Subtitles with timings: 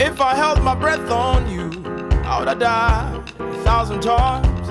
[0.00, 1.70] If I held my breath on you,
[2.24, 4.70] I would have died a thousand times.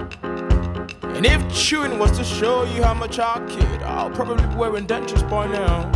[1.04, 4.88] And if chewing was to show you how much I kid, I'll probably be wearing
[4.88, 5.92] dentures by now.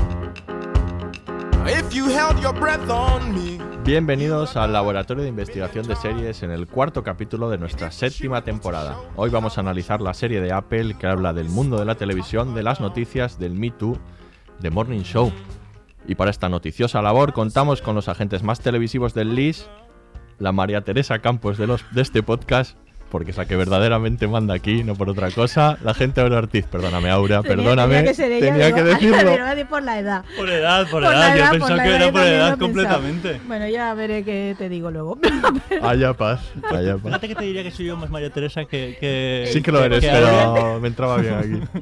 [1.65, 3.56] If you held your breath on me,
[3.87, 8.97] Bienvenidos al Laboratorio de Investigación de Series en el cuarto capítulo de nuestra séptima temporada.
[9.15, 12.53] Hoy vamos a analizar la serie de Apple que habla del mundo de la televisión,
[12.53, 13.97] de las noticias, del Me Too,
[14.59, 15.31] de Morning Show.
[16.05, 19.69] Y para esta noticiosa labor contamos con los agentes más televisivos del LIS,
[20.37, 22.77] la María Teresa Campos de, los, de este podcast,
[23.09, 26.65] porque es la que verdaderamente manda aquí, no por otra cosa, la gente Aura Ortiz.
[26.65, 27.95] Perdóname, Aura, Tenía- perdóname.
[27.95, 29.17] Tenía que, ser ella, tenía digo, que decirlo.
[29.17, 30.25] pero va a decir por la edad.
[30.35, 31.19] Por edad, por, Por edad.
[31.19, 33.41] la Yo edad, por la que edad, era por edad completamente.
[33.47, 35.17] Bueno, ya veré qué te digo luego.
[35.81, 36.41] Haya paz,
[36.71, 37.03] haya paz.
[37.05, 38.97] Fíjate que te diría que soy yo más María Teresa que.
[38.99, 41.81] que Sí que lo eres, que pero me entraba bien aquí.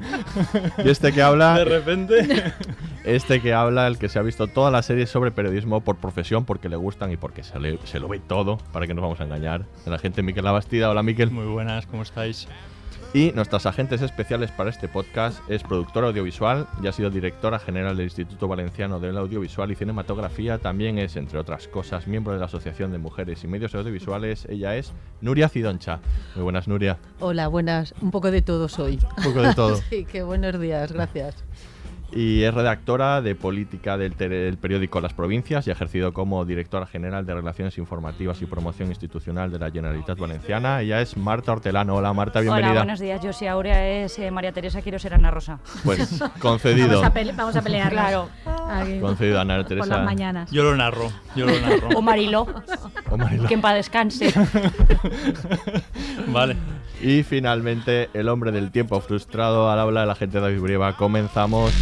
[0.83, 2.53] Y este que habla, De repente.
[3.03, 6.45] este que habla, el que se ha visto todas las series sobre periodismo por profesión,
[6.45, 9.19] porque le gustan y porque se, le- se lo ve todo, para que nos vamos
[9.21, 9.63] a engañar.
[9.85, 11.14] La gente Miquel Labastida, hola Miquel.
[11.15, 12.45] Muy buenas, ¿cómo estáis?
[13.13, 17.95] Y nuestras agentes especiales para este podcast es productora audiovisual y ha sido directora general
[17.95, 20.57] del Instituto Valenciano del Audiovisual y Cinematografía.
[20.57, 24.45] También es, entre otras cosas, miembro de la Asociación de Mujeres y Medios Audiovisuales.
[24.49, 26.01] Ella es Nuria Cidoncha.
[26.35, 26.97] Muy buenas, Nuria.
[27.21, 27.93] Hola, buenas.
[28.01, 28.99] Un poco de todo soy.
[29.19, 29.77] Un poco de todo.
[29.89, 31.45] sí, qué buenos días, gracias.
[32.11, 36.85] Y es redactora de política del, del periódico Las Provincias y ha ejercido como directora
[36.85, 40.81] general de Relaciones Informativas y Promoción Institucional de la Generalitat Valenciana.
[40.81, 41.95] Ella es Marta Hortelano.
[41.95, 42.71] Hola Marta, bienvenida.
[42.71, 43.21] Hola, buenos días.
[43.21, 45.59] Yo soy Aurea, es eh, María Teresa, quiero ser Ana Rosa.
[45.83, 46.87] Pues concedido.
[47.01, 47.89] vamos, a pele- vamos a pelear.
[47.91, 48.29] Claro.
[48.69, 49.87] Aquí, Concedido, Ana por Teresa.
[49.97, 50.51] las mañanas.
[50.51, 51.11] Yo lo narro.
[51.35, 51.89] Yo lo narro.
[51.95, 52.47] O Mariló,
[53.09, 53.47] Oh, Marilo.
[53.47, 54.33] que en paz descanse.
[56.27, 56.55] vale.
[57.01, 60.97] Y finalmente, el hombre del tiempo frustrado al habla de la gente de David Brieva.
[60.97, 61.73] Comenzamos.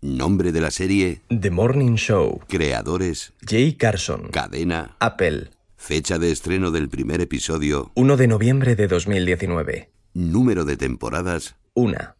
[0.00, 2.40] Nombre de la serie, The Morning Show.
[2.48, 4.28] creadores, Jay Carson.
[4.30, 5.50] cadena, Apple.
[5.76, 9.90] fecha de estreno del primer episodio, 1 de noviembre de 2019.
[10.12, 12.13] número de temporadas, 1.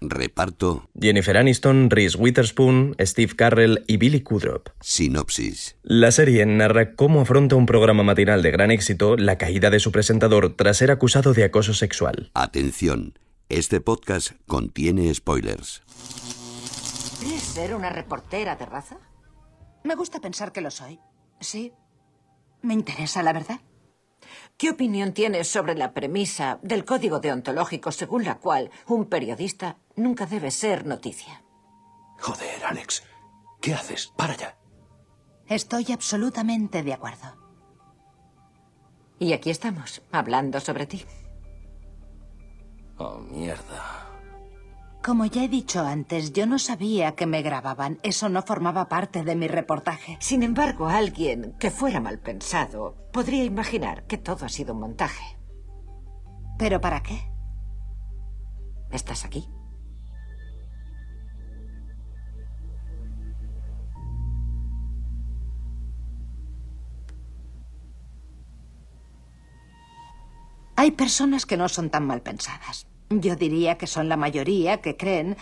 [0.00, 4.68] Reparto, Jennifer Aniston, Reese Witherspoon, Steve Carrell y Billy Kudrop.
[4.80, 5.76] sinopsis.
[5.82, 9.90] La serie narra cómo afronta un programa matinal de gran éxito la caída de su
[9.90, 12.30] presentador tras ser acusado de acoso sexual.
[12.34, 15.82] Atención, este podcast contiene spoilers.
[17.20, 18.98] ¿Quieres ser una reportera de raza?
[19.82, 21.00] Me gusta pensar que lo soy.
[21.40, 21.72] Sí.
[22.62, 23.60] Me interesa, la verdad.
[24.56, 30.26] ¿Qué opinión tienes sobre la premisa del código deontológico según la cual un periodista nunca
[30.26, 31.42] debe ser noticia?
[32.20, 33.04] Joder, Alex.
[33.60, 34.12] ¿Qué haces?
[34.16, 34.56] Para ya.
[35.46, 37.36] Estoy absolutamente de acuerdo.
[39.18, 41.04] Y aquí estamos, hablando sobre ti.
[42.98, 44.08] Oh, mierda.
[45.02, 47.98] Como ya he dicho antes, yo no sabía que me grababan.
[48.02, 50.18] Eso no formaba parte de mi reportaje.
[50.20, 55.38] Sin embargo, alguien que fuera mal pensado podría imaginar que todo ha sido un montaje.
[56.58, 57.32] ¿Pero para qué?
[58.90, 59.48] ¿Estás aquí?
[70.78, 72.86] Hay personas que no son tan mal pensadas.
[73.10, 75.36] Yo diría que son la mayoría que creen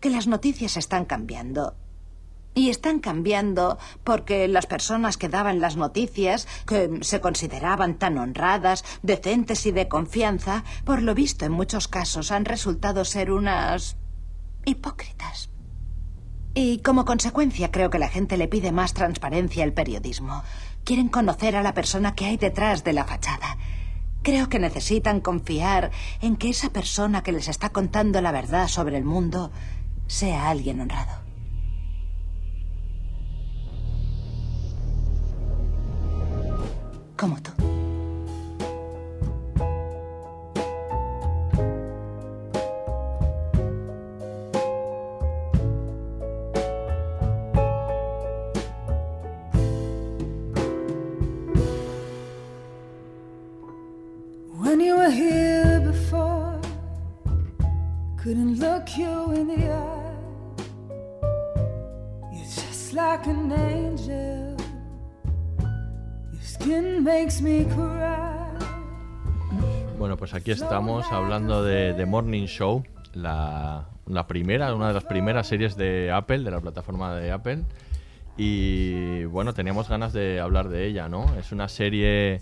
[0.00, 1.76] que las noticias están cambiando.
[2.56, 8.84] Y están cambiando porque las personas que daban las noticias, que se consideraban tan honradas,
[9.04, 13.96] decentes y de confianza, por lo visto en muchos casos han resultado ser unas
[14.64, 15.50] hipócritas.
[16.52, 20.42] Y como consecuencia creo que la gente le pide más transparencia al periodismo.
[20.82, 23.56] Quieren conocer a la persona que hay detrás de la fachada.
[24.24, 25.90] Creo que necesitan confiar
[26.22, 29.52] en que esa persona que les está contando la verdad sobre el mundo
[30.06, 31.20] sea alguien honrado.
[37.18, 37.52] Como tú.
[54.84, 56.60] You were here before,
[58.16, 60.14] couldn't look you in the eye.
[62.32, 64.56] You're just like an angel.
[66.32, 68.32] Your skin makes me cry.
[69.98, 72.84] Bueno, pues aquí estamos hablando de The Morning Show,
[73.14, 77.64] la, la primera, una de las primeras series de Apple, de la plataforma de Apple.
[78.36, 81.34] Y bueno, teníamos ganas de hablar de ella, ¿no?
[81.38, 82.40] Es una serie,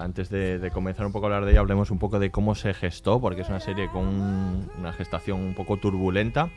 [0.00, 2.54] antes de, de comenzar un poco a hablar de ella, hablemos un poco de cómo
[2.54, 6.50] se gestó, porque es una serie con un- una gestación un poco turbulenta.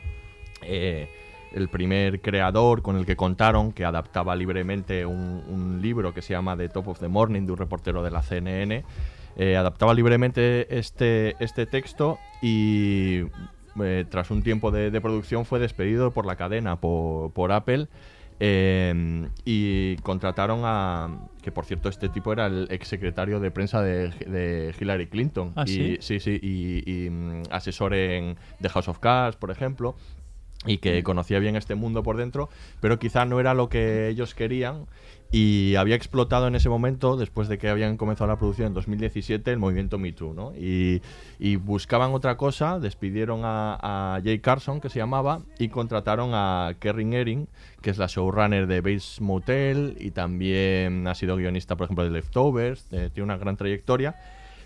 [0.62, 1.08] Eh,
[1.52, 6.32] el primer creador con el que contaron, que adaptaba libremente un, un libro que se
[6.32, 8.84] llama The Top of the Morning, de un reportero de la CNN,
[9.36, 13.22] eh, adaptaba libremente este, este texto y
[13.80, 17.86] eh, tras un tiempo de, de producción fue despedido por la cadena, por, por Apple.
[18.40, 21.28] Eh, y contrataron a.
[21.42, 25.52] Que por cierto, este tipo era el exsecretario de prensa de, de Hillary Clinton.
[25.56, 25.96] ¿Ah, y, sí?
[26.00, 29.94] Sí, sí, y, y, mm, asesor en The House of Cards, por ejemplo,
[30.66, 32.48] y que conocía bien este mundo por dentro,
[32.80, 34.86] pero quizá no era lo que ellos querían
[35.36, 39.50] y había explotado en ese momento, después de que habían comenzado la producción en 2017,
[39.50, 40.52] el movimiento Me Too, ¿no?
[40.54, 41.02] Y,
[41.40, 46.76] y buscaban otra cosa, despidieron a, a Jay Carson, que se llamaba, y contrataron a
[46.78, 47.48] Kerrin Ehring,
[47.82, 52.10] que es la showrunner de Bates Motel y también ha sido guionista, por ejemplo, de
[52.10, 54.14] Leftovers, eh, tiene una gran trayectoria,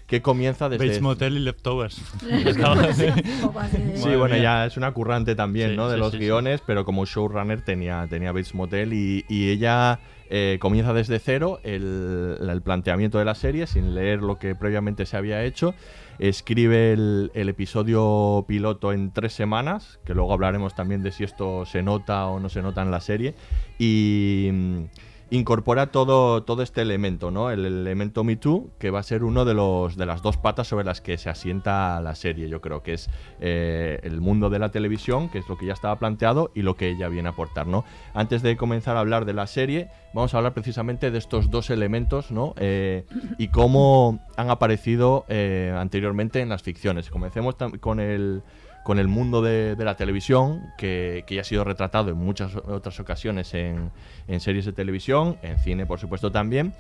[0.06, 0.85] que comienza desde...
[0.85, 1.97] Bates Motel y Leftovers.
[3.94, 5.88] Sí, bueno, ya es una currante también, Sí, ¿no?
[5.88, 6.25] De sí, los sí, sí.
[6.25, 9.99] guiones, pero como showrunner tenía, tenía Bates Motel y, y ella
[10.31, 15.07] eh, comienza desde cero el, el planteamiento de la serie sin leer lo que previamente
[15.07, 15.75] se había hecho.
[16.19, 21.65] Escribe el, el episodio piloto en tres semanas, que luego hablaremos también de si esto
[21.65, 23.35] se nota o no se nota en la serie.
[23.79, 24.85] Y mm,
[25.31, 27.51] incorpora todo, todo este elemento, ¿no?
[27.51, 30.69] El elemento Me Too, que va a ser uno de los de las dos patas
[30.69, 32.49] sobre las que se asienta la serie.
[32.49, 33.11] Yo creo que es
[33.41, 36.77] eh, el mundo de la televisión, que es lo que ya estaba planteado, y lo
[36.77, 37.85] que ella viene a aportar, ¿no?
[38.15, 41.71] Antes de comenzar a hablar de la serie, vamos a hablar precisamente de estos dos
[41.71, 42.55] elementos, ¿no?
[42.57, 43.05] Eh,
[43.37, 47.11] y cómo han aparecido eh, anteriormente en las ficciones.
[47.11, 48.43] Comencemos con el
[48.83, 52.55] con el mundo de, de la televisión, que, que ya ha sido retratado en muchas
[52.57, 53.91] otras ocasiones en,
[54.27, 56.73] en series de televisión, en cine por supuesto también,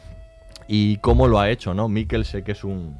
[0.66, 1.88] y cómo lo ha hecho, ¿no?
[1.88, 2.96] Mikkel sé que es un,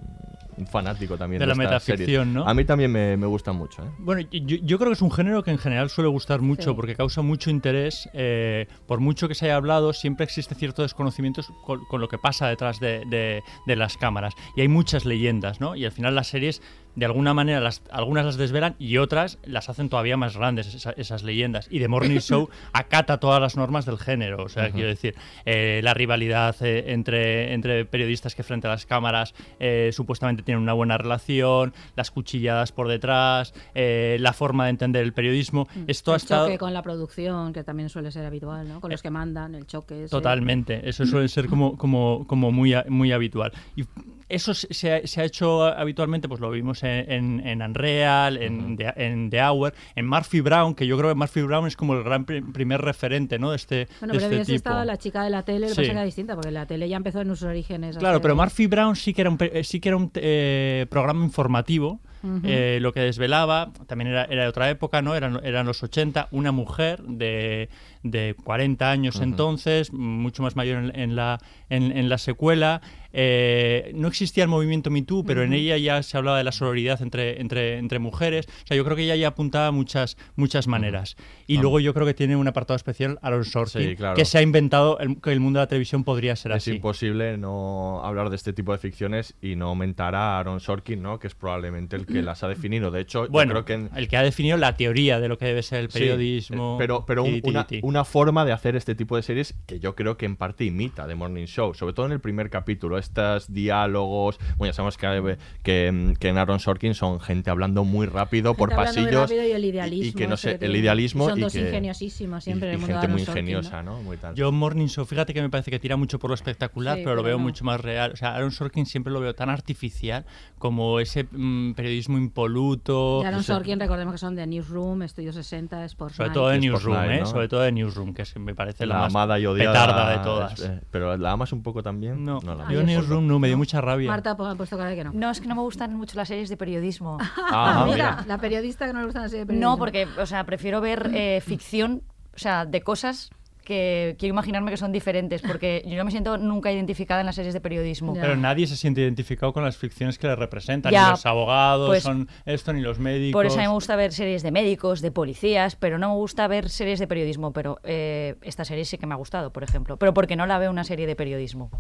[0.57, 1.71] un fanático también De de, la series.
[2.01, 2.47] metaficción, ¿no?
[2.49, 3.89] A mí también me, me gusta mucho, ¿eh?
[3.99, 6.77] Bueno, yo, yo creo que es un género que en general suele gustar mucho Sí.
[6.77, 8.09] porque causa mucho interés.
[8.15, 12.19] eh, por mucho que se haya hablado, siempre existe cierto desconocimiento con, con lo que
[12.19, 14.35] pasa detrás de, de- de las cámaras.
[14.57, 15.77] Y hay muchas leyendas, ¿no?
[15.77, 16.63] Y al final las series,
[16.99, 20.91] de alguna manera, las, algunas las desvelan y otras las hacen todavía más grandes, esa-
[20.93, 21.69] esas leyendas.
[21.71, 24.43] Y The Morning Show acata todas las normas del género.
[24.43, 25.15] O sea, quiero decir,
[25.45, 30.61] eh, la rivalidad eh, entre, entre periodistas que frente a las cámaras eh, supuestamente tienen
[30.63, 35.69] una buena relación, las cuchilladas por detrás, eh, la forma de entender el periodismo.
[35.87, 36.47] Esto ha el estado...
[36.47, 38.81] choque con la producción, que también suele ser habitual, ¿no?
[38.81, 40.03] Con los que mandan, el choque.
[40.05, 40.11] ese.
[40.11, 43.53] Totalmente, eso suele ser como, como, como muy, muy habitual.
[43.77, 43.85] Y
[44.29, 48.37] eso se se ha, se ha hecho habitualmente, pues lo vimos en, en, en Unreal,
[48.37, 51.77] en, The, en The Hour, en Murphy Brown, que yo creo que Murphy Brown es
[51.77, 53.51] como el gran pri- primer referente ¿no?
[53.51, 54.57] de este, Bueno, de pero este tipo.
[54.57, 55.77] estado la chica de la tele, lo que Sí.
[55.77, 57.97] pasa es que era distinta, porque la tele ya empezó en sus orígenes.
[57.97, 60.87] Claro, pero Murphy Brown sí que era un, pe- eh, sí que era un eh,
[60.91, 62.01] programa informativo.
[62.43, 65.15] Eh, lo que desvelaba, también era, era de otra época, ¿no?
[65.15, 67.69] Eran, eran los 80, una mujer de,
[68.03, 71.39] de 40 años entonces, mucho más mayor en, en la,
[71.71, 72.81] en, en la secuela.
[73.13, 76.53] Eh, no existía el movimiento Me Too, pero en ella ya se hablaba de la
[76.53, 78.47] sororidad entre, entre, entre mujeres.
[78.65, 81.17] O sea, yo creo que ella ya apuntaba muchas, muchas maneras.
[81.47, 84.17] Y luego yo creo que tiene un apartado especial, Aaron Sorkin, Sí, claro.
[84.17, 86.73] que se ha inventado el, que el mundo de la televisión podría ser Es así.
[86.73, 91.19] imposible no hablar de este tipo de ficciones y no aumentar a Aaron Sorkin, ¿no?
[91.19, 92.91] Que es probablemente el que las ha definido.
[92.91, 95.39] De hecho, yo Bueno, creo que en- el que ha definido la teoría de lo
[95.39, 96.75] que debe ser el periodismo.
[96.75, 99.95] eh, pero pero un- una, una forma de hacer este tipo de series que yo
[99.95, 102.98] creo que en parte imita The Morning Show, sobre todo en el primer capítulo.
[102.99, 104.39] Ejemplo, estos diálogos.
[104.57, 108.71] Bueno, ya sabemos que, que, que en Aaron Sorkin son gente hablando muy rápido por
[108.71, 109.15] Gente pasillos.
[109.31, 110.19] rápido y el idealismo.
[110.19, 111.29] que no sé, el idealismo.
[111.29, 113.43] Son y dos que- ingeniosísimos siempre y- en el y mundo de gente muy Sorkin,
[113.45, 114.03] ingeniosa, ¿no?
[114.03, 114.35] Muy tal.
[114.35, 117.17] Yo Morning Show, fíjate que me parece que tira mucho por lo espectacular, Sí, pero
[117.17, 117.45] lo veo no.
[117.45, 118.13] mucho más real.
[118.13, 120.25] O sea, Aaron Sorkin siempre lo veo tan artificial
[120.59, 123.21] como ese mm, periodismo impoluto.
[123.23, 126.35] Y Aaron Sorkin, recordemos que son de Newsroom, Estudio 60, Sports Sobre Night.
[126.35, 127.21] todo de Newsroom, Night, ¿eh?
[127.21, 127.27] ¿no?
[127.27, 129.73] Sobre todo de Newsroom, que es, me parece la, la más amada y odiada.
[129.73, 130.61] petarda de todas.
[130.61, 132.25] eh, Pero la amas un poco también.
[132.25, 132.85] No, la yo amas.
[132.89, 134.11] Newsroom no, me dio mucha rabia.
[134.11, 135.13] Marta pues, ha puesto cara de que no.
[135.13, 137.19] No, es que no me gustan mucho las series de periodismo.
[137.51, 138.25] Ah, mira, mira.
[138.27, 139.71] la periodista que no le gusta la serie de periodismo.
[139.71, 142.03] No, porque, o sea, prefiero ver eh, ficción,
[142.35, 143.31] o sea, de cosas
[143.69, 147.35] que quiero imaginarme que son diferentes, porque yo no me siento nunca identificada en las
[147.35, 148.15] series de periodismo.
[148.15, 150.91] Pero nadie se siente identificado con las ficciones que le representan.
[150.91, 153.39] Ya, ni los abogados, pues, son esto, ni los médicos.
[153.39, 156.15] Por eso a mí me gusta ver series de médicos, de policías, pero no me
[156.15, 157.53] gusta ver series de periodismo.
[157.53, 159.99] Pero eh, esta serie sí que me ha gustado, por ejemplo.
[159.99, 161.71] Pero porque no la veo una serie de periodismo.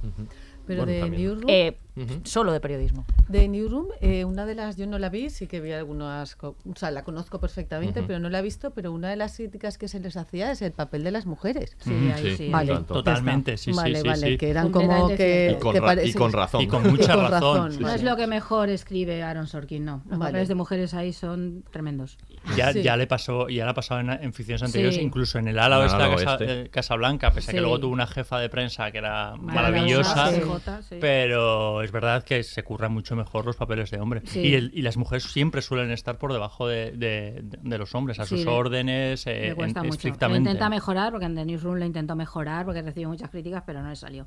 [0.68, 1.48] Pero de Newsroom.
[1.48, 1.78] Eh,
[2.24, 3.04] Solo de periodismo.
[3.28, 6.54] De Newsroom, eh, una de las, yo no la vi, sí que vi algunas, o
[6.74, 8.06] sea, la conozco perfectamente, Ujú.
[8.06, 10.62] pero no la he visto, pero una de las críticas que se les hacía es
[10.62, 11.76] el papel de las mujeres.
[11.80, 12.36] Sí, ahí sí.
[12.36, 12.48] sí.
[12.50, 14.38] Vale, totalmente, sí, sí, Vale, sí, vale, sí.
[14.38, 15.54] que eran como que...
[15.56, 16.62] Y con que parece- y con razón.
[16.62, 20.02] Y con mucha con razón, sí, No es lo que mejor escribe Aaron Sorkin, no.
[20.08, 20.30] Los Vale.
[20.32, 22.18] papeles de mujeres ahí son tremendos.
[22.56, 22.82] Ya, Sí.
[22.82, 25.02] ya le pasó, ya le ha pasado en, en ficciones anteriores, Sí.
[25.02, 28.38] incluso en el ala oeste, Casa, eh, Casablanca, pese a que luego tuvo una jefa
[28.38, 30.40] de prensa que era Maravillosa, maravillosa, sí.
[30.46, 30.96] Jota, sí.
[31.00, 34.20] pero es verdad que se curran mucho mejor los papeles de hombre.
[34.24, 34.40] Sí.
[34.40, 38.18] Y, el- y las mujeres siempre suelen estar por debajo de, de- de los hombres,
[38.20, 39.74] a sus órdenes, eh, en-.
[40.28, 43.82] Lo intenta mejorar, porque en The Newsroom le intentó mejorar, porque recibió muchas críticas, pero
[43.82, 44.26] no le salió.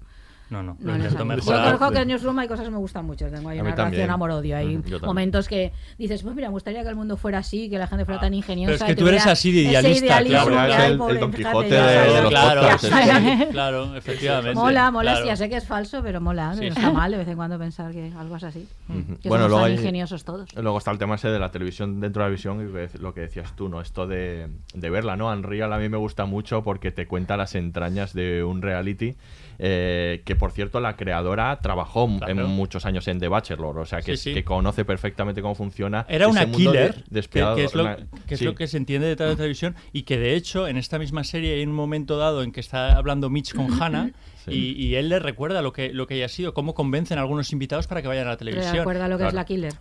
[0.51, 1.35] No, no, No lo salió.
[1.37, 3.25] Yo conozco que en Newsroom hay cosas que me gustan mucho.
[3.31, 4.57] Tengo ahí una relación amor-odio.
[4.57, 7.77] Hay Mm, momentos que dices, pues mira, me gustaría que el mundo fuera así, que
[7.77, 8.73] la gente fuera tan ingeniosa.
[8.73, 10.59] Pero es que y tú eres así de idealista, claro.
[10.59, 14.55] hay, el- pobre, el Don Quijote ya de- de los claro, podcasts, sí, claro, efectivamente.
[14.55, 15.23] Mola, mola, claro.
[15.25, 16.53] sí, ya sé que es falso, pero mola.
[16.53, 18.67] Sí, no está mal de vez en cuando pensar que algo es así.
[18.89, 19.17] Ujú.
[19.21, 20.53] Que Bueno, somos luego tan hay- ingeniosos todos.
[20.55, 23.21] Luego está el tema ese de la televisión dentro de la visión y lo que
[23.21, 23.79] decías tú, ¿no?
[23.79, 25.29] Esto de, de verla, ¿no?
[25.31, 29.15] Unreal a mí me gusta mucho porque te cuenta las entrañas de un reality
[29.63, 32.31] eh, que, por cierto, la creadora trabajó Claro.
[32.31, 34.33] en muchos años en The Bachelor, o sea, que, Sí, es- sí.
[34.33, 36.03] que conoce perfectamente cómo funciona.
[36.09, 38.45] Era ese una mundo de- killer, que, es, lo, una- que, es sí.
[38.45, 41.23] lo que se entiende detrás de la televisión y que de hecho en esta misma
[41.23, 44.11] serie hay un momento dado en que está hablando Mitch con Hannah
[44.45, 44.51] Sí.
[44.75, 47.51] y, y él le recuerda lo que, lo que haya sido, cómo convencen a algunos
[47.53, 48.77] invitados para que vayan a la televisión.
[48.77, 49.73] recuerda lo que es la killer.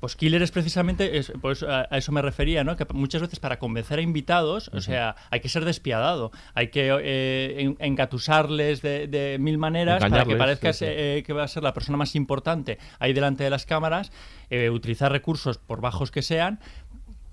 [0.00, 2.76] Pues Killer es precisamente, es, pues a, a eso me refería, ¿no?
[2.76, 6.88] Que muchas veces para convencer a invitados, o sea, hay que ser despiadado, hay que
[7.02, 10.84] eh, en- engatusarles de, de mil maneras para que parezca sí, sí.
[10.86, 14.12] se- eh, que va a ser la persona más importante ahí delante de las cámaras,
[14.50, 16.60] eh, utilizar recursos por bajos que sean,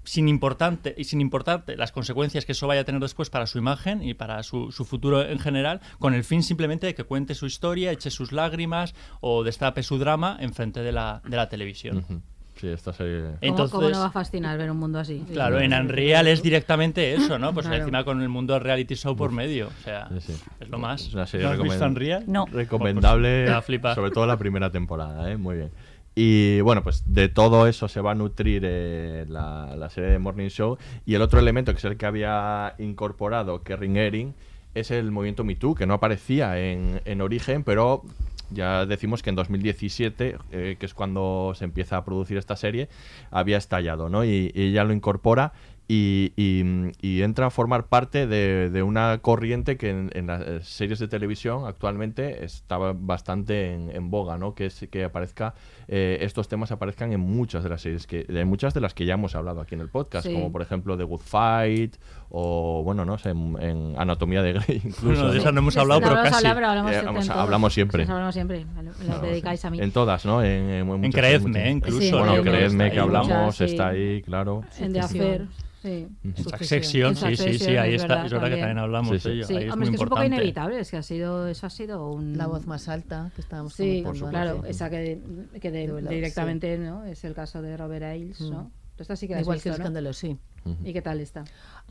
[0.03, 3.59] sin importante y sin importarte las consecuencias que eso vaya a tener después para su
[3.59, 7.35] imagen y para su, su futuro en general, con el fin simplemente de que cuente
[7.35, 12.03] su historia, eche sus lágrimas o destape su drama enfrente de la, de la televisión.
[12.61, 13.21] Sí, esta serie...
[13.21, 15.25] ¿Cómo, Entonces- cómo no va a fascinar ver un mundo así?
[15.33, 15.65] Claro, Sí.
[15.65, 17.53] en Unreal es directamente eso, ¿no?
[17.55, 17.81] Pues Claro.
[17.81, 19.67] encima con el mundo reality show por medio.
[19.69, 20.41] O sea, Sí, sí.
[20.59, 21.01] es lo más.
[21.07, 22.23] Es una serie ¿No has visto Unreal?
[22.27, 22.45] No.
[22.51, 25.37] recomendable, Pues, sobre todo la primera temporada, ¿eh?
[25.37, 25.71] muy bien.
[26.13, 30.19] Y bueno, pues de todo eso se va a nutrir eh, la, la serie de
[30.19, 30.77] Morning Show.
[31.05, 34.33] Y el otro elemento, que es el que había incorporado Kerrin Ehring,
[34.75, 38.03] es el movimiento Me Too, que no aparecía en, en origen, pero
[38.51, 42.89] ya decimos que en 2017, eh, que es cuando se empieza a producir esta serie,
[43.31, 44.23] había estallado, ¿no?
[44.25, 45.53] Y, y ella lo incorpora
[45.87, 46.63] y, y-
[47.01, 51.07] y entra a formar parte de, de una corriente que en, en las series de
[51.09, 54.55] televisión actualmente estaba bastante en, en boga, ¿no?
[54.55, 55.53] Que es que aparezca
[55.93, 59.05] eh, estos temas aparezcan en muchas de las series que en muchas de las que
[59.05, 60.33] ya hemos hablado aquí en el podcast, Sí.
[60.33, 61.97] como por ejemplo The Good Fight
[62.29, 65.05] o bueno, no sé, en, en Anatomía de Grey incluso.
[65.05, 65.39] Bueno, de ¿no?
[65.41, 66.35] esa no hemos hablado, No pero casi.
[66.37, 68.03] hablar, pero hablamos, Eh, en hablamos siempre.
[68.03, 68.65] Hablamos siempre.
[69.05, 69.81] No, dedicáis a mí.
[69.81, 70.41] En todas, ¿no?
[70.41, 70.69] En,
[71.03, 71.99] en Creedme, incluso.
[71.99, 73.63] Sí, Bueno, Creedme que hablamos, Muchas, sí.
[73.65, 74.63] está ahí, claro.
[74.79, 75.47] En The Affair.
[75.81, 76.07] Sí.
[76.23, 77.15] En Succession.
[77.15, 78.15] Sí, sí, sí, ahí es está.
[78.15, 78.59] verdad, es verdad que también.
[78.59, 79.29] también hablamos Sí, sí.
[79.29, 79.47] de ello.
[79.47, 81.47] Sí, ahí es hombre, muy es que es un poco inevitable, es que ha sido,
[81.47, 82.37] eso ha sido un...
[82.37, 85.19] La voz más alta que estábamos Sí, comentando claro, esa que,
[85.59, 87.03] que de- directamente ¿no?
[87.05, 88.63] es el caso de Robert Ailes, ¿no?
[88.63, 88.71] Mm.
[88.71, 89.83] Tú esta sí que la has Igual visto, que el ¿no?
[89.83, 90.37] escándalo, sí.
[90.83, 91.43] ¿Y qué tal está?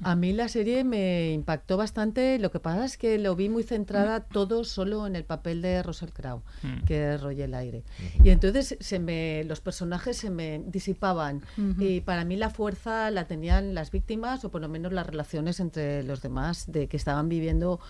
[0.04, 2.38] A mí la serie me impactó bastante.
[2.38, 5.83] Lo que pasa es que lo vi muy centrada todo solo en el papel de
[5.83, 6.85] Russell Crowe, Mm.
[6.85, 7.83] que roye el aire.
[8.23, 11.42] Y entonces se me, los personajes se me disipaban.
[11.80, 15.59] Y para mí la fuerza la tenían las víctimas o por lo menos las relaciones
[15.59, 17.80] entre los demás, de que estaban viviendo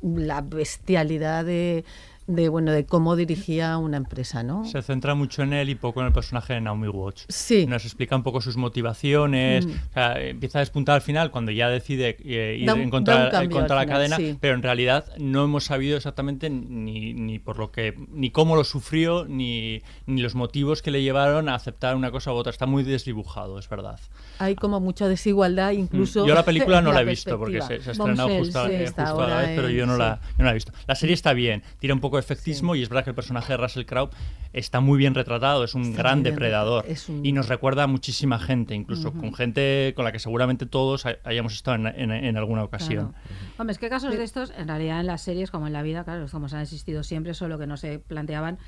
[0.00, 1.84] la bestialidad de,
[2.28, 4.64] de bueno de cómo dirigía una empresa, ¿no?
[4.66, 7.24] Se centra mucho en él y poco en el personaje de Naomi Watts.
[7.28, 7.66] Sí.
[7.66, 9.66] Nos explica un poco sus motivaciones.
[9.66, 9.70] Mm.
[9.70, 12.86] o sea, empieza a despuntar al final cuando ya decide eh, ir Da un- en
[12.86, 14.36] da contra, un contra la final, cadena, sí.
[14.40, 18.64] pero en realidad no hemos sabido exactamente ni, ni por lo que ni cómo lo
[18.64, 22.50] sufrió ni, ni los motivos que le llevaron a aceptar una cosa u otra.
[22.50, 23.98] Está muy desdibujado, es verdad.
[24.38, 26.26] Hay como mucha desigualdad incluso.
[26.26, 28.84] Yo la película no en la he visto porque se, se ha estrenado justo, eh,
[28.86, 29.98] justo a la vez, pero yo no, sí.
[30.00, 30.72] la, yo no la he visto.
[30.86, 33.52] La serie está bien, tira un poco de efectismo y es verdad que el personaje
[33.52, 34.10] de Russell Crowe
[34.52, 37.86] está muy bien retratado, es un Está gran depredador es un- y nos recuerda a
[37.86, 39.18] muchísima gente, incluso Ujú.
[39.20, 43.14] con gente con la que seguramente todos hay- hayamos estado en, en- en alguna ocasión.
[43.58, 46.04] Hombre, es que casos de estos, en realidad en las series como en la vida,
[46.04, 48.58] claro, es como se han existido siempre, solo que no se planteaban.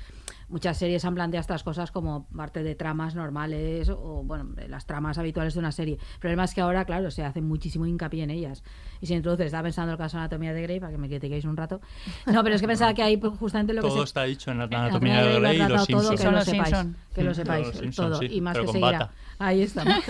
[0.49, 5.17] Muchas series han planteado estas cosas como parte de tramas normales o, bueno, las tramas
[5.17, 5.93] habituales de una serie.
[5.95, 8.61] El problema es que ahora, claro, se hace muchísimo hincapié en ellas.
[8.99, 11.45] Y se introduce, estaba pensando el caso de Anatomía de Grey, para que me critiquéis
[11.45, 11.79] un rato.
[12.27, 14.03] No, pero es que pensaba que ahí pues, justamente lo que Todo se...
[14.05, 16.21] está dicho en la Anatomía de Grey y los todo, Simpsons.
[16.21, 16.95] que lo sepáis, Simpson.
[17.13, 18.15] que lo sepáis, todo.
[18.15, 18.99] sí, y más pero que con seguirá.
[18.99, 19.11] bata.
[19.39, 19.95] Ahí estamos.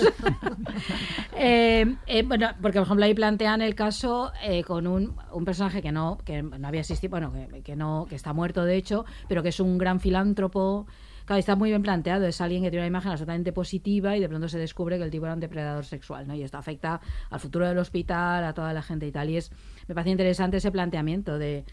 [1.43, 5.81] Eh, eh, bueno, porque por ejemplo ahí plantean el caso eh, con un, un personaje
[5.81, 9.05] que no, que no había existido, bueno, que, que no, que está muerto de hecho,
[9.27, 10.85] pero que es un gran filántropo.
[11.25, 12.25] Claro, está muy bien planteado.
[12.25, 15.11] Es alguien que tiene una imagen absolutamente positiva y de pronto se descubre que el
[15.11, 16.35] tipo era un depredador sexual, ¿no?
[16.35, 19.29] Y esto afecta al futuro del hospital, a toda la gente y tal.
[19.29, 19.51] Y es,
[19.87, 21.63] me parece interesante ese planteamiento de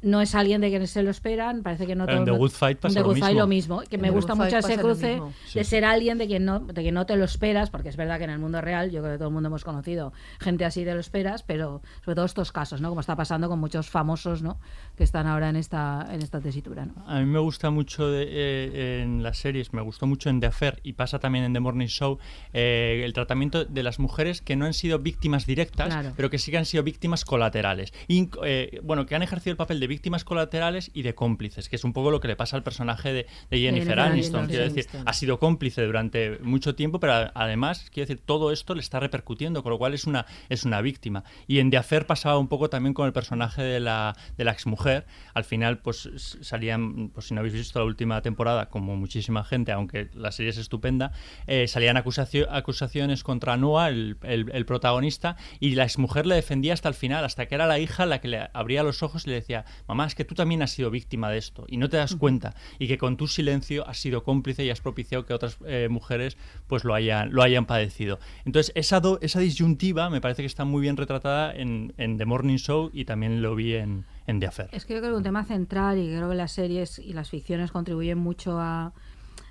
[0.00, 2.38] no es alguien de quien se lo esperan, parece que no Pero en todo- The
[2.38, 3.40] Good Fight pasa en The lo Good Fight mismo.
[3.40, 5.20] lo mismo, que me The gusta mucho Fight ese cruce
[5.54, 8.18] de ser alguien de quien no de que no te lo esperas, porque es verdad
[8.18, 10.84] que en el mundo real yo creo que todo el mundo hemos conocido gente así
[10.84, 12.88] te lo esperas, pero sobre todo estos casos, ¿no?
[12.90, 14.60] Como está pasando con muchos famosos, ¿no?
[14.96, 16.94] Que están ahora en esta en esta tesitura, ¿no?
[17.06, 20.46] A mí me gusta mucho de- eh, en las series, me gustó mucho en The
[20.46, 22.18] Affair y pasa también en The Morning Show
[22.52, 26.12] eh, el tratamiento de las mujeres que no han sido víctimas directas, Claro.
[26.16, 27.92] pero que sí que han sido víctimas colaterales.
[28.08, 31.76] Inc- eh, bueno, que han ejercido el papel de víctimas colaterales y de cómplices, que
[31.76, 34.46] es un poco lo que le pasa al personaje de, de Jennifer Jennifer Aniston.
[34.48, 38.80] Quiero decir, ha sido cómplice durante mucho tiempo, pero además, quiero decir, todo esto le
[38.80, 41.24] está repercutiendo, con lo cual es una, es una víctima.
[41.46, 44.52] Y en The Affair pasaba un poco también con el personaje de la, de la
[44.52, 45.06] exmujer.
[45.34, 46.08] Al final, pues
[46.40, 50.50] salían, pues si no habéis visto la última temporada, como muchísima gente, aunque la serie
[50.50, 51.12] es estupenda,
[51.46, 56.72] eh, salían acusacio- acusaciones contra Noah, el, el- el protagonista, y la exmujer le defendía
[56.74, 59.30] hasta el final, hasta que era la hija la que le abría los ojos y
[59.30, 61.96] le decía, mamá, es que tú también has sido víctima de esto y no te
[61.96, 65.58] das cuenta y que con tu silencio has sido cómplice y has propiciado que otras
[65.66, 68.18] eh, mujeres pues lo hayan, lo hayan padecido.
[68.44, 72.24] Entonces esa, do- esa disyuntiva me parece que está muy bien retratada en, en The
[72.24, 74.68] Morning Show y también lo vi en, en The Affair.
[74.72, 77.30] Es que yo creo que un tema central y creo que las series y las
[77.30, 78.92] ficciones contribuyen mucho a,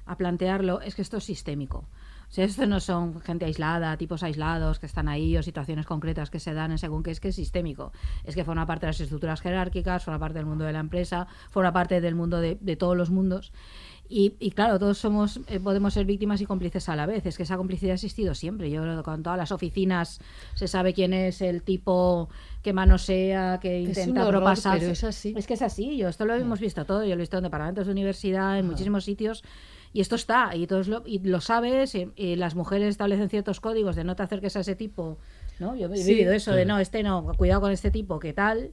[0.05, 1.87] a plantearlo es que esto es sistémico.
[2.31, 6.29] O sea, esto no son gente aislada, tipos aislados que están ahí o situaciones concretas
[6.29, 7.91] que se dan en según qué, es que es sistémico.
[8.23, 11.27] Es que forma parte de las estructuras jerárquicas, forma parte del mundo de la empresa,
[11.49, 13.51] forma parte del mundo de, de todos los mundos.
[14.07, 17.25] Y, y claro, todos somos, eh, podemos ser víctimas y cómplices a la vez.
[17.25, 18.69] Es que esa complicidad ha existido siempre.
[18.71, 20.21] Yo creo que con todas las oficinas
[20.53, 22.29] se sabe quién es el tipo
[22.61, 25.03] que manosea, que Es intenta pero es.
[25.35, 25.97] Es que es así.
[25.97, 27.03] Yo esto lo hemos visto todo.
[27.03, 29.43] Yo lo he visto en departamentos de universidad, en muchísimos sitios.
[29.93, 33.59] Y esto está, y todos lo, y lo sabes, y, y las mujeres establecen ciertos
[33.59, 35.17] códigos de no te acerques a ese tipo,
[35.59, 35.75] ¿no?
[35.75, 36.13] Yo he Sí.
[36.13, 38.71] vivido eso de no, este no, cuidado con este tipo, ¿qué tal?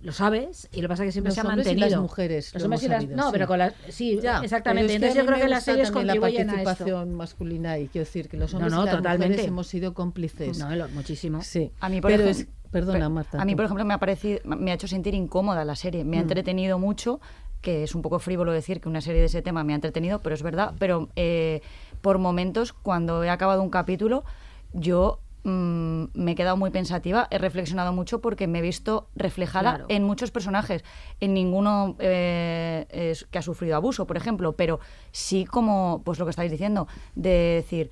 [0.00, 1.90] Lo sabes, y lo que pasa es que siempre Los se ha hombres y mantenido.
[1.96, 3.32] las mujeres Los lo hombres y hemos las- sabido, no, sí.
[3.32, 3.74] pero con las.
[3.88, 4.86] Sí, Ya, exactamente.
[4.88, 6.64] pero es que Entonces yo creo que las series también la contribuyen a esto.
[6.64, 9.28] participación masculina y quiero decir que los No, hombres no, y las totalmente.
[9.34, 10.58] mujeres hemos sido cómplices.
[10.58, 11.42] No, lo- muchísimo.
[11.42, 11.70] Sí.
[11.80, 13.40] A mí, por Pero ejemplo, es- perdona, Marta.
[13.40, 16.04] A mí, por ejemplo, me ha, parecido, me ha hecho sentir incómoda la serie.
[16.04, 16.22] Me ha Mm.
[16.22, 17.20] entretenido mucho,
[17.62, 20.18] que es un poco frívolo decir que una serie de ese tema me ha entretenido,
[20.20, 20.74] pero es verdad.
[20.78, 21.62] Pero eh,
[22.02, 24.24] por momentos, cuando he acabado un capítulo,
[24.72, 29.70] yo mm, me he quedado muy pensativa, he reflexionado mucho porque me he visto reflejada
[29.76, 29.86] Claro.
[29.88, 30.84] en muchos personajes.
[31.20, 34.78] En ninguno eh, es- que ha sufrido abuso, por ejemplo, pero
[35.12, 37.90] sí como, pues lo que estáis diciendo, de decir...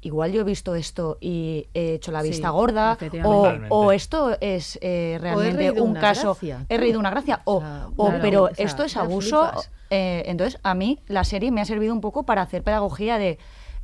[0.00, 2.96] Igual yo he visto esto y he hecho la Sí, vista gorda,
[3.68, 6.34] o, esto es eh, realmente un caso.
[6.34, 6.66] gracia.
[6.68, 7.42] He reído una gracia.
[7.44, 9.50] O, sea, o, claro, pero o sea, esto es abuso.
[9.90, 13.38] eh, entonces, a mí la serie me ha servido un poco para hacer pedagogía de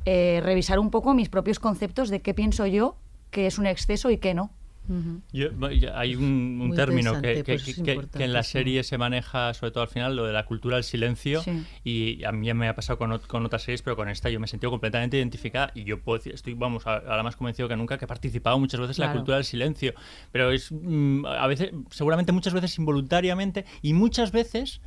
[0.05, 2.95] eh, revisar un poco mis propios conceptos de qué pienso yo
[3.31, 4.51] que es un exceso y qué no.
[4.87, 5.21] Ujú.
[5.33, 8.83] Yo- yo- hay un, término interesante, que, que- pues es que- que en la serie
[8.83, 11.41] se maneja, sobre todo al final, lo de la cultura del silencio.
[11.41, 11.63] Sí.
[11.83, 14.39] Y a mí ya me ha pasado con, con otras series, pero con esta yo
[14.39, 15.71] me he sentido completamente identificada.
[15.75, 18.79] Y yo puedo decir, estoy, vamos, ahora más convencido que nunca que he participado muchas
[18.79, 19.93] veces en la cultura del silencio.
[20.31, 24.81] Pero es mm, a veces, seguramente muchas veces involuntariamente y muchas veces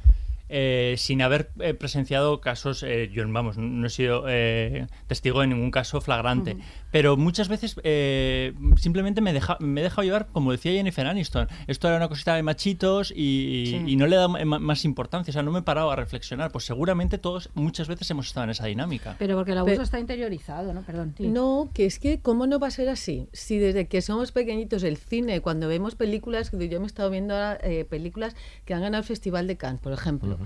[0.48, 5.48] eh, sin haber eh, presenciado casos, eh, yo vamos, no he sido eh, testigo de
[5.48, 6.56] ningún caso flagrante,
[6.90, 11.48] pero muchas veces eh, simplemente me, deja, me he dejado llevar, como decía Jennifer Aniston,
[11.66, 13.82] esto era una cosita de machitos y, Sí.
[13.87, 15.96] y no le he dado ma- más importancia, o sea, no me he parado a
[15.96, 19.16] reflexionar, pues seguramente todos muchas veces hemos estado en esa dinámica.
[19.18, 20.82] Pero porque el abuso Pero- está interiorizado, ¿no?
[20.82, 21.14] Perdón.
[21.16, 21.26] sí.
[21.28, 23.28] No, que es que, ¿cómo no va a ser así?
[23.32, 27.34] Si desde que somos pequeñitos el cine, cuando vemos películas, yo me he estado viendo
[27.34, 28.34] ahora, eh, películas
[28.64, 30.38] que han ganado el Festival de Cannes, por ejemplo,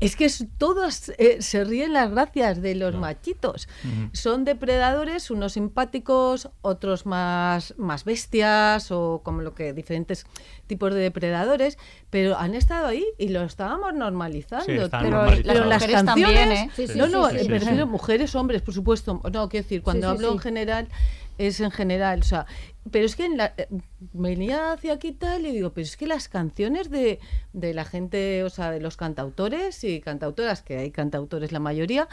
[0.00, 3.68] es que es- todos eh, se ríen las gracias de los machitos.
[4.12, 10.26] Son depredadores, unos simpáticos, otros más, más bestias o como lo que diferentes
[10.66, 11.78] tipos de depredadores,
[12.10, 14.64] pero han estado ahí y lo estábamos normalizando.
[14.64, 16.70] Sí, pero, pero las Mujeres canciones, también, ¿eh?
[16.76, 17.64] Sí, sí, no, no, sí, sí, me sí.
[17.64, 19.20] refiero a mujeres, hombres, por supuesto.
[19.32, 20.88] No, quiero decir, cuando Sí, sí, hablo en general
[21.38, 22.46] es en general, o sea,
[22.90, 23.68] pero es que en la, eh,
[24.12, 27.20] venía hacia aquí tal y digo, pero es que las canciones de,
[27.52, 32.08] de la gente, o sea, de los cantautores y cantautoras, que hay cantautores la mayoría,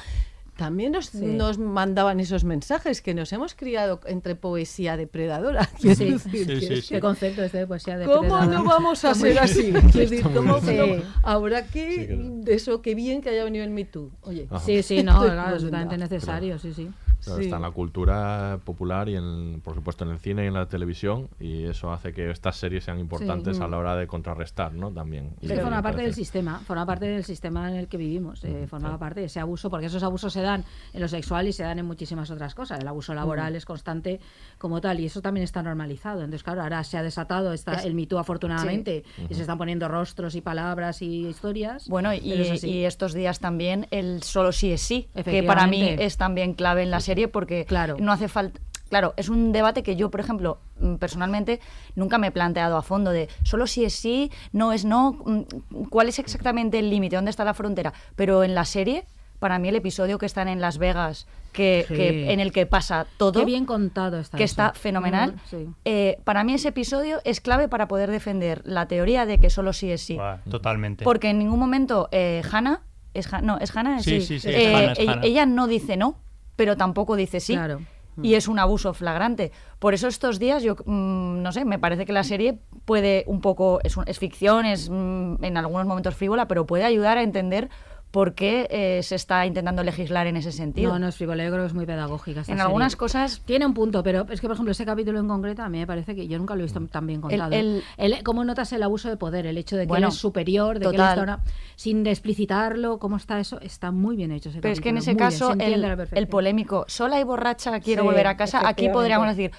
[0.57, 1.25] también nos, Sí.
[1.25, 5.69] nos mandaban esos mensajes que nos hemos criado entre poesía depredadora.
[5.79, 6.05] quiero Sí.
[6.11, 6.93] decir, Sí, que sí, es sí.
[6.95, 9.71] ¿Qué concepto este de poesía de ¿Cómo no vamos a ser así?
[9.71, 10.75] Quiero decir, ¿cómo Sí.
[10.75, 10.85] no?
[11.23, 12.23] Ahora que, Sí, claro.
[12.43, 14.11] de eso, qué bien que haya venido el Me Too.
[14.23, 14.59] Oye, Ajá.
[14.65, 16.89] Sí, sí, no, claro, absolutamente necesario, sí, sí.
[17.29, 17.45] Claro, Sí.
[17.45, 20.65] Está en la cultura popular y, en, por supuesto, en el cine y en la
[20.67, 23.63] televisión, y eso hace que estas series sean importantes Sí.
[23.63, 24.91] a la hora de contrarrestar, ¿no?
[24.91, 25.31] También.
[25.41, 28.65] Que forma parte del parece- sistema, forma parte del sistema en el que vivimos, eh,
[28.67, 30.63] forma parte de ese abuso, porque esos abusos se dan
[30.93, 32.79] en lo sexual y se dan en muchísimas otras cosas.
[32.79, 34.19] El abuso laboral es constante
[34.57, 36.19] como tal y eso también está normalizado.
[36.21, 39.87] Entonces, claro, ahora se ha desatado está Es- el mito afortunadamente y se están poniendo
[39.87, 41.87] rostros y palabras y historias.
[41.87, 45.81] Bueno, y, es y estos días también el solo sí es sí, que para mí
[45.99, 47.97] es también clave en la serie porque Claro.
[47.99, 48.59] no hace falta...
[48.89, 51.59] Claro, es un debate que yo, por ejemplo, mm, personalmente
[51.95, 55.83] nunca me he planteado a fondo de solo si es sí, no es no, mm,
[55.89, 57.93] cuál es exactamente el límite, dónde está la frontera.
[58.15, 59.05] Pero en la serie,
[59.37, 61.93] para mí el episodio que están en Las Vegas, que, Sí.
[61.93, 64.53] que- en el que pasa todo, Qué bien contado está que eso.
[64.53, 65.67] está fenomenal, Mm, sí.
[65.85, 69.71] eh, para mí ese episodio es clave para poder defender la teoría de que solo
[69.71, 70.15] sí es sí.
[70.15, 71.03] Buah, totalmente.
[71.03, 72.81] Porque en ningún momento eh, Hannah,
[73.13, 75.25] es Ha- no, es Hannah, Sí, sí, sí, sí, es Eh, Hannah, es ella, Hannah.
[75.25, 76.15] ella no dice no,
[76.59, 77.53] pero tampoco dice sí.
[77.53, 77.79] Claro.
[78.21, 79.53] Y es un abuso flagrante.
[79.79, 83.39] Por eso estos días, yo mm, no sé, me parece que la serie puede un
[83.39, 87.23] poco, es, un- es ficción, es mm, en algunos momentos frívola, pero puede ayudar a
[87.23, 87.69] entender
[88.11, 90.93] por qué eh, se está intentando legislar en ese sentido.
[90.93, 92.41] No, no es frívola, yo creo que es muy pedagógica.
[92.41, 92.65] esta en serie.
[92.65, 95.69] algunas cosas Tiene un punto, pero es que, por ejemplo, ese capítulo en concreto a
[95.69, 97.53] mí me parece que yo nunca lo he visto tan bien contado.
[97.53, 99.45] el- El- ¿Cómo notas el abuso de poder?
[99.45, 101.39] El hecho de que Bueno, él es superior, de que él está
[101.75, 103.59] sin explicitarlo, ¿cómo está eso?
[103.61, 107.23] Está muy bien hecho ese Pero es que en ese caso, el, polémico, sola y
[107.23, 109.51] borracha quiero Sí, volver a casa, aquí podríamos decir,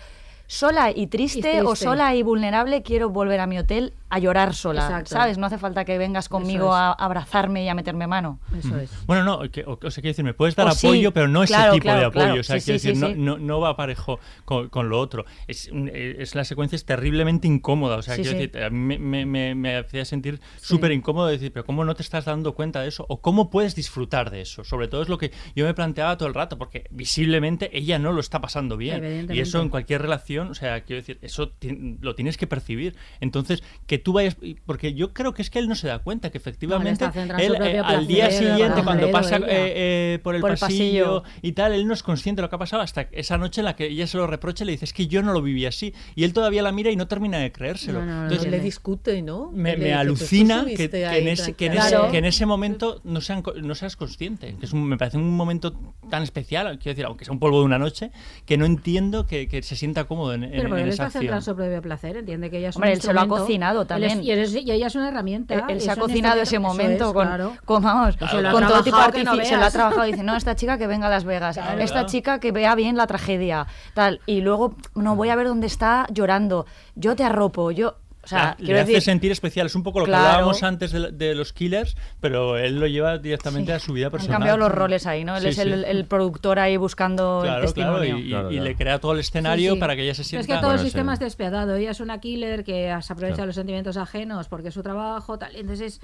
[0.48, 4.54] sola y triste, Y o sola y vulnerable quiero volver a mi hotel a llorar
[4.54, 5.10] sola, Exacto.
[5.10, 5.38] ¿sabes?
[5.38, 6.74] No hace falta que vengas conmigo es.
[6.74, 8.40] a abrazarme y a meterme mano.
[8.58, 8.90] Eso es.
[9.06, 11.28] Bueno, no, que, o, o sea, quiero decir, me puedes dar O sí, apoyo, pero
[11.28, 12.24] no ese claro, tipo claro, de apoyo.
[12.26, 12.40] claro.
[12.40, 13.14] O sea, Sí, quiero sí, decir, sí, no, sí.
[13.16, 15.24] no, no va parejo con, con lo otro.
[15.46, 17.96] Es, eh, es la secuencia es terriblemente incómoda.
[17.96, 18.46] O sea, Sí, quiero sí.
[18.48, 21.94] decir, a mí me, me, me, me hacía sentir súper incómodo decir, pero ¿cómo no
[21.94, 23.06] te estás dando cuenta de eso?
[23.08, 24.64] ¿O cómo puedes disfrutar de eso?
[24.64, 28.10] Sobre todo es lo que yo me planteaba todo el rato, porque visiblemente ella no
[28.12, 29.28] lo está pasando bien.
[29.32, 31.52] Y eso en cualquier relación, o sea, quiero decir, eso
[32.00, 32.96] lo tienes que percibir.
[33.20, 34.36] Entonces, que tú vayas.
[34.66, 37.54] Porque yo creo que es que él no se da cuenta que efectivamente centrado en
[37.62, 41.38] él, eh, al día siguiente, cuando pasa eh, eh, por el Por el pasillo, pasillo.
[41.42, 43.66] y tal, él no es consciente de lo que ha pasado hasta esa noche en
[43.66, 45.66] la que ella se lo reprocha y le dice, es que yo no lo viví
[45.66, 45.94] así.
[46.14, 48.00] Y él todavía la mira y no termina de creérselo.
[48.00, 49.50] No, no, no, Entonces, le discute, ¿no?
[49.52, 51.84] me, dice, "Pues alucina que, en ese, que, en tranquila".
[51.86, 52.10] ese, Claro.
[52.10, 54.56] que en ese momento no, sean, co- no seas consciente.
[54.58, 55.72] Que es un- me parece un momento
[56.10, 58.10] tan especial, quiero decir, aunque sea un polvo de una noche,
[58.46, 61.18] que no entiendo que, que se sienta cómodo en, en- Pero en él esa está
[61.20, 61.54] centrado en acción.
[61.54, 64.22] su propio placer, entiende que ella es Hombre, un él se lo ha cocinado también.
[64.24, 65.54] y, eres- y ella es una herramienta.
[65.68, 67.52] Él, se ha eso en cocinado este- ese momento es, con, claro.
[67.64, 69.56] con, vamos, todo tipo de que no artificio.
[69.56, 71.80] se lo ha trabajado y dice, no, esta chica que venga a Las Vegas, Claro.
[71.80, 74.20] esta chica que vea bien la tragedia, tal.
[74.26, 76.66] Y luego, no, voy a ver dónde está llorando.
[76.94, 77.96] Yo te arropo, yo...
[78.36, 79.66] O sea, le quiero hace decir, sentir especial.
[79.66, 80.22] Es un poco lo Claro.
[80.22, 83.76] que hablábamos antes de, de los killers, pero él lo lleva directamente Sí.
[83.76, 84.34] a su vida han personal.
[84.38, 85.36] cambiado los roles ahí, ¿no?
[85.36, 85.90] Él Sí, es el, sí.
[85.90, 88.18] el productor ahí buscando el Claro, claro, testimonio.
[88.18, 88.64] y, y- Claro, y claro.
[88.68, 89.80] le crea todo el escenario Sí, sí.
[89.80, 90.40] para que ella se Pero sienta...
[90.42, 90.84] Es que todo Bueno, el sí.
[90.86, 91.74] sistema es despiadado.
[91.76, 93.46] Ella es una killer que se aprovecha Claro.
[93.46, 95.56] los sentimientos ajenos porque es su trabajo, tal.
[95.56, 96.00] Entonces,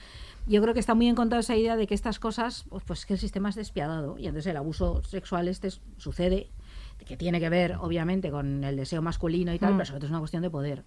[0.47, 3.15] yo creo que está muy encontrada esa idea de que estas cosas, pues, pues que
[3.15, 4.19] el sistema es despiadado.
[4.19, 6.49] Y entonces el abuso sexual este es- sucede,
[7.05, 9.77] que tiene que ver, obviamente, con el deseo masculino y tal, Mm.
[9.77, 10.83] pero sobre todo es una cuestión de poder.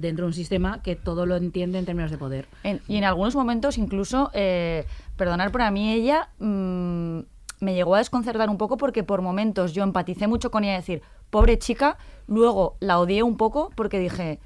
[0.00, 2.48] Dentro de un sistema que todo lo entiende en términos de poder.
[2.88, 7.20] Y en algunos momentos incluso, eh, perdonar por a mí, ella mm,
[7.60, 11.02] me llegó a desconcertar un poco porque por momentos yo empaticé mucho con ella, decir,
[11.30, 14.38] pobre chica, luego la odié un poco porque dije,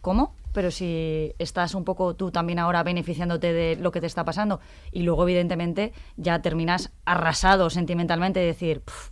[0.00, 0.34] ¿cómo?
[0.52, 4.60] pero si estás un poco tú también ahora beneficiándote de lo que te está pasando
[4.90, 9.10] y luego evidentemente ya terminas arrasado sentimentalmente de decir, "Puf,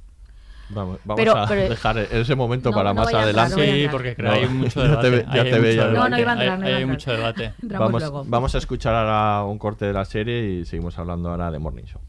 [0.73, 3.55] Vamos, vamos Pero- a pero- dejar ese momento No, para no más entrar, adelante.
[3.55, 3.91] a Sí, entrar.
[3.91, 5.27] porque creo que hay mucho debate.
[5.35, 5.85] ya te veía.
[5.87, 6.87] No, no iba a entrar, no Hay- iba a hay entrar.
[6.87, 7.55] mucho debate.
[7.63, 8.25] Vamos, luego.
[8.27, 11.85] vamos a escuchar ahora un corte de la serie y seguimos hablando ahora de Morning
[11.85, 12.01] Show.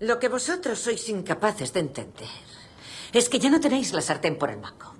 [0.00, 2.28] Lo que vosotros sois incapaces de entender
[3.12, 4.94] es que ya no tenéis la sartén por el mango.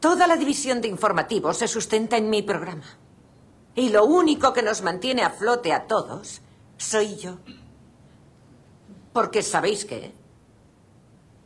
[0.00, 2.86] Toda la división de informativos se sustenta en mi programa.
[3.74, 6.40] Y lo único que nos mantiene a flote a todos
[6.78, 7.38] soy yo.
[9.12, 10.12] Porque sabéis qué?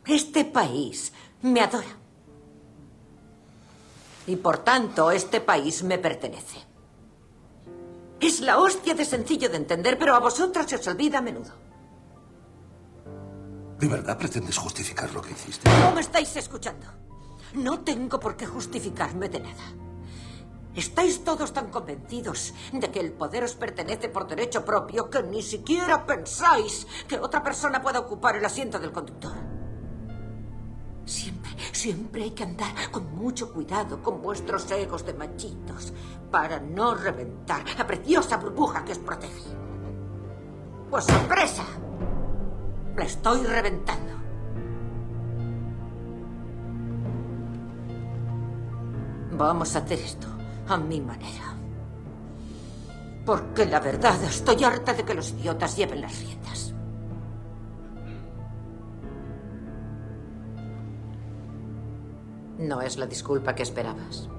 [0.05, 1.97] Este país me adora.
[4.27, 6.57] Y por tanto, este país me pertenece.
[8.19, 11.51] Es la hostia de sencillo de entender, pero a vosotros se os olvida a menudo.
[13.79, 15.69] ¿De verdad pretendes justificar lo que hiciste?
[15.79, 16.87] No me estáis escuchando.
[17.53, 19.63] No tengo por qué justificarme de nada.
[20.75, 25.41] Estáis todos tan convencidos de que el poder os pertenece por derecho propio que ni
[25.41, 29.31] siquiera pensáis que otra persona pueda ocupar el asiento del conductor.
[31.05, 35.93] Siempre, siempre hay que andar con mucho cuidado con vuestros egos de machitos
[36.29, 39.55] para no reventar la preciosa burbuja que os protege.
[40.89, 41.63] Pues sorpresa,
[42.97, 44.13] la estoy reventando.
[49.37, 50.34] Vamos a hacer esto
[50.67, 51.55] a mi manera.
[53.25, 56.73] Porque la verdad estoy harta de que los idiotas lleven las riendas.
[62.59, 64.29] No es la disculpa que esperabas.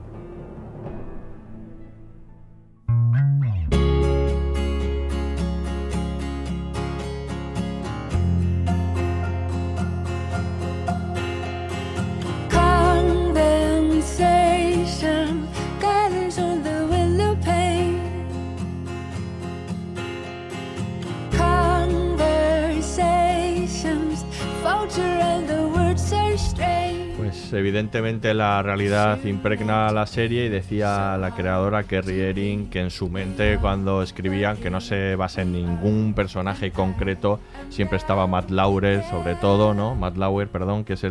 [27.52, 33.08] Evidentemente la realidad impregna la serie y decía la creadora Kerry Ehring que en su
[33.08, 39.04] mente cuando escribían que no se basa en ningún personaje concreto, siempre estaba Matt Lauer
[39.10, 39.94] sobre todo, ¿no?
[39.94, 41.02] Matt Lauer, perdón, que es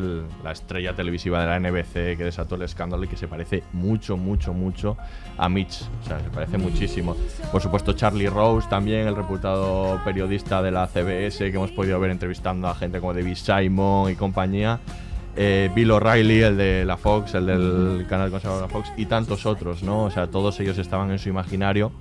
[0.44, 4.18] la estrella televisiva de la NBC que desató el escándalo y que se parece mucho,
[4.18, 4.98] mucho, mucho
[5.38, 7.16] a Mitch, o sea, se parece muchísimo.
[7.52, 12.12] Por supuesto Charlie Rose también, el reputado periodista de la CBS que hemos podido ver
[12.12, 14.80] entrevistando a gente como David Simon y compañía.
[15.36, 19.06] Eh, Bill O'Reilly, el de la Fox, el del canal conservador de la Fox, y
[19.06, 20.04] tantos otros, ¿no?
[20.04, 21.92] O sea, todos ellos estaban en su imaginario.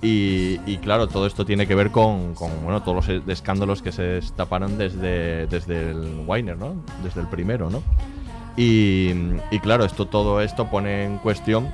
[0.00, 4.78] Y, claro, todo esto tiene que ver con, bueno, todos los escándalos que se destaparon
[4.78, 6.76] desde, desde el Weiner, ¿no?
[7.02, 7.82] Desde el primero, ¿no?
[8.56, 9.10] Y,
[9.50, 11.68] y claro, esto, todo esto pone en cuestión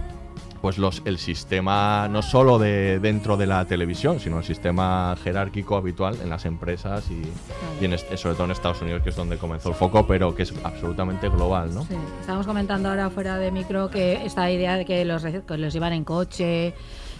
[0.64, 5.76] pues los, el sistema no solo de dentro de la televisión, sino el sistema jerárquico
[5.76, 7.22] habitual en las empresas y,
[7.82, 10.44] y en sobre todo en Estados Unidos, que es donde comenzó el foco, pero que
[10.44, 11.82] es absolutamente global, ¿no?
[11.82, 15.70] Sí, Estábamos comentando ahora fuera de micro que esta idea de que los, que los
[15.70, 16.72] llevan en coche.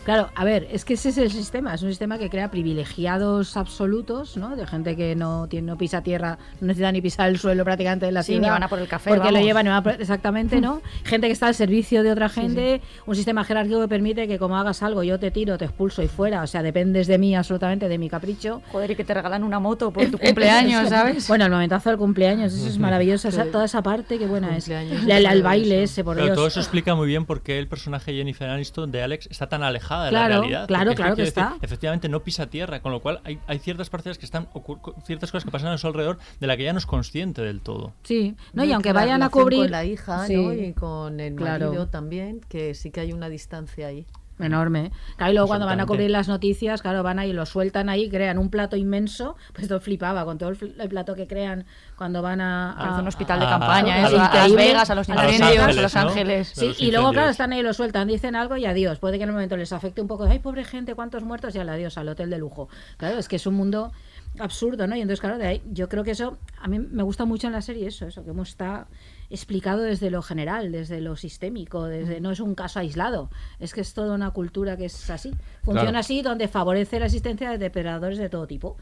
[0.05, 3.57] Claro, a ver, es que ese es el sistema, es un sistema que crea privilegiados
[3.57, 4.55] absolutos, ¿no?
[4.55, 8.05] De gente que no tiene no pisa tierra, no necesita ni pisar el suelo prácticamente
[8.07, 8.43] de la Sí, ciudad.
[8.43, 10.83] ni van a por el café, Porque lo llevan, por- exactamente, ¿no?
[11.05, 14.59] gente que está al servicio de otra gente, un sistema jerárquico que permite que como
[14.59, 17.89] hagas algo, yo te tiro, te expulso y fuera, o sea, dependes de mí absolutamente,
[17.89, 18.61] de mi capricho.
[18.73, 21.27] Joder, y que te regalan una moto por tu cumpleaños, ¿sabes?
[21.29, 24.69] Bueno, el momentazo del cumpleaños, eso es maravilloso, esa- toda esa parte, qué buena es.
[24.69, 26.37] La- la- el baile ese, por Pero Dios.
[26.37, 29.63] todo eso explica muy bien por qué el personaje Jennifer Aniston de Alex está tan
[30.03, 30.67] alejada de Claro, la realidad.
[30.67, 31.45] claro, claro que está.
[31.49, 34.95] decir, efectivamente no pisa tierra, con lo cual hay, hay ciertas partes que están ocur-
[35.05, 37.61] ciertas cosas que pasan a su alrededor de la que ya no es consciente del
[37.61, 37.93] todo.
[38.03, 40.53] Sí, no, y y aunque vayan a cubrir con la hija Sí, ¿no?
[40.53, 41.67] y con el claro.
[41.67, 44.07] marido también, que sí que hay una distancia ahí.
[44.39, 44.91] Enorme.
[45.17, 48.11] Claro, y luego cuando van a cubrir las noticias, claro, van ahí, lo sueltan ahí,
[48.11, 49.37] crean un plato inmenso.
[49.53, 51.67] Pues esto flipaba con todo el, fl- el plato que crean
[51.97, 52.75] cuando van a.
[52.77, 54.55] Parece a- un hospital de a- campaña, a- eso, es a Las.
[54.55, 56.11] Vegas, a los A Los incendios, Ángeles, a Los.
[56.13, 56.49] Ángeles.
[56.55, 58.99] Sí, los y luego, claro, están ahí, lo sueltan, dicen algo y adiós.
[58.99, 61.59] Puede que en el momento les afecte un poco, ay, pobre gente, cuántos muertos, y
[61.61, 62.69] al adiós, al hotel de lujo.
[62.97, 63.93] Claro, es que es un mundo
[64.41, 64.97] absurdo, ¿no?
[64.97, 67.53] Y entonces, claro, de ahí, yo creo que eso, a mí me gusta mucho en
[67.53, 68.89] la serie eso, eso, que hemos está
[69.35, 73.81] explicado desde lo general, desde lo sistémico, desde no es un caso aislado, es que
[73.83, 75.31] es toda una cultura que es así,
[75.63, 75.99] funciona Claro.
[75.99, 78.77] así, donde favorece la existencia de depredadores de todo tipo,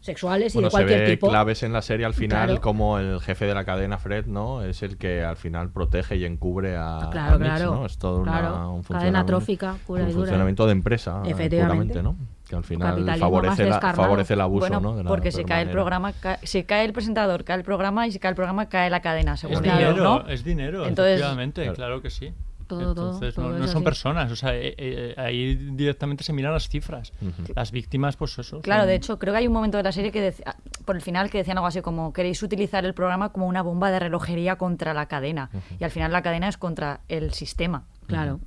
[0.00, 1.28] sexuales y Bueno, de se cualquier ve tipo.
[1.28, 2.60] claves en la serie al final Claro.
[2.62, 4.62] como el jefe de la cadena, Fred, ¿no?
[4.62, 7.86] Es el que al final protege y encubre a, Ah, Claro, a Mitch, claro, ¿no?
[7.86, 10.22] Es todo una- un Cadena trófica pura un y dura.
[10.24, 11.92] funcionamiento de empresa, Efectivamente.
[11.92, 12.16] puramente, ¿no?
[12.50, 14.96] Que al final favorece, la- favorece el abuso, Bueno, ¿no?
[14.96, 18.08] De la porque si cae el programa, ca- si cae el presentador, cae el programa
[18.08, 20.28] y si cae el programa, cae la cadena, según Es ellos, dinero, ¿no?
[20.28, 22.02] es dinero, Entonces, efectivamente, claro.
[22.02, 22.34] que sí.
[22.66, 23.84] Todo, todo, Entonces, todo no, es no son así.
[23.84, 27.12] personas, o sea, eh, eh, ahí directamente se miran las cifras.
[27.54, 28.60] Las víctimas, pues eso.
[28.62, 30.96] Claro, son- de hecho, creo que hay un momento de la serie que decía, por
[30.96, 34.00] el final que decían algo así como queréis utilizar el programa como una bomba de
[34.00, 35.50] relojería contra la cadena.
[35.78, 37.84] Y al final la cadena es contra el sistema.
[38.08, 38.40] Claro.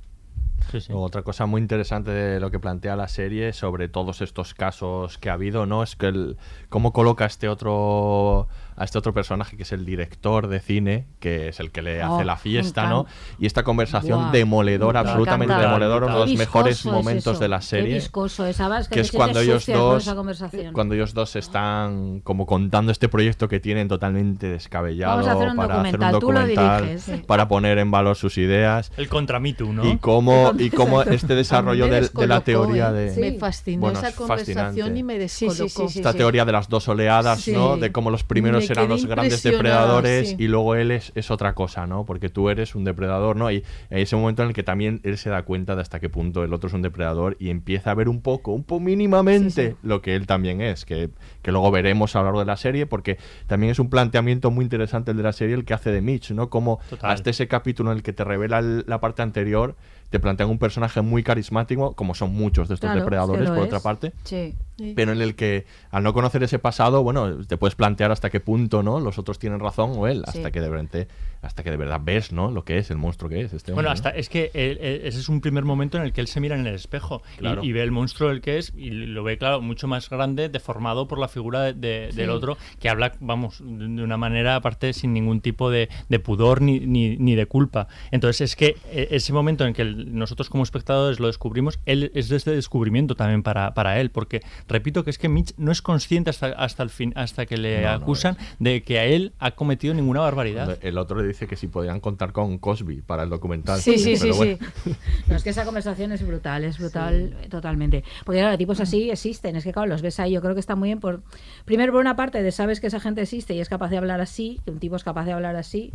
[0.90, 5.30] Otra cosa muy interesante de lo que plantea la serie sobre todos estos casos que
[5.30, 5.82] ha habido, ¿no?
[5.82, 6.36] Es que el,
[6.68, 11.48] cómo coloca este otro a este otro personaje que es el director de cine, que
[11.48, 13.06] es el que le Oh, hace la me fiesta, ¿no?
[13.38, 15.68] Y esta conversación Buah, demoledora, me absolutamente encanta.
[15.68, 17.94] demoledora, uno de los mejores es momentos eso, de la Qué serie.
[17.94, 18.88] viscoso es, ¿sabes?
[18.88, 23.60] que es cuando ellos dos esa cuando ellos dos están como contando este proyecto que
[23.60, 27.12] tienen totalmente descabellado Vamos a hacer un para hacer un documental, sí.
[27.26, 29.88] para poner en valor sus ideas El contra Me Too, ¿no?
[29.88, 33.10] y cómo y cómo este desarrollo de, de la teoría ¿eh?
[33.12, 34.98] de Me fascinó Bueno, esa es conversación fascinante.
[34.98, 35.88] y me Sí, sí, descolocó.
[35.88, 37.52] sí, sí, esta teoría de las dos oleadas, Sí.
[37.52, 37.76] ¿no?
[37.76, 40.36] De cómo los primeros Me eran los grandes depredadores sí.
[40.38, 42.04] y luego él es, es otra cosa, ¿no?
[42.04, 43.50] Porque tú eres un depredador, ¿no?
[43.50, 46.08] Y hay ese momento en el que también él se da cuenta de hasta qué
[46.08, 49.76] punto el otro es un depredador y empieza a ver un poco, un poco mínimamente
[49.82, 51.10] lo que él también es, que,
[51.42, 54.64] que luego veremos a lo largo de la serie, porque también es un planteamiento muy
[54.64, 56.50] interesante el de la serie, el que hace de Mitch, ¿no?
[56.50, 57.10] Como Total.
[57.12, 59.76] hasta ese capítulo en el que te revela el- la parte anterior,
[60.10, 63.64] te plantean un personaje muy carismático, como son muchos de estos Claro, depredadores, por es.
[63.64, 64.54] otra parte Sí.
[64.96, 68.40] Pero en el que al no conocer ese pasado, bueno, te puedes plantear hasta qué
[68.40, 69.00] punto, ¿no?
[69.00, 70.38] Los otros tienen razón o él, Sí.
[70.38, 71.06] hasta que de verdad,
[71.42, 72.50] hasta que de verdad ves, ¿no?
[72.50, 74.08] Lo que es el monstruo que es este Bueno, hombre, ¿no?
[74.08, 76.40] hasta es que él- él- ese es un primer momento en el que él se
[76.40, 77.62] mira en el espejo y- Claro.
[77.62, 81.06] y, ve el monstruo el que es y lo ve, claro, mucho más grande, deformado
[81.06, 82.16] por la figura de- de- Sí.
[82.16, 86.62] del otro, que habla, vamos, de una manera aparte sin ningún tipo de, de pudor
[86.62, 87.88] ni, ni, ni de culpa.
[88.10, 92.28] Entonces es que eh, ese momento en que nosotros como espectadores lo descubrimos, él es
[92.28, 95.82] de este descubrimiento también para, para él, porque repito que es que Mitch no es
[95.82, 99.32] consciente hasta, hasta el fin, hasta que le No, no acusan de que a él
[99.38, 100.78] ha cometido ninguna barbaridad.
[100.82, 103.80] El otro le dice que si podían contar con Cosby para el documental.
[103.80, 104.58] Sí, sí, pero sí, bueno.
[105.28, 108.04] No, es que esa conversación es brutal, es brutal eh, totalmente.
[108.24, 110.74] Porque claro, tipos así existen, es que claro, los ves ahí, yo creo que está
[110.76, 111.22] muy bien por...
[111.64, 114.20] Primero por una parte de sabes que esa gente existe y es capaz de hablar
[114.20, 115.92] así, que un tipo es capaz de hablar así,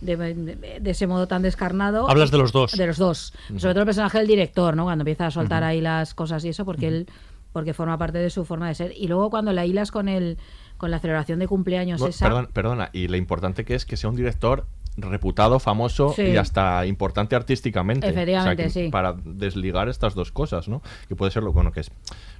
[0.00, 2.08] de, de- de ese modo tan descarnado.
[2.08, 2.72] Hablas de los dos.
[2.72, 3.32] De los dos.
[3.50, 3.58] Ujú.
[3.60, 4.84] Sobre todo el personaje del director, ¿no?
[4.84, 5.70] Cuando empieza a soltar Ujú.
[5.70, 7.06] ahí las cosas y eso, porque él
[7.52, 8.92] porque forma parte de su forma de ser.
[8.96, 10.38] Y luego cuando la hilas con el
[10.76, 12.26] con la celebración de cumpleaños Bueno, esa...
[12.28, 14.66] perdón- perdona, y lo importante que es que sea un director
[15.00, 16.22] reputado, famoso Sí.
[16.22, 18.08] y hasta importante artísticamente.
[18.08, 18.90] Efectivamente, O sea, que sí.
[18.90, 20.82] Para desligar estas dos cosas, ¿no?
[21.08, 21.90] Que puede ser lo bueno que es.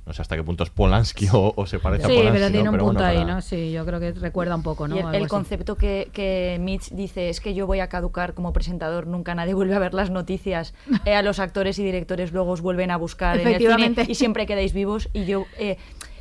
[0.06, 2.32] No sé hasta qué punto es Polanski o, o se parece Sí, a Polanski.
[2.32, 2.52] pero ¿no?
[2.52, 3.40] tiene un Pero punto bueno, ahí, para- ¿no?
[3.42, 4.96] Sí, yo creo que recuerda un poco, ¿no?
[4.96, 9.06] Y el, concepto que, que Mitch dice es que yo voy a caducar como presentador,
[9.06, 12.60] nunca nadie vuelve a ver las noticias, eh, a los actores y directores luego os
[12.62, 15.44] vuelven a buscar en el cine y siempre quedáis vivos y yo...
[15.58, 15.76] eh,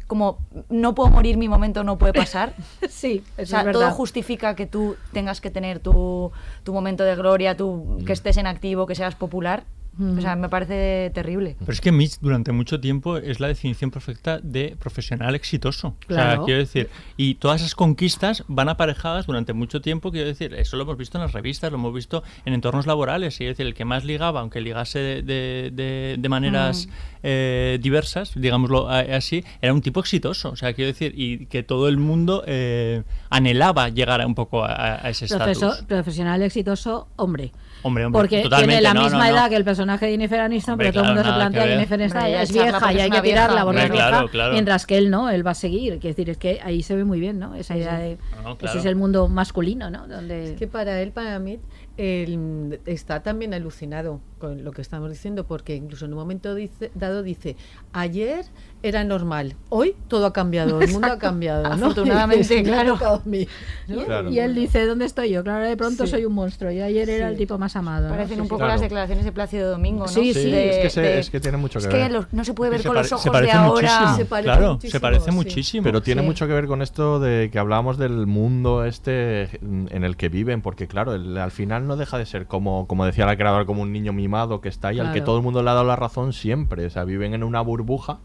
[0.07, 0.39] como
[0.69, 2.53] no puedo morir, mi momento no puede pasar.
[2.89, 3.81] sí, o eso sea, es verdad.
[3.81, 6.31] todo justifica que tú tengas que tener tu,
[6.63, 9.65] tu momento de gloria, tu, que estés en activo, que seas popular.
[9.99, 11.55] O sea, me parece terrible.
[11.59, 15.89] Pero es que Mitch durante mucho tiempo es la definición perfecta de profesional exitoso.
[16.09, 16.45] O sea, Claro.
[16.45, 20.83] quiero decir, y todas esas conquistas van aparejadas durante mucho tiempo, quiero decir, eso lo
[20.83, 23.85] hemos visto en las revistas, lo hemos visto en entornos laborales, quiero decir, el que
[23.85, 26.91] más ligaba, aunque ligase de, de- de- de maneras Mm.
[27.23, 30.49] eh, diversas, digámoslo así, era un tipo exitoso.
[30.51, 34.63] O sea, quiero decir, y que todo el mundo eh, anhelaba llegar a un poco
[34.63, 35.83] a, a ese estatus.
[35.87, 37.51] profesional exitoso, hombre.
[37.83, 39.37] Hombre, hombre, Porque totalmente, tiene la no, misma no, no.
[39.37, 41.67] edad que el personaje de Jennifer Aniston, Hombre, pero todo el mundo se plantea que
[41.67, 41.73] que.
[41.75, 44.53] Jennifer ya es vieja y es hay que tirarla porque es vieja, claro, claro.
[44.53, 45.99] mientras que él no, él va a seguir.
[45.99, 47.55] Quiero decir, es que ahí se ve muy bien, ¿no?
[47.55, 48.03] Esa idea sí.
[48.03, 48.17] de...
[48.43, 50.07] No, Ese es el mundo masculino, ¿no?
[50.07, 50.51] Donde...
[50.51, 51.59] Es que para él, para mí,
[51.97, 56.91] él está también alucinado con lo que estamos diciendo, porque incluso en un momento dice,
[56.95, 57.55] dado dice,
[57.93, 58.45] ayer
[58.83, 61.63] era normal, hoy todo ha cambiado, el mundo ha cambiado.
[61.63, 61.87] ¿no?
[61.87, 62.93] Afortunadamente, Y dice, "Me ha claro.
[62.93, 63.47] tocado a mí",
[63.87, 64.01] ¿no?
[64.01, 64.29] Y, Claro.
[64.29, 65.43] y él dice, ¿dónde estoy yo?
[65.43, 66.11] Claro, de pronto Sí.
[66.11, 66.69] soy un monstruo.
[66.71, 68.03] Y ayer era el tipo más amado.
[68.07, 68.13] ¿no?
[68.13, 68.73] Parecen Sí, un poco Claro.
[68.73, 70.07] las declaraciones de Plácido Domingo, ¿no?
[70.07, 70.51] Sí, sí.
[70.51, 72.07] De- es, que se- de- es que tiene mucho que es ver.
[72.07, 73.67] que los- no se puede ver Se con los se ojos de ahora.
[73.67, 74.17] muchísimo.
[74.17, 75.31] Se parece claro, muchísimo, se parece sí.
[75.31, 75.83] muchísimo.
[75.83, 76.27] Pero tiene Sí.
[76.27, 80.61] mucho que ver con esto de que hablábamos del mundo este en el que viven,
[80.61, 83.81] porque claro, el- al final no deja de ser como, como decía la creadora, como
[83.81, 85.25] un niño mimado que está ahí, al que Claro.
[85.25, 86.85] todo el mundo le ha dado la razón siempre.
[86.85, 88.19] O sea, viven en una burbuja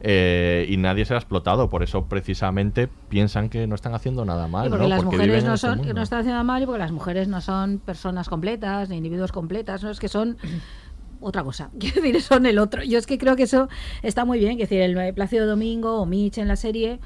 [0.00, 1.68] eh, y nadie se ha explotado.
[1.68, 4.66] Por eso precisamente piensan que no están haciendo nada mal.
[4.66, 4.88] Y porque ¿no?
[4.88, 7.78] las Porque mujeres no son, no están haciendo mal y porque las mujeres no son
[7.78, 10.38] personas completas, ni individuos completas, no es que son
[11.20, 11.70] otra cosa.
[11.78, 12.82] Quiero decir, son el otro.
[12.82, 13.68] Yo es que creo que eso
[14.02, 14.56] está muy bien.
[14.56, 16.98] Quiero decir, el Plácido Domingo o Mitch en la serie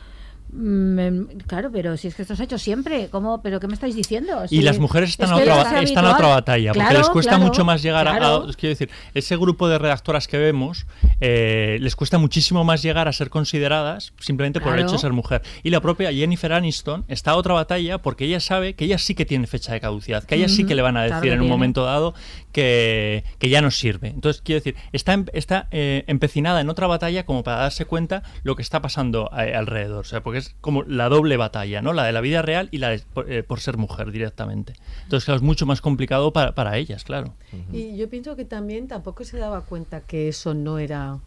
[1.46, 3.42] claro, pero si es que esto se ha hecho siempre, ¿cómo?
[3.42, 4.44] ¿Pero qué me estáis diciendo?
[4.50, 7.32] Y las mujeres están, es a otra, es están a otra batalla, porque les cuesta
[7.32, 8.46] claro, mucho más llegar a- claro.
[8.48, 10.86] a, Quiero decir, ese grupo de redactoras que vemos,
[11.20, 15.12] eh, les cuesta muchísimo más llegar a ser consideradas simplemente por el hecho de ser
[15.12, 15.42] mujer.
[15.62, 19.14] Y la propia Jennifer Aniston está a otra batalla porque ella sabe que ella sí
[19.14, 21.40] que tiene fecha de caducidad, que a ella sí que le van a decir en
[21.40, 22.14] un momento dado
[22.52, 24.08] que, que ya no sirve.
[24.08, 28.22] Entonces, quiero decir, está, em- está eh, empecinada en otra batalla como para darse cuenta
[28.42, 30.00] lo que está pasando eh, alrededor.
[30.00, 31.92] O sea, porque es como la doble batalla, ¿no?
[31.92, 34.74] La de la vida real y la de, por, eh, por ser mujer directamente.
[35.04, 37.34] Entonces, claro, es mucho más complicado para, para ellas, claro.
[37.72, 41.18] Y yo pienso que también tampoco se daba cuenta que eso no era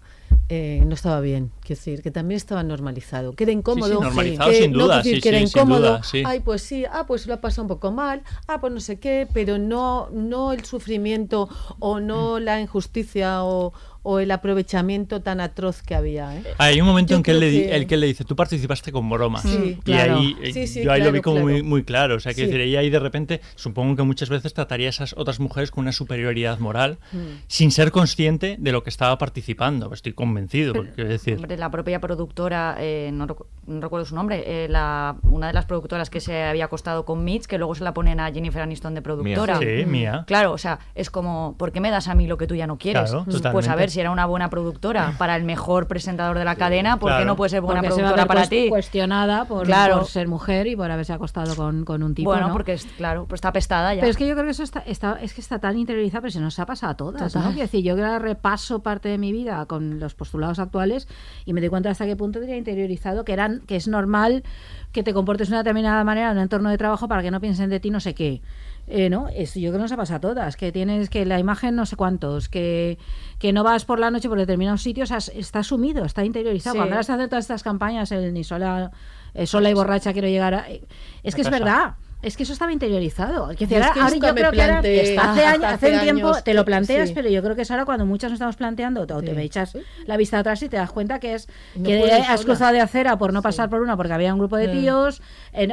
[0.49, 3.89] eh, no estaba bien, quiero decir, que también estaba normalizado, que era incómodo.
[3.89, 5.79] Sí, sí, normalizado que, sin no, duda, quiero decir, sí, que era sí, sin incómodo.
[5.79, 6.23] duda, sí.
[6.25, 8.97] Ay, pues sí, ah, pues lo ha pasado un poco mal, ah, pues no sé
[8.97, 11.49] qué, pero no, no el sufrimiento
[11.79, 13.73] o no la injusticia o,
[14.09, 16.33] o el aprovechamiento tan atroz que había.
[16.37, 16.43] ¿eh?
[16.57, 18.35] Hay un momento Yo en que él, le, di- el que él le dice, tú
[18.37, 19.41] participaste con bromas.
[19.41, 20.19] Sí, y claro.
[20.19, 21.49] ahí eh, Sí, sí, yo ahí lo vi como claro.
[21.51, 22.15] muy, muy claro.
[22.15, 22.45] O sea, que Sí.
[22.47, 25.81] decir, ella ahí de repente, supongo que muchas veces trataría a esas otras mujeres con
[25.83, 27.17] una superioridad moral Mm.
[27.47, 29.93] sin ser consciente de lo que estaba participando.
[29.93, 31.35] Estoy convencido, porque quiero decir.
[31.35, 35.53] Hombre, la propia productora, eh, no, recu- no recuerdo su nombre, eh, la, una de
[35.53, 38.61] las productoras que se había acostado con Mitch, que luego se la ponen a Jennifer
[38.61, 39.59] Aniston de productora.
[39.59, 40.23] Sí, Mía.
[40.27, 42.67] Claro, o sea, es como, ¿por qué me das a mí lo que tú ya
[42.67, 43.11] no quieres?
[43.11, 46.55] Claro, pues a ver, si era una buena productora para el mejor presentador de la
[46.55, 47.25] cadena, ¿por qué Claro.
[47.25, 48.69] no puede ser buena Porque se va a productora ver para cues- ti?
[48.69, 49.97] cuestionada por, Claro.
[49.99, 52.29] por ser mujer y por haberse acostado con, con un tipo.
[52.31, 52.53] bueno, ¿no?
[52.53, 54.01] porque es, claro, pues está pestada ya.
[54.01, 56.31] Pero es que yo creo que eso está, está- es que está tan interiorizado, pero
[56.31, 57.35] se nos ha pasado a todas.
[57.35, 57.41] ¿no?
[57.47, 61.07] Quiero decir, yo que ahora repaso parte de mi vida con los postulados actuales
[61.45, 64.43] y me doy cuenta hasta qué punto tenía interiorizado que eran que es normal
[64.91, 67.39] que te comportes de una determinada manera en un entorno de trabajo para que no
[67.41, 68.41] piensen de ti no sé qué.
[68.89, 69.27] Eh, ¿no?
[69.27, 71.85] Es, yo creo que nos ha pasado a todas, que tienes que la imagen no
[71.85, 72.97] sé cuántos, que,
[73.37, 76.73] que no vas por la noche por determinados sitios, has- está asumido, está interiorizado.
[76.75, 76.77] Sí.
[76.79, 78.91] Cuando ahora se hacen todas estas campañas, el ni sola,
[79.33, 80.69] eh, sola y borracha quiero llegar a...
[80.71, 80.85] eh,
[81.21, 81.95] Es que es verdad.
[82.27, 83.51] Es que eso estaba interiorizado.
[83.51, 85.93] Es que Yo es ahora, que ahora yo creo que ahora- hace, años, hace hace
[85.95, 87.15] un tiempo años te lo planteas, sí.
[87.15, 89.41] pero yo creo que es ahora cuando muchas nos estamos planteando, o te Sí.
[89.41, 92.43] echas la vista atrás y te das cuenta que es No que has sola.
[92.43, 94.71] cruzado de acera por no pasar por una porque había un grupo de Sí.
[94.79, 95.21] tíos,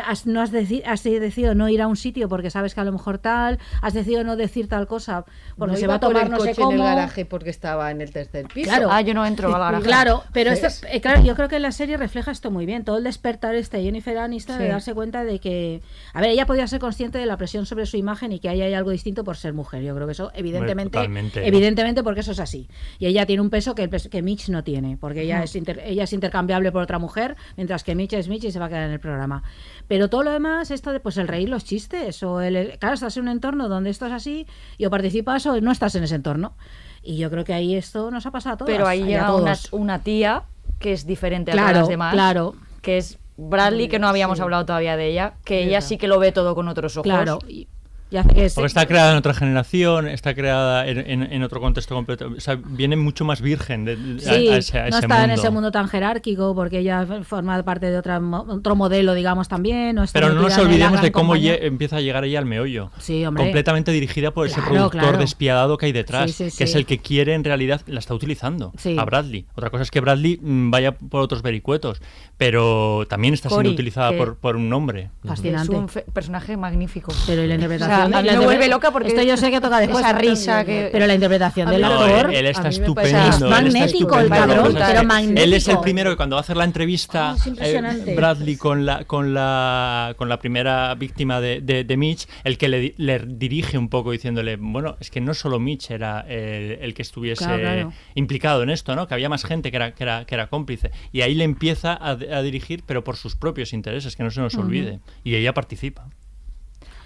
[0.07, 2.85] has, no has, deci- has decidido no ir a un sitio porque sabes que a
[2.85, 5.25] lo mejor tal, has decidido no decir tal cosa
[5.59, 6.85] porque no se va a tomar no sé coche en el cómo.
[6.85, 8.69] garaje porque estaba en el tercer piso.
[8.71, 8.89] Claro.
[8.93, 9.83] Ah, yo no entro al garaje.
[9.85, 12.85] Claro, pero eh, claro, yo creo que la serie refleja esto muy bien.
[12.85, 15.83] Todo el despertar este de Jennifer Aniston de darse cuenta de que,
[16.13, 18.61] a ver, ella podía ser consciente de la presión sobre su imagen y que ahí
[18.63, 19.83] hay algo distinto por ser mujer.
[19.83, 21.47] Yo creo que eso, evidentemente, totalmente.
[21.47, 22.69] evidentemente, porque eso es así.
[22.99, 25.55] Y ella tiene un peso que, el peso- que Mitch no tiene, porque ella es,
[25.57, 28.67] inter- ella es intercambiable por otra mujer, mientras que Mitch es Mitch y se va
[28.67, 29.43] a quedar en el programa.
[29.89, 33.17] Pero todo lo demás, esto de pues el reír los chistes, o el, claro, estás
[33.17, 34.47] en un entorno donde esto es así,
[34.79, 36.57] y o participas o no estás en ese entorno.
[37.03, 38.71] Y yo creo que ahí esto nos ha pasado a todos.
[38.71, 39.35] Pero ahí a llega
[39.73, 40.43] una, tía
[40.79, 42.13] que es diferente a Claro, todas las demás.
[42.15, 42.55] claro.
[42.81, 44.43] Que es Bradley, que no habíamos Sí.
[44.43, 47.05] hablado todavía de ella, que ella sí que lo ve todo con otros ojos.
[47.05, 47.69] Claro, y,
[48.15, 51.61] y hace que Porque está creada en otra generación, está creada en, en- en otro
[51.61, 52.31] contexto completo.
[52.37, 54.99] O sea, viene mucho más virgen de, de- Sí, a, a ese, a no ese
[54.99, 55.25] está mundo.
[55.25, 59.97] en ese mundo tan jerárquico porque ella forma parte de otra, otro modelo, digamos, también.
[59.97, 62.91] No está Pero no nos olvidemos de cómo empieza a llegar ella al meollo.
[62.99, 63.45] Sí, hombre.
[63.45, 65.19] Completamente dirigida por ese productor claro.
[65.19, 68.15] despiadado que hay detrás, Sí, sí, que es el que quiere en realidad, la está
[68.15, 68.97] utilizando Sí.
[68.99, 69.47] a Bradley.
[69.55, 72.01] Otra cosa es que Bradley mm, vaya por otros vericuetos,
[72.37, 75.11] pero también está siendo utilizada por, por un hombre.
[75.25, 75.73] Fascinante.
[75.73, 77.13] Es un personaje magnífico.
[77.27, 78.04] Pero y la O sea, interpretación.
[78.09, 80.05] Me vuelve loca porque Esto yo sé que toca después.
[80.05, 82.31] esa risa que Pero la interpretación del actor.
[82.31, 83.49] él, él está estupendo.
[83.49, 85.71] magnético el cabrón, pero Él es magnético.
[85.73, 88.15] el primero que cuando va a hacer la entrevista, Ah, eh.
[88.17, 92.69] Bradley con la, con la con la primera víctima de, de, de Mitch, el que
[92.69, 96.79] le, di- le dirige un poco diciéndole, bueno, es que no solo Mitch era el,
[96.81, 97.93] el que estuviese Claro, claro.
[98.15, 99.07] implicado en esto, ¿no?
[99.09, 100.91] Que había más gente que era, que era, que era cómplice.
[101.13, 104.41] Y ahí le empieza a, a dirigir, pero por sus propios intereses, que no se
[104.41, 105.01] nos olvide.
[105.25, 106.09] Y ella participa.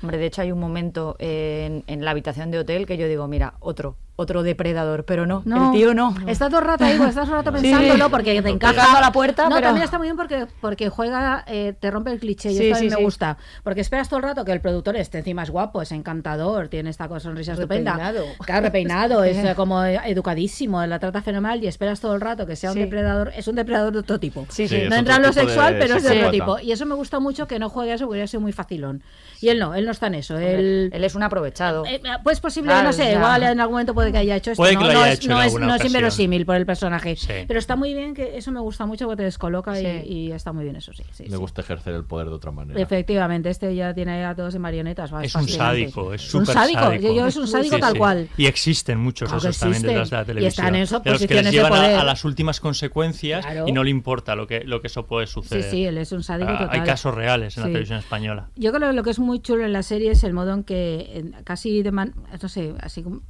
[0.02, 3.26] Hombre, de hecho hay un momento en, en la habitación de hotel que yo digo,
[3.26, 6.12] mira, otro, otro depredador, pero no, No, el tío no.
[6.26, 7.62] Está todo el rato ahí, pues, estás todo el rato Sí.
[7.62, 8.98] pensándolo porque te encaja.
[8.98, 12.10] A la puerta, no, pero- también está muy bien porque, porque juega, eh, te rompe
[12.10, 13.02] el cliché y Sí, eso a mí sí, me sí.
[13.04, 13.38] gusta.
[13.62, 16.90] Porque esperas todo el rato que el productor esté encima es guapo, es encantador, tiene
[16.90, 17.92] esta sonrisa estupenda.
[17.92, 18.24] Repeinado.
[18.44, 22.56] Claro, repeinado, es eh, como educadísimo, la trata fenomenal y esperas todo el rato que
[22.56, 22.80] sea un Sí.
[22.80, 23.32] depredador.
[23.36, 24.46] Es un depredador de otro tipo.
[24.48, 24.80] Sí, sí.
[24.82, 26.58] Sí, no entra en lo tipo de sexual, pero es de otro tipo.
[26.58, 29.02] Y eso me gusta mucho que no juegue a eso, hubiera sido muy facilón.
[29.40, 30.36] Y él no, él no está en eso.
[30.38, 31.84] Él, Él es un aprovechado.
[31.86, 34.36] eh, pues posible, Claro, no sé, sea- igual en algún momento puede puede que haya
[34.36, 34.62] hecho esto.
[34.62, 35.96] Puede no, es, hecho no en es- alguna no es ocasión.
[35.96, 37.16] inverosímil por el personaje.
[37.16, 37.28] Sí.
[37.46, 40.08] Pero está muy bien, que eso me gusta mucho porque te descoloca y- Sí.
[40.08, 41.02] y, está muy bien eso, sí.
[41.12, 41.36] sí, sí.
[41.36, 42.80] gusta ejercer el poder de otra manera.
[42.80, 45.12] Efectivamente, este ya tiene a todos en marionetas.
[45.14, 46.80] va, Es un sádico, es un súper sádico.
[46.80, 47.02] sádico.
[47.02, 47.98] Yo, yo es un sádico Sí, tal sí.
[47.98, 48.28] cual.
[48.36, 50.22] Y existen muchos Claro esos también detrás de la existen.
[50.22, 50.64] Y televisión.
[50.66, 53.64] están en esas de los que les llevan a- las últimas consecuencias Claro.
[53.68, 55.70] y no le importa lo que, lo que eso puede Sí, suceder.
[55.70, 56.80] sí, él es un sádico Ah, total.
[56.80, 57.72] Hay casos reales en la Sí.
[57.72, 58.48] televisión española.
[58.56, 60.64] Yo creo que lo que es muy chulo en la serie es el modo en
[60.64, 63.20] que casi de man- no sé, así como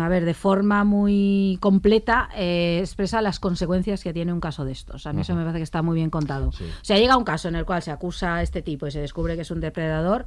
[0.00, 4.72] a ver, de forma muy completa eh, expresa las consecuencias que tiene un caso de
[4.72, 5.06] estos.
[5.06, 6.48] A mí eso me parece que está muy bien contado.
[6.48, 6.52] O
[6.82, 9.36] sea, llega un caso en el cual se acusa a este tipo y se descubre
[9.36, 10.26] que es un depredador.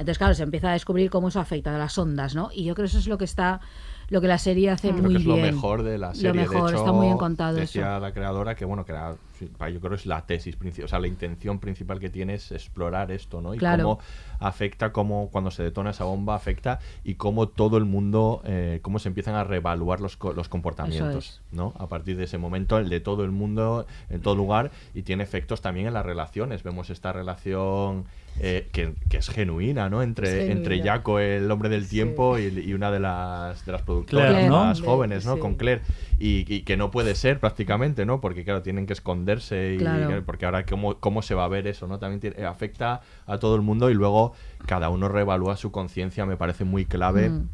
[0.00, 2.50] Entonces, claro, se empieza a descubrir cómo eso afecta a las ondas, ¿no?
[2.52, 3.60] Y yo creo que eso es lo que está,
[4.08, 5.36] lo que la serie hace Creo muy que es bien.
[5.36, 6.28] lo mejor de la serie.
[6.30, 8.00] Lo mejor, de hecho, está muy bien contado decía eso.
[8.00, 10.98] la creadora que, bueno, que era, yo creo que es la tesis principal, o sea,
[11.00, 13.54] la intención principal que tiene es explorar esto, ¿no?
[13.54, 13.84] Y Claro.
[13.84, 13.98] cómo
[14.38, 18.98] afecta, cómo cuando se detona esa bomba afecta y cómo todo el mundo, eh, cómo
[18.98, 21.54] se empiezan a reevaluar los, los comportamientos, es.
[21.54, 21.74] ¿no?
[21.78, 25.22] A partir de ese momento, el de todo el mundo, en todo lugar, y tiene
[25.24, 26.62] efectos también en las relaciones.
[26.62, 28.06] Vemos esta relación
[28.42, 30.02] eh, que, que es genuina, ¿no?
[30.02, 30.52] Entre, genuina.
[30.52, 34.48] entre Jaco, el hombre del tiempo, y, y una de las, de las productoras Claire,
[34.48, 34.64] ¿no?
[34.64, 35.34] más jóvenes, ¿no?
[35.34, 35.40] Sí.
[35.40, 35.82] Con Claire.
[36.18, 38.20] Y, y que no puede ser prácticamente, ¿no?
[38.20, 40.22] Porque, claro, tienen que esconderse y Claro.
[40.24, 41.98] porque ahora cómo, cómo se va a ver eso, ¿no?
[41.98, 44.32] También tiene- afecta a todo el mundo y luego
[44.66, 47.28] cada uno reevalúa su conciencia, me parece muy clave.
[47.28, 47.48] Mm.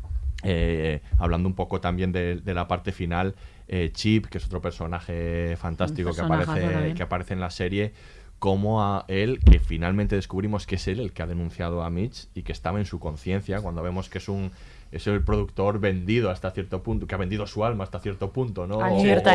[0.45, 3.34] Eh, hablando un poco también de, de la parte final,
[3.68, 7.93] eh, Chip, que es otro personaje fantástico que aparece, que aparece en la serie,
[8.39, 12.28] como a él, que finalmente descubrimos que es él el que ha denunciado a Mitch
[12.34, 14.51] y que estaba en su conciencia, cuando vemos que es un
[14.93, 18.68] es el productor vendido hasta cierto punto, que ha vendido su alma hasta cierto punto,
[18.68, 18.80] ¿no?
[18.80, 18.93] Al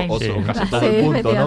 [0.09, 0.29] O- Sí.
[0.29, 1.45] o casi todo Sí, el punto, ¿no?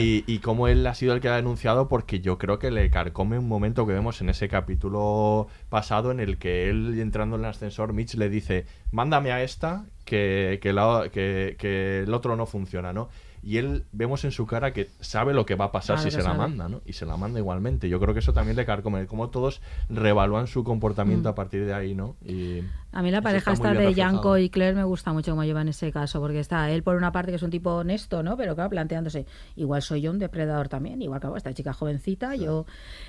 [0.00, 2.90] Y, y cómo él ha sido el que ha denunciado porque yo creo que le
[2.90, 7.42] carcome un momento que vemos en ese capítulo pasado en el que él entrando en
[7.44, 12.34] el ascensor, Mitch le dice, mándame a esta que, que, la- que- que el otro
[12.34, 13.08] no funciona, ¿no?
[13.48, 16.14] Y él vemos en su cara que sabe lo que va a pasar Claro si
[16.14, 16.36] se la sabe.
[16.38, 16.82] manda, ¿no?
[16.84, 17.88] Y se la manda igualmente.
[17.88, 21.32] Yo creo que eso también le carcome, como todos revalúan su comportamiento Mm.
[21.32, 22.14] a partir de ahí, ¿no?
[22.22, 23.92] Y A mí la pareja esta de.
[23.94, 27.12] Yanko y Claire me gusta mucho cómo llevan ese caso, porque está él por una
[27.12, 28.36] parte que es un tipo honesto, ¿no?
[28.36, 29.26] Pero claro, planteándose,
[29.56, 32.64] igual soy yo un depredador también, igual que esta chica jovencita, yo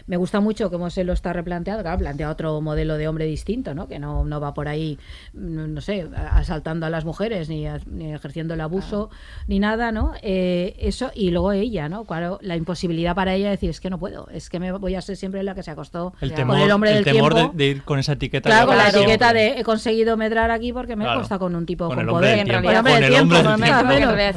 [0.05, 3.73] me gusta mucho cómo se lo está replanteado, claro, plantea otro modelo de hombre distinto,
[3.73, 3.88] ¿no?
[3.88, 4.99] Que no, no va por ahí,
[5.34, 9.09] no sé, asaltando a las mujeres, ni, a- ni ejerciendo el abuso,
[9.47, 10.11] ni nada, ¿no?
[10.21, 12.03] Eh, eso, y luego ella, ¿no?
[12.03, 14.95] Claro, la imposibilidad para ella de decir, es que no puedo, es que me voy
[14.95, 17.39] a ser siempre la que se acostó El con temor, el hombre del temor de,
[17.41, 17.57] tiempo.
[17.57, 18.49] de ir con esa etiqueta.
[18.49, 21.20] Claro, de con la etiqueta de he conseguido medrar aquí porque me Claro.
[21.20, 22.39] costa con un tipo Con con, el hombre poder.
[22.39, 23.36] en realidad, Con el tiempo,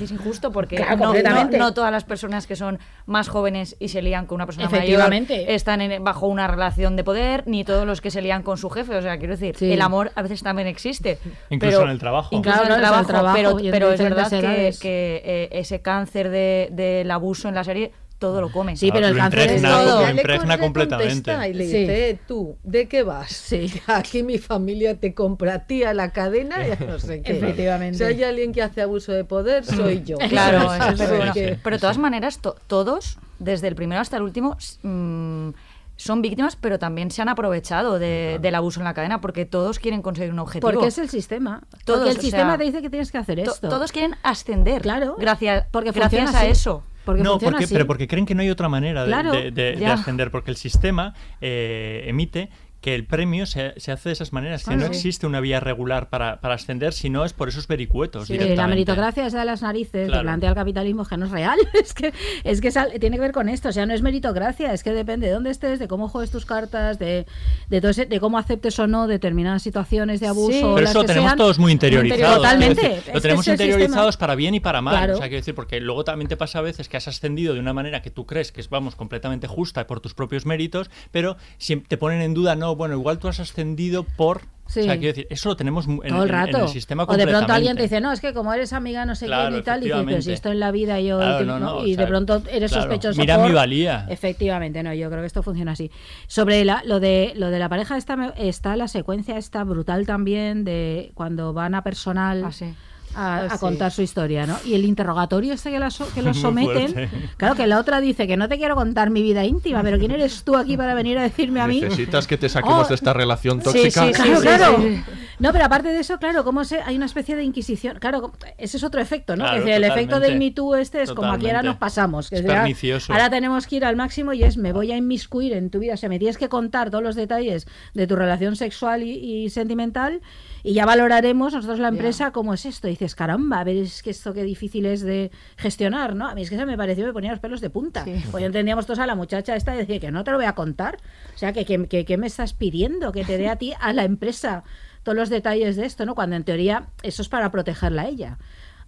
[0.03, 1.59] es injusto porque Claro, no, no, completamente.
[1.59, 4.79] no todas las personas que son más jóvenes y se lían con una persona mayor
[4.85, 5.55] Efectivamente.
[5.55, 8.69] están en- bajo una relación de poder, ni todos los que se lían con su
[8.71, 8.95] jefe.
[8.97, 9.73] O sea, quiero decir, Sí.
[9.73, 11.19] el amor a veces también existe.
[11.51, 12.29] Incluso pero- en el trabajo.
[12.37, 17.11] Incluso Claro, en el trabajo, pero, pero es verdad que, eh, ese cáncer de- del
[17.11, 17.93] abuso en la serie
[18.23, 18.77] todo lo come.
[18.77, 20.03] Sí, pero el Lo cáncer es impregna, todo.
[20.03, 21.49] lo impregna completamente.
[21.51, 23.31] Y le dice, "Eh, tú, ¿de qué vas?
[23.33, 23.71] Sí.
[23.89, 27.33] Aquí mi familia te compra a ti a la cadena y a no sé qué.
[27.37, 27.99] Efectivamente.
[27.99, 30.17] Si hay alguien que hace abuso de poder, soy yo.
[30.31, 34.23] Claro, Así eso que- Pero de todas maneras, to- todos, desde el primero hasta el
[34.23, 35.51] último, mm,
[35.97, 39.79] son víctimas, pero también se han aprovechado de- del abuso en la cadena porque todos
[39.79, 40.71] quieren conseguir un objetivo.
[40.73, 41.63] Porque es el sistema.
[41.85, 43.69] Todos, porque el sistema sea, te dice que tienes que hacer To- esto.
[43.69, 44.83] Todos quieren ascender.
[44.83, 45.17] Claro.
[45.19, 46.49] Gracias, Porque gracias a así.
[46.51, 46.83] eso.
[47.05, 47.75] Porque no, porque, así.
[47.75, 50.57] pero porque creen que no hay otra manera de, Claro, de- de- ascender, porque el
[50.57, 52.49] sistema eh, emite
[52.83, 54.81] que el premio se, se hace de esas maneras, que Claro.
[54.81, 54.99] no Sí.
[54.99, 58.27] existe una vía regular para, para ascender, si no es por esos vericuetos.
[58.27, 60.21] Sí, la meritocracia es de las narices, Claro.
[60.21, 61.59] que plantea el capitalismo, que no es real.
[61.83, 62.13] Es que,
[62.45, 63.71] es que sal- tiene que ver con esto.
[63.71, 66.45] O sea, no es meritocracia, es que depende de dónde estés, de cómo juegues tus
[66.45, 67.25] cartas, de,
[67.71, 70.53] de, todo ese- de cómo aceptes o no determinadas situaciones de abuso.
[70.53, 70.61] Sí.
[70.61, 71.39] Pero las eso lo tenemos sean.
[71.39, 72.37] todos muy interiorizados.
[72.37, 72.83] Totalmente.
[72.89, 74.19] decir, lo tenemos interiorizados sistema.
[74.19, 74.97] para bien y para mal.
[74.97, 75.15] Claro.
[75.15, 77.61] O sea, quiero decir, porque luego también te pasa a veces que has ascendido de
[77.61, 81.37] una manera que tú crees que es, vamos, completamente justa por tus propios méritos, pero
[81.59, 84.43] siempre te ponen en duda, no, bueno, igual tú has ascendido por...
[84.69, 84.81] Sí.
[84.81, 86.59] O sea, quiero decir, eso lo tenemos en, todo el en- en rato.
[86.63, 89.15] el sistema o de pronto alguien te dice, no, es que como eres amiga no
[89.15, 91.19] sé Claro, quién y tal, y dices, pero si esto en la vida yo...
[91.19, 91.77] Claro, te- no, ¿no?
[91.79, 94.07] o y de pronto eres claro, sospechoso mira por- mi valía.
[94.09, 95.91] Efectivamente, no, yo creo que esto funciona así.
[96.27, 100.07] Sobre la- lo, de, lo de la pareja esta, me- está la secuencia esta brutal
[100.07, 102.43] también de cuando van a personal...
[102.47, 102.73] Ah, sí.
[103.15, 103.59] A, Ah, a sí.
[103.59, 104.57] contar su historia, ¿no?
[104.65, 108.27] Y el interrogatorio este que, la so- que los someten, claro que la otra dice
[108.27, 111.19] que no te quiero contar mi vida íntima, pero ¿quién eres tú aquí para venir
[111.19, 111.81] a decirme a mí?
[111.81, 114.07] Necesitas que te saquemos Oh, de esta relación tóxica.
[114.07, 114.77] sí, sí, Claro, sí, claro.
[114.81, 115.03] sí.
[115.39, 117.99] No, pero aparte de eso, claro, como se, hay una especie de inquisición.
[117.99, 119.43] Claro, ese es otro efecto, ¿no?
[119.45, 120.39] Claro, es decir, el efecto del.
[120.39, 122.31] Me Too este es como aquí ahora nos pasamos.
[122.31, 123.13] que Es ahora- pernicioso.
[123.13, 125.95] Ahora tenemos que ir al máximo y es me voy a inmiscuir en tu vida.
[125.95, 129.11] O sea, me tienes que contar todos los detalles de tu relación sexual y,
[129.45, 130.21] y sentimental
[130.63, 132.87] y ya valoraremos nosotros la empresa cómo es esto.
[132.89, 136.29] Y dices, caramba, a ver, es que esto qué difícil es de gestionar, ¿no?
[136.29, 138.05] A mí es que eso me pareció, me ponía los pelos de punta.
[138.31, 140.47] Pues ya entendíamos todos a la muchacha esta y decía que no te lo voy
[140.47, 140.99] a contar.
[141.35, 143.93] O sea, que, que, que- que me estás pidiendo que te dé a ti, a
[143.93, 144.65] la empresa,
[145.03, 146.15] todos los detalles de esto, ¿no?
[146.15, 148.39] Cuando en teoría eso es para protegerla a ella.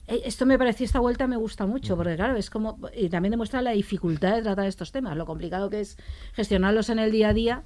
[0.06, 3.30] Eh, Esto me pareció, esta vuelta me gusta mucho, porque claro, es como, y también
[3.30, 5.96] demuestra la dificultad de tratar estos temas, lo complicado que es
[6.34, 7.62] gestionarlos en el día a día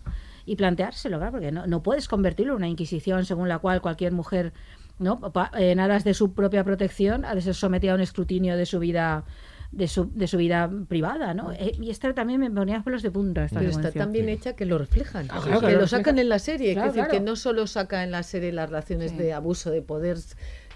[0.50, 4.12] y planteárselo, claro, porque no, no puedes convertirlo en una inquisición según la cual cualquier
[4.12, 4.52] mujer,
[4.98, 5.20] ¿no?
[5.20, 8.66] Pa- en aras de su propia protección, ha de ser sometida a un escrutinio de
[8.66, 9.24] su vida
[9.70, 11.52] de su, de su vida privada, ¿no?
[11.52, 13.44] Eh, y esto también me ponía pelos de punta.
[13.44, 15.26] Esta Pero está tan bien hecha que lo reflejan.
[15.30, 16.72] Ah, claro, que que lo lo sacan en la serie.
[16.72, 17.18] Claro, es decir, claro.
[17.18, 20.16] que no solo saca en la serie las relaciones de abuso de poder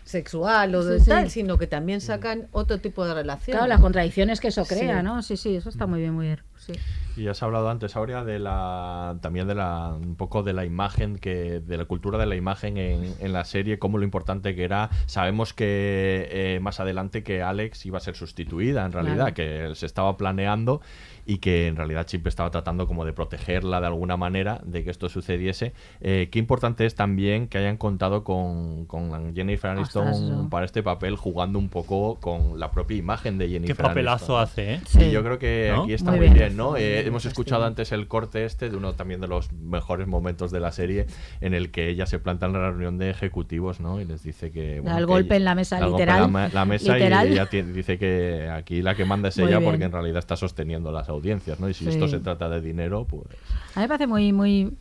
[0.05, 1.09] sexual o de sí.
[1.09, 3.57] tal, sino que también sacan otro tipo de relaciones.
[3.59, 4.75] Claro, las contradicciones que eso Sí.
[4.75, 5.23] crea, ¿no?
[5.23, 6.41] Sí, sí, eso está muy bien, muy bien.
[6.59, 6.73] Sí.
[7.14, 11.18] Y has hablado antes, Aurea, de la también de la un poco de la imagen
[11.18, 14.64] que de la cultura de la imagen en, en la serie, cómo lo importante que
[14.64, 14.88] era.
[15.06, 19.34] Sabemos que eh, más adelante que Alex iba a ser sustituida, en realidad, Claro.
[19.34, 20.80] que se estaba planeando
[21.25, 24.91] y que en realidad Chip estaba tratando como de protegerla de alguna manera de que
[24.91, 25.73] esto sucediese.
[26.01, 30.83] Eh, qué importante es también que hayan contado con, con Jennifer Aniston Ostras, para este
[30.83, 34.43] papel, jugando un poco con la propia imagen de Jennifer Qué papelazo Aniston.
[34.64, 34.81] hace, ¿eh?
[34.87, 35.11] Sí, Sí.
[35.11, 35.83] yo creo que ¿No?
[35.85, 36.39] aquí está Muy muy, bien.
[36.39, 36.77] bien, ¿no?
[36.77, 40.61] Eh, hemos escuchado antes el corte este de uno también de los mejores momentos de
[40.61, 41.07] la serie
[41.41, 44.01] en el que ella se planta en la reunión de ejecutivos, ¿no?
[44.01, 44.81] Y les dice que...
[44.83, 46.33] Da el que golpe ella- en la mesa, da el golpe en literal.
[46.33, 47.29] La, la mesa Literal.
[47.29, 49.70] y ella dice que aquí la que manda es Muy ella bien.
[49.70, 51.68] porque en realidad está sosteniendo las audiencias, ¿no?
[51.68, 51.90] Y si Sí.
[51.90, 53.24] esto se trata de dinero, pues...
[53.74, 54.72] A mí me parece muy, muy...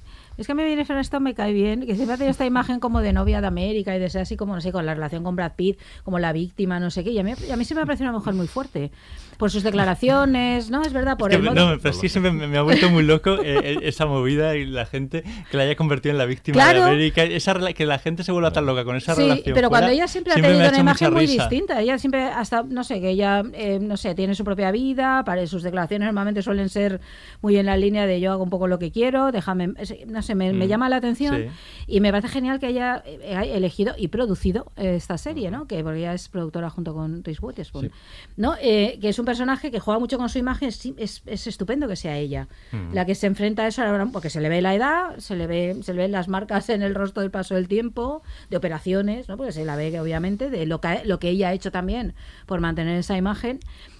[0.41, 2.79] Es que a mí Jennifer Aniston me cae bien, que siempre ha tenido esta imagen
[2.79, 5.23] como de novia de América y de ser así como, no sé, con la relación
[5.23, 7.11] con Brad Pitt, como la víctima, no sé qué.
[7.11, 8.91] Y a mí, a mí sí me parece una mujer muy fuerte.
[9.37, 10.83] Por sus declaraciones, ¿no?
[10.83, 13.03] Es verdad, por Que el me- no, pero sí siempre me, me ha vuelto muy
[13.03, 16.55] loco eh, eh, esa movida y la gente que la haya convertido en la víctima
[16.55, 16.85] Claro.
[16.85, 17.23] de América.
[17.23, 19.53] Esa, que la gente se vuelva tan loca con esa Sí, relación.
[19.55, 21.47] pero cuando fuera, ella siempre ha me tenido una imagen muy risa.
[21.47, 21.81] distinta.
[21.81, 25.45] Ella siempre, hasta, no sé, que ella, eh, no sé, tiene su propia vida, para
[25.47, 26.99] sus declaraciones normalmente suelen ser
[27.41, 30.21] muy en la línea de yo hago un poco lo que quiero, déjame, es- no
[30.21, 31.47] sé, me, me Mm, llama la atención sí.
[31.87, 35.67] y me parece genial que haya eh, elegido y producido esta serie, ¿no?
[35.67, 37.91] Que porque ella es productora junto con Reese Witherspoon, Sí.
[38.37, 38.55] ¿no?
[38.61, 41.87] Eh, que es un personaje que juega mucho con su imagen, es, es, es estupendo
[41.87, 42.93] que sea ella Mm.
[42.93, 43.81] la que se enfrenta a eso
[44.13, 46.81] porque se le ve la edad, se le ve, se le ven las marcas en
[46.81, 49.37] el rostro del paso del tiempo, de operaciones, ¿no?
[49.37, 52.13] Porque se la ve que obviamente de lo que, lo que ella ha hecho también
[52.45, 53.59] por mantener esa imagen.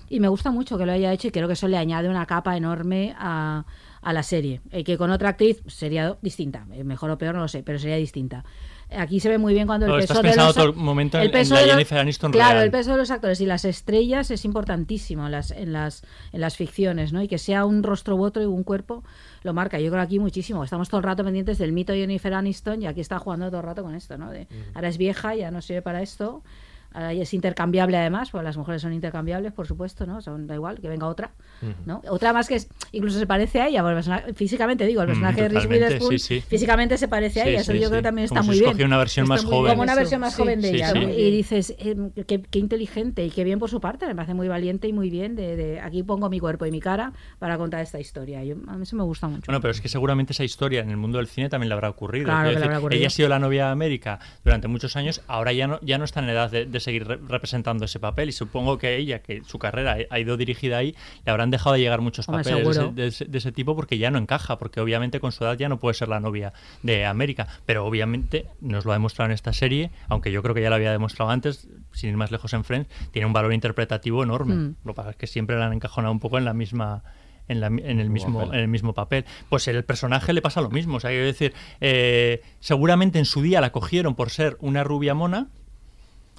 [0.10, 2.26] Y me gusta mucho que lo haya hecho y creo que eso le añade una
[2.26, 3.64] capa enorme a,
[4.02, 4.62] a la serie.
[4.72, 6.66] Eh, que con otra actriz sería distinta.
[6.74, 8.44] Eh, Mejor o peor no lo sé, pero sería distinta.
[8.94, 10.82] Aquí se ve muy bien cuando el peso estás de pensando los, el
[11.22, 12.66] en- en peso la de los- Jennifer Aniston Claro, real.
[12.66, 16.42] el peso de los actores y las estrellas es importantísimo en las, en las, en
[16.42, 17.22] las ficciones, ¿no?
[17.22, 19.04] Y que sea un rostro u otro y un cuerpo
[19.44, 19.80] lo marca.
[19.80, 20.62] Yo creo aquí muchísimo.
[20.66, 23.62] Estamos todo el rato pendientes del mito de Jennifer Aniston y aquí está jugando todo
[23.62, 24.30] el rato con esto, ¿no?
[24.30, 26.44] De, Ahora es vieja, ya no sirve para esto.
[26.94, 30.22] Es intercambiable además, porque las mujeres son intercambiables, por supuesto, ¿no?
[30.22, 31.32] Son, da igual, que venga otra,
[31.86, 32.02] ¿no?
[32.10, 35.42] Otra más que es, incluso se parece a ella, porque físicamente digo, el Mm, personaje
[35.44, 36.42] de Reese Witherspoon sí, sí.
[36.42, 37.90] físicamente se parece a Sí, ella, eso sí, yo sí.
[37.92, 38.86] creo que también está Como muy bien.
[38.86, 39.72] una versión Está más muy- joven.
[39.72, 40.00] Como una Eso.
[40.02, 40.94] versión más joven de ella.
[40.98, 41.96] Y dices, eh,
[42.28, 45.10] qué, qué inteligente y qué bien por su parte, me parece muy valiente y muy
[45.10, 48.44] bien de, de aquí pongo mi cuerpo y mi cara para contar esta historia.
[48.44, 49.44] Yo- a mí eso me gusta mucho.
[49.46, 51.90] Bueno, pero es que seguramente esa historia en el mundo del cine también le habrá
[51.90, 52.26] ocurrido.
[52.26, 53.00] Claro que le habrá decir, ocurrido.
[53.00, 56.04] Ella ha sido la novia de América durante muchos años, ahora ya no, ya no
[56.04, 59.42] está en edad de, de seguir re- representando ese papel y supongo que ella, que
[59.46, 62.72] su carrera ha ido dirigida ahí, le habrán dejado de llegar muchos Hombre, papeles de
[62.84, 65.58] ese, de ese- de ese tipo porque ya no encaja, porque obviamente con su edad
[65.58, 66.54] ya no puede ser la novia
[66.84, 70.62] de América, pero obviamente nos lo ha demostrado en esta serie, aunque yo creo que
[70.62, 74.24] ya lo había demostrado antes, sin ir más lejos en Friends, tiene un valor interpretativo
[74.24, 74.56] enorme.
[74.56, 74.76] Mm.
[74.84, 77.04] Lo que pasa es que siempre la han encajonado un poco en la misma
[77.48, 78.54] en, la- en el mismo papel.
[78.56, 79.26] en el mismo papel.
[79.50, 80.98] Pues el personaje le pasa lo mismo.
[80.98, 85.14] O sea, quiero decir, eh, seguramente en su día la cogieron por ser una rubia
[85.16, 85.48] mona.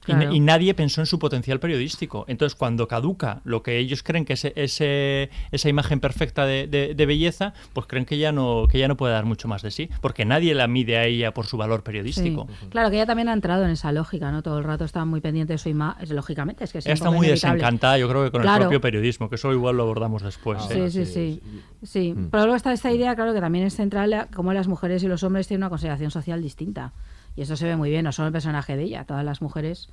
[0.03, 0.33] Y Claro.
[0.33, 2.25] y, nadie pensó en su potencial periodístico.
[2.29, 6.95] Entonces, cuando caduca lo que ellos creen que es ese, esa imagen perfecta de, de-
[6.95, 9.71] de belleza, pues creen que ya no que ya no puede dar mucho más de
[9.71, 11.85] sí, porque nadie la mide a ella por su valor Sí.
[11.85, 12.49] periodístico.
[12.71, 14.43] Claro que ella también ha entrado en esa lógica, ¿no?
[14.43, 17.27] Todo el rato está muy pendiente de su imagen, lógicamente, es que es está muy
[17.27, 17.55] inevitable.
[17.59, 18.57] desencantada, yo creo que con Claro.
[18.57, 20.63] el propio periodismo, que eso igual lo abordamos después.
[20.65, 20.91] Sí, ¿eh?
[20.91, 21.41] sí, sí.
[21.83, 22.13] sí.
[22.15, 22.29] Mm.
[22.31, 25.23] Pero luego está esta idea, claro, que también es central, cómo las mujeres y los
[25.23, 26.93] hombres tienen una consideración social distinta.
[27.37, 29.89] Y eso se ve muy bien, no solo el personaje de ella, todas las mujeres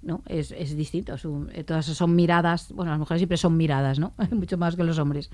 [0.00, 0.22] ¿no?
[0.26, 1.18] Es, es distinto.
[1.18, 4.12] su- eh, todas son miradas, bueno, las mujeres siempre son miradas, ¿no?
[4.30, 5.28] Mucho más que los hombres.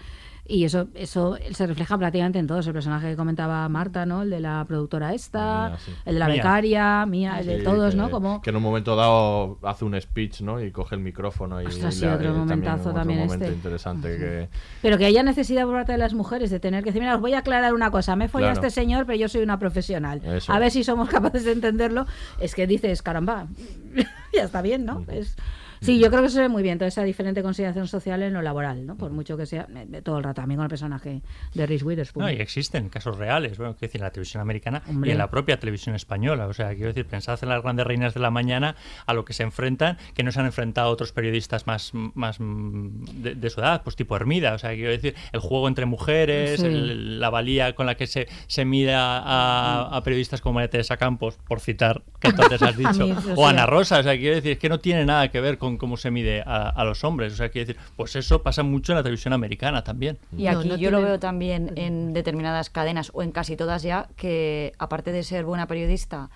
[0.47, 2.67] Y eso, eso se refleja prácticamente en todos.
[2.67, 4.23] El personaje que comentaba Marta, ¿no?
[4.23, 5.93] El de la productora esta, Mía, sí.
[6.05, 6.37] el de la Mía.
[6.37, 8.11] becaria, Mía, el de Sí, todos, que- ¿no?
[8.11, 10.63] Como Que en un momento dado hace un speech, ¿no?
[10.63, 13.57] Y coge el micrófono y, Ostras, sí, le- otro eh, momentazo otro también momento este.
[13.57, 14.49] interesante que...
[14.83, 17.23] Pero que haya necesidad por parte de las mujeres de tener que decir, mira, os
[17.23, 18.67] voy a aclarar una cosa, me he follado a Claro.
[18.69, 20.21] este señor, pero yo soy una profesional.
[20.25, 22.05] Eso a ver si somos capaces de entenderlo.
[22.39, 23.47] Es que dices, caramba,
[24.35, 25.07] ya está bien, ¿no?
[25.09, 25.37] Es...
[25.85, 28.43] Sí, yo creo que se ve muy bien toda esa diferente consideración social en lo
[28.43, 28.97] laboral, ¿no?
[28.97, 29.67] Por mucho que sea
[30.03, 31.23] todo el rato, también con el personaje
[31.55, 32.25] de Reese Witherspoon.
[32.27, 35.09] No, y existen casos reales, bueno, quiero decir, en la televisión americana Hombre.
[35.11, 36.47] y en la propia televisión española.
[36.47, 38.77] O sea, quiero decir, pensad en las grandes reinas de la mañana
[39.07, 43.05] a lo que se enfrentan, que no se han enfrentado otros periodistas más, más mm,
[43.23, 44.55] de, de su edad, pues tipo Hermida.
[44.55, 46.67] O sea, quiero decir, el juego entre mujeres, Sí.
[46.67, 51.39] el- la valía con la que se, se mide a, periodistas como María Teresa Campos,
[51.49, 53.99] por citar que entonces has dicho, mí, o o sea- Ana Rosa.
[53.99, 56.43] O sea, quiero decir, es que no tiene nada que ver con cómo se mide
[56.43, 57.33] a, a los hombres.
[57.33, 60.19] O sea, quiero decir, pues eso pasa mucho en la televisión americana también.
[60.37, 64.73] Y aquí yo lo veo también en determinadas cadenas o en casi todas ya que
[64.79, 66.31] aparte de ser buena periodista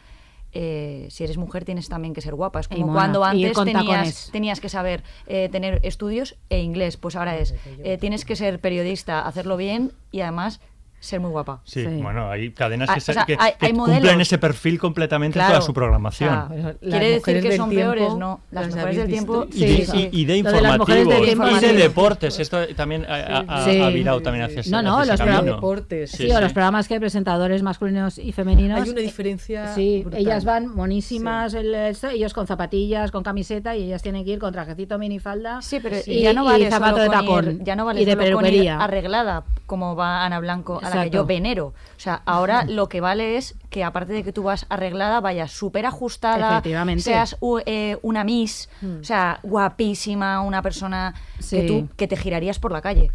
[0.53, 2.61] eh, si eres mujer tienes también que ser guapa.
[2.61, 7.37] Es como mona, cuando antes tenías que saber eh, tener estudios e inglés, pues ahora
[7.37, 10.61] es eh, tienes que ser periodista, hacerlo bien y además
[11.01, 11.61] ser muy guapa.
[11.65, 14.23] Sí, bueno, hay cadenas Ah, que, o se- sea, que- hay- que hay cumplen modelos.
[14.23, 16.35] ese perfil completamente Claro, toda su programación.
[16.35, 18.41] o sea, quiere decir que son peores, ¿no?
[18.51, 20.09] Las ¿las mujeres del tiempo y, de, sí.
[20.13, 22.39] y- y de Lo de las mujeres informativos y de deportes.
[22.41, 25.55] Esto también ha, ha- virado también hacia ese No, no, hacia los ese pro- camino.
[25.55, 26.11] deportes.
[26.11, 28.81] Sí, o los programas que hay presentadores masculinos y femeninos.
[28.83, 30.21] Hay una diferencia Sí, brutal.
[30.21, 34.39] ellas van monísimas, el- esto, ellos con zapatillas, con camiseta y ellas tienen que ir
[34.39, 35.63] con trajecito minifalda.
[35.63, 37.61] Sí, pero y, ya no y vale zapato de tacón.
[37.65, 38.79] ya no vale y de peluquería.
[38.81, 41.67] arreglada como va Ana Blanco, a la que yo venero.
[41.97, 45.51] O sea, ahora lo que vale es que aparte de que tú vas arreglada, vayas
[45.53, 46.63] súper ajustada,
[46.99, 49.01] seas u- eh, una miss, Hmm.
[49.01, 51.57] o sea, guapísima, una persona Sí.
[51.57, 53.11] que tú que te girarías por la calle.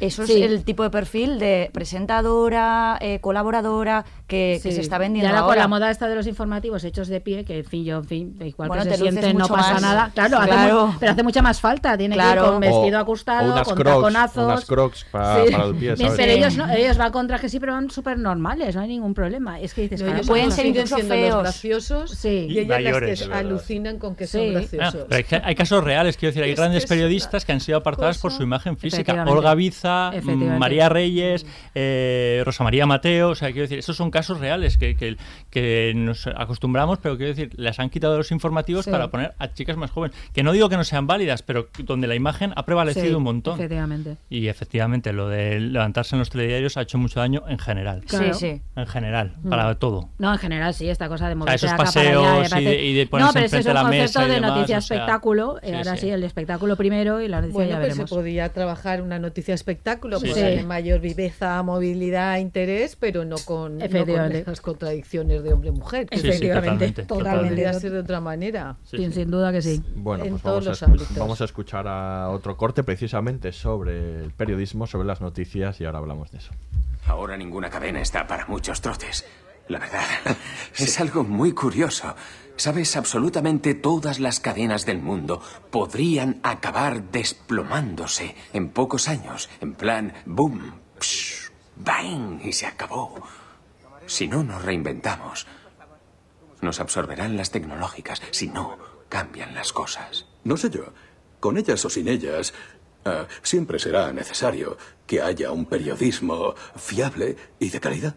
[0.00, 0.42] Eso Sí.
[0.42, 5.40] es el tipo de perfil de presentadora, eh, colaboradora, que, se está Y vendiendo ahora,
[5.40, 5.54] ahora.
[5.54, 8.04] con la moda esta de los informativos hechos de pie, que en fin, yo, en
[8.04, 9.82] fin, igual Bueno, que te se sienten, no pasa más.
[9.82, 10.10] nada.
[10.14, 10.94] Claro, hace Claro.
[11.00, 11.96] pero hace mucha más falta.
[11.96, 14.44] Tiene que ir con vestido O- ajustado, o unas con crocs, taconazos.
[14.44, 15.52] unas crocs pa- Sí.
[15.52, 15.94] para el pie.
[15.96, 16.22] Pero Sí.
[16.22, 19.58] ellos, no, ellos van con trajes sí, pero van súper normales, no hay ningún problema.
[19.60, 21.42] Es que dices, No, caramba, ellos Pueden ser incluso siendo los feos.
[21.42, 22.28] graciosos Sí.
[22.28, 24.38] y Y ellas las mayores, que alucinan con que Sí.
[24.38, 25.04] son Ah, graciosos.
[25.08, 27.78] pero hay, ca- hay casos reales, quiero decir, hay Es grandes periodistas que han sido
[27.78, 29.24] apartadas por su imagen física.
[29.26, 29.87] Olga Biza,
[30.24, 34.76] Mm, María Reyes, eh, Rosa María Mateo, o sea, quiero decir, esos son casos reales
[34.78, 35.16] que, que,
[35.50, 38.90] que nos acostumbramos, pero quiero decir, las han quitado de los informativos Sí.
[38.90, 40.16] para poner a chicas más jóvenes.
[40.32, 43.22] Que no digo que no sean válidas, pero donde la imagen ha prevalecido Sí, un
[43.22, 43.54] montón.
[43.58, 44.16] Efectivamente.
[44.30, 48.02] Y efectivamente, lo de levantarse en los telediarios ha hecho mucho daño en general.
[48.06, 48.34] Claro.
[48.34, 48.62] Sí, sí.
[48.76, 49.48] En general, Mm.
[49.48, 50.08] para todo.
[50.18, 52.68] No, en general sí, esta cosa de moverse esos acá para paseos allá, y parece-
[52.70, 54.28] de- y de ponerse No, pero ese es enfrente un de la concepto mesa y
[54.28, 55.60] de demás, noticia o sea, espectáculo.
[55.62, 56.00] sí, ahora sí.
[56.00, 56.10] sí.
[56.10, 58.10] el espectáculo primero y la noticia Bueno, ya pues se veremos.
[58.10, 59.77] podía trabajar una noticia espectáculo
[60.18, 60.40] Sí, pues sí.
[60.40, 66.06] de mayor viveza, movilidad, interés, pero no con, no con esas contradicciones de hombre-mujer.
[66.10, 67.48] Efectivamente, totalmente, totalmente.
[67.48, 68.76] Podría ser de otra manera.
[68.84, 69.20] Sí, Sin, sí.
[69.20, 69.82] sin duda que sí.
[69.96, 71.18] Bueno, En pues todos vamos a, los escu- ámbitos.
[71.18, 75.98] vamos a escuchar a otro corte precisamente sobre el periodismo, sobre las noticias y ahora
[75.98, 76.52] hablamos de eso.
[77.06, 79.24] Ahora ninguna cadena está para muchos trotes.
[79.68, 80.02] La verdad,
[80.78, 82.14] es algo muy curioso.
[82.58, 85.40] Sabes, absolutamente todas las cadenas del mundo
[85.70, 89.48] podrían acabar desplomándose en pocos años.
[89.60, 90.74] En plan, boom,
[91.76, 93.14] bang, y se acabó.
[94.06, 95.46] Si no nos reinventamos,
[96.60, 98.20] nos absorberán las tecnológicas.
[98.32, 98.76] Si no,
[99.08, 100.26] cambian las cosas.
[100.42, 100.92] No sé yo.
[101.38, 102.54] Con ellas o sin ellas,
[103.04, 108.16] ah, siempre será necesario que haya un periodismo fiable y de calidad.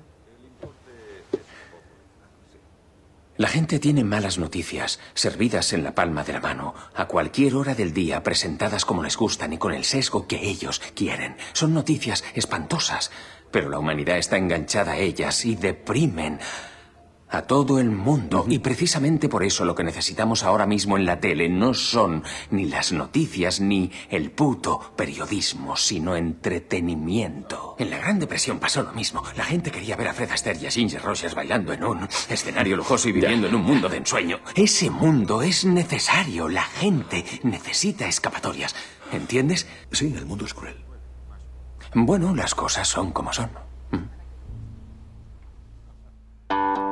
[3.42, 7.74] La gente tiene malas noticias, servidas en la palma de la mano, a cualquier hora
[7.74, 11.38] del día, presentadas como les gustan y con el sesgo que ellos quieren.
[11.54, 13.10] Son noticias espantosas,
[13.50, 16.38] pero la humanidad está enganchada a ellas y deprimen
[17.32, 18.46] a todo el mundo.
[18.48, 22.66] Y precisamente por eso lo que necesitamos ahora mismo en la tele no son ni
[22.66, 27.76] las noticias ni el puto periodismo, sino entretenimiento.
[27.80, 29.24] En la Gran Depresión pasó lo mismo.
[29.38, 32.76] La gente quería ver a Fred Astaire y a Ginger Rogers bailando en un escenario
[32.76, 34.40] lujoso y viviendo en un mundo de ensueño.
[34.56, 36.50] Ese mundo es necesario.
[36.50, 38.76] La gente necesita escapatorias.
[39.12, 39.68] ¿Entiendes?
[39.92, 40.76] Sí, el mundo es cruel.
[41.94, 43.50] Bueno, las cosas son como son.
[46.52, 46.91] corte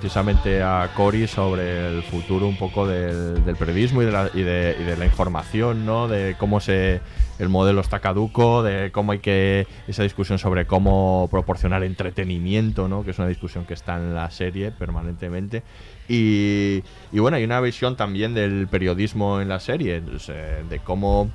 [0.00, 4.40] precisamente a Cory sobre el futuro un poco del, del periodismo y de, la, y,
[4.40, 6.08] de, y de la información, ¿no?
[6.08, 7.02] De cómo se
[7.38, 13.04] el modelo está caduco, de cómo hay que esa discusión sobre cómo proporcionar entretenimiento, ¿no?
[13.04, 15.62] Que es una discusión que está en la serie permanentemente.
[16.08, 16.82] Y,
[17.12, 21.30] y bueno, hay una visión también del periodismo en la serie, de cómo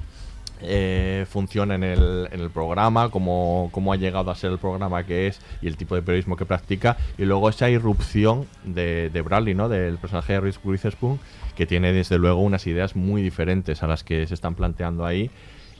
[0.67, 5.03] eh, funciona en el, en el programa, cómo, cómo ha llegado a ser el programa
[5.05, 6.97] que es y el tipo de periodismo que practica.
[7.17, 9.69] Y luego esa irrupción de, de Bradley, ¿no?
[9.69, 11.19] del personaje de Reese Witherspoon,
[11.55, 15.31] que tiene desde luego unas ideas muy diferentes a las que se están planteando ahí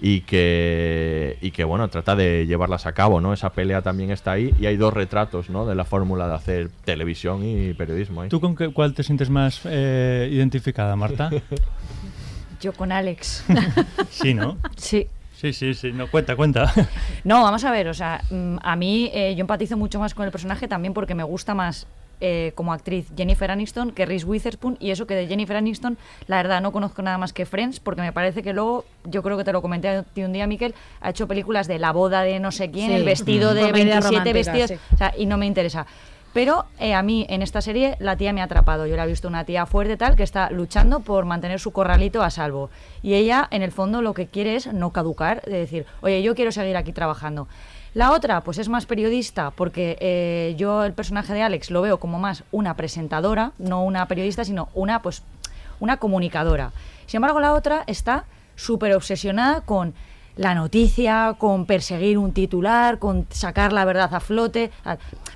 [0.02, 3.34] y que, y que bueno, trata de llevarlas a cabo, ¿no?
[3.34, 5.66] Esa pelea también está ahí y hay dos retratos, ¿no?
[5.66, 8.30] De la fórmula de hacer televisión y periodismo ahí.
[8.30, 11.30] ¿Tú con qué, cuál te sientes más eh, identificada, Marta?
[12.62, 13.44] Yo con Alex.
[14.10, 14.58] sí, ¿no?
[14.78, 15.08] Sí.
[15.36, 15.92] Sí, sí, sí.
[15.92, 16.72] No, cuenta, cuenta.
[17.24, 20.26] No, vamos a ver, o sea, mm, a mí eh, yo empatizo mucho más con
[20.26, 21.88] el personaje también porque me gusta más
[22.22, 25.98] eh, como actriz Jennifer Aniston que Reese Witherspoon y eso que de Jennifer Aniston
[26.28, 29.38] la verdad no conozco nada más que Friends porque me parece que luego yo creo
[29.38, 32.22] que te lo comenté a ti un día Miquel ha hecho películas de la boda
[32.22, 32.96] de no sé quién Sí.
[32.96, 33.56] el vestido Mm.
[33.56, 34.94] de Comedia 27 romántica, vestidos sí.
[34.94, 35.86] o sea, y no me interesa
[36.36, 38.86] pero eh, a mí en esta serie la tía me ha atrapado.
[38.88, 42.22] Yo la he visto una tía fuerte tal que está luchando por mantener su corralito
[42.22, 42.70] a salvo.
[43.02, 46.36] Y ella en el fondo lo que quiere es no caducar, de decir, oye, yo
[46.36, 47.48] quiero seguir aquí trabajando.
[47.94, 52.02] La otra, pues es más periodista, porque eh, yo el personaje de Alex lo veo
[52.02, 55.24] como más una presentadora, no una periodista, sino una, pues,
[55.80, 56.74] una comunicadora.
[57.06, 58.26] Sin embargo, la otra está
[58.58, 59.94] súper obsesionada con
[60.38, 64.72] la noticia, con perseguir un titular, con sacar la verdad a flote.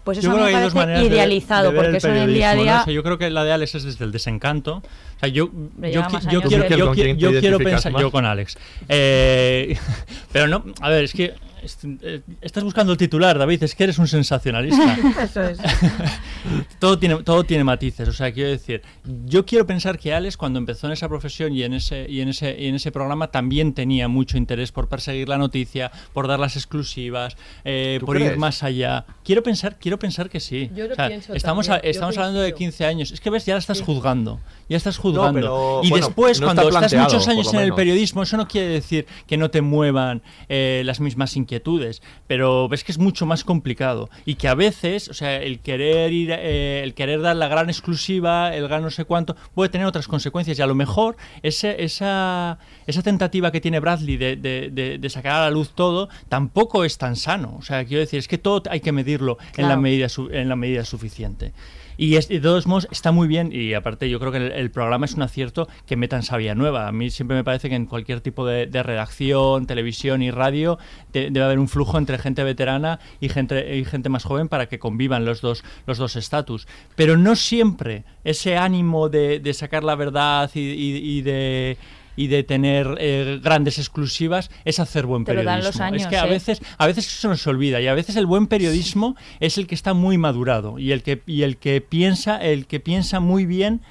[0.03, 2.55] Pues eso me parece de- idealizado, de ver porque el eso en el día a
[2.55, 2.81] día...
[2.81, 4.77] O sea, yo creo que la de Alex es desde el desencanto.
[4.77, 5.49] O sea, yo,
[5.81, 8.01] yo, yo quiero, yo ¿Con qui- quién te yo quiero pensar, más?
[8.01, 8.57] yo con Alex.
[8.87, 9.77] Eh,
[10.31, 14.07] pero no, a ver, es que estás buscando el titular, David, es que eres un
[14.07, 14.97] sensacionalista.
[15.23, 15.59] Eso es.
[16.79, 18.81] todo tiene todo tiene matices o sea quiero decir
[19.25, 22.29] yo quiero pensar que Alex cuando empezó en esa profesión y en ese y en
[22.29, 26.39] ese y en ese programa también tenía mucho interés por perseguir la noticia por dar
[26.39, 27.35] las exclusivas
[27.65, 30.95] eh, ¿Tú por ir más allá quiero pensar quiero pensar que sí Yo lo O
[30.95, 32.69] sea, pienso estamos a- yo estamos hablando de coincido.
[32.69, 34.39] 15 años es que ves ya la estás juzgando
[34.69, 35.33] ya estás juzgando.
[35.33, 38.47] Pero, y bueno, después no cuando está estás muchos años en el periodismo eso no
[38.47, 43.25] quiere decir que no te muevan eh, las mismas inquietudes pero ves que es mucho
[43.25, 44.09] más complicado.
[44.25, 47.69] Y que a veces o sea el querer ir eh, el querer dar la gran
[47.69, 50.59] exclusiva el gran no sé cuánto puede tener otras consecuencias.
[50.59, 55.09] Y a lo mejor ese, esa esa tentativa que tiene Bradley de, de- de- de
[55.09, 57.55] sacar a la luz todo tampoco es tan sano.
[57.57, 60.47] O sea quiero decir es que todo hay que medirlo en la medida su- en
[60.49, 61.53] la medida suficiente
[61.99, 65.05] y es- de todos modos está muy bien y aparte yo creo que el, programa
[65.05, 66.87] es un acierto que metan sabia nueva.
[66.87, 70.79] A mí siempre me parece que en cualquier tipo de, redacción, televisión y radio
[71.11, 74.67] de- debe haber un flujo entre gente veterana y gente, y gente más joven para
[74.69, 76.67] que convivan los dos los dos estatus.
[76.95, 81.77] Pero no siempre ese ánimo de, sacar la verdad y de
[82.15, 85.63] y de tener eh, grandes exclusivas es hacer buen Te lo periodismo.
[85.63, 86.29] dan los años, es que a ¿eh?
[86.29, 89.75] veces a veces eso nos olvida y a veces el buen periodismo es el que
[89.75, 93.81] está muy madurado y el que y el que piensa el que piensa muy bien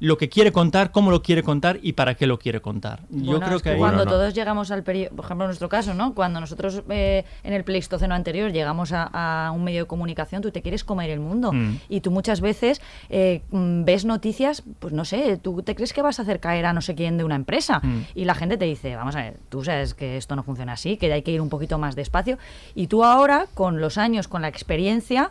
[0.00, 3.02] lo que quiere contar, cómo lo quiere contar y para qué lo quiere contar.
[3.10, 4.16] Yo creo es que ahí- cuando Bueno, no.
[4.16, 6.14] todos llegamos al periodo, por ejemplo en nuestro caso, ¿no?
[6.14, 10.50] Cuando nosotros eh, en el Pleistoceno anterior llegamos a, a un medio de comunicación, tú
[10.50, 11.76] te quieres comer el mundo Mm.
[11.88, 16.02] y tú muchas veces eh, mm, ves noticias, pues no sé, tú te crees que
[16.02, 18.00] vas a hacer caer a no sé quién de una empresa Mm.
[18.16, 20.96] y la gente te dice, vamos a ver, tú sabes que esto no funciona así,
[20.96, 22.36] que hay que ir un poquito más despacio
[22.74, 25.30] y tú ahora con los años, con la experiencia,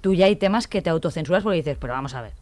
[0.00, 2.32] tú ya hay temas que te autocensuras porque dices, pero vamos a ver.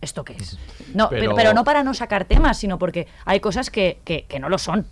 [0.00, 0.58] ¿Esto qué es?
[0.94, 4.24] No, pero, Pero- pero no para no sacar temas, sino porque hay cosas que, que,
[4.26, 4.86] que no lo son.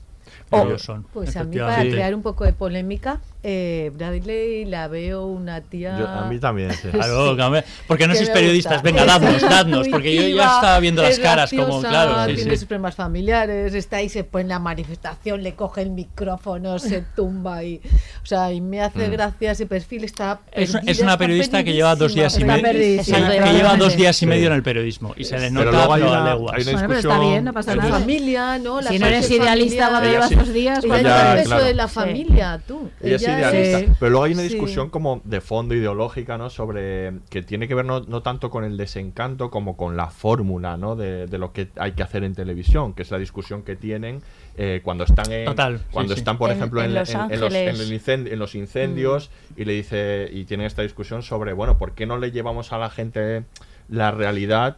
[0.51, 1.91] Pero O- lo son, Pues a mí, para efectivamente.
[1.95, 5.97] crear un poco de polémica, eh, Bradley la veo una tía.
[5.99, 6.89] Yo- a mí también, sí.
[6.93, 7.37] Claro, Sí.
[7.37, 8.83] que- porque no sois periodistas.
[8.83, 12.57] Venga, dadnos, dadnos, porque yo ya estaba viendo las caras como, claro, sí, tiene sí.
[12.59, 17.03] sus problemas familiares, está ahí, se pone en la manifestación, le coge el micrófono, se
[17.15, 17.81] tumba y,
[18.23, 19.13] o sea, y me hace Mm.
[19.13, 22.63] gracia ese perfil, está Es, perdida, es una periodista que lleva dos días y medio.
[22.63, 23.99] Que, lleva dos Sí.
[23.99, 26.21] días y medio en el periodismo y se le Pero nota luego hay pero a
[26.23, 26.55] una- leguas.
[26.57, 27.99] hay una Bueno, pero está bien, no pasa La nada.
[27.99, 28.81] familia, ¿no?
[28.81, 30.19] La Si no eres idealista familiar.
[30.19, 30.35] cuando Llevas sí.
[30.37, 31.65] dos días, Ella lleva el peso claro.
[31.65, 31.95] de la Sí.
[31.95, 32.91] familia, tú.
[33.01, 33.79] Ella es idealista.
[33.81, 34.49] es- Pero luego hay una sí.
[34.49, 36.51] discusión como de fondo ideológica, ¿no?
[36.51, 40.77] Sobre que tiene que ver no, no tanto con el desencanto como con la fórmula,
[40.77, 40.97] ¿no?
[40.97, 44.23] De, de lo que hay que hacer en televisión, que es la discusión que tienen
[44.59, 46.21] eh, cuando están en, Total, sí, cuando sí.
[46.21, 47.81] están, por En- ejemplo, en en, Los en- en los, Ángeles.
[47.81, 51.77] en el incen- en los incendios y le dice y tienen esta discusión sobre, bueno,
[51.79, 53.45] ¿por qué no le llevamos a la gente
[53.89, 54.77] la realidad?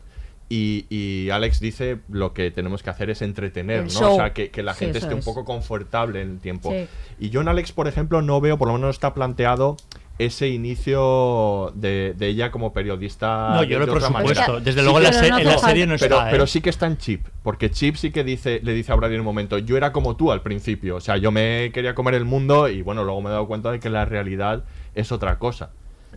[0.51, 4.13] Y, y Alex dice lo que tenemos que hacer es entretener, ¿no?
[4.13, 6.71] O sea, que, que la Sí, gente esté un poco confortable en el tiempo.
[6.73, 6.87] Sí.
[7.19, 9.77] Y yo en Alex, por ejemplo, no veo, por lo menos no está planteado
[10.19, 13.51] ese inicio de, de ella como periodista.
[13.55, 14.35] No, yo de por otra manera.
[14.47, 14.61] supuesto.
[14.65, 16.29] Desde luego en la, se- en la serie no pero, está.
[16.29, 16.31] ¿eh?
[16.33, 19.15] pero sí que está en Chip, porque Chip sí que dice, le dice a Brady
[19.15, 22.15] en un momento, yo era como tú al principio, o sea, yo me quería comer
[22.15, 25.39] el mundo y bueno, luego me he dado cuenta de que la realidad es otra
[25.39, 25.71] cosa.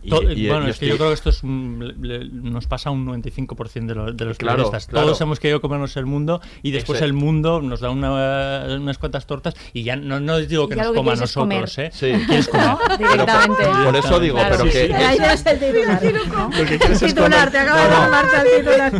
[0.04, 2.28] Y- y- bueno, y es que estoy- yo creo que esto es un- le- le-
[2.28, 4.86] nos pasa un 95% de, los- de los Claro, periodistas.
[4.88, 5.06] claro.
[5.06, 8.98] Todos hemos querido comernos el mundo y después Ese- el mundo nos da una- unas
[8.98, 11.68] cuantas tortas y ya no, no digo que Ya nos lo coma a nosotros, comer.
[11.76, 11.90] ¿eh?
[11.92, 12.12] Sí.
[12.26, 12.66] Quieres comer.
[12.66, 12.78] ¿No?
[12.98, 13.64] Directamente.
[13.64, 14.56] por- por eso digo, Claro.
[14.58, 14.92] pero Sí, que sí.
[14.92, 16.02] es- el titular.
[16.58, 18.00] Lo que quieres es comer- te acaba No, de no.
[18.00, 18.92] dar marcha el titular.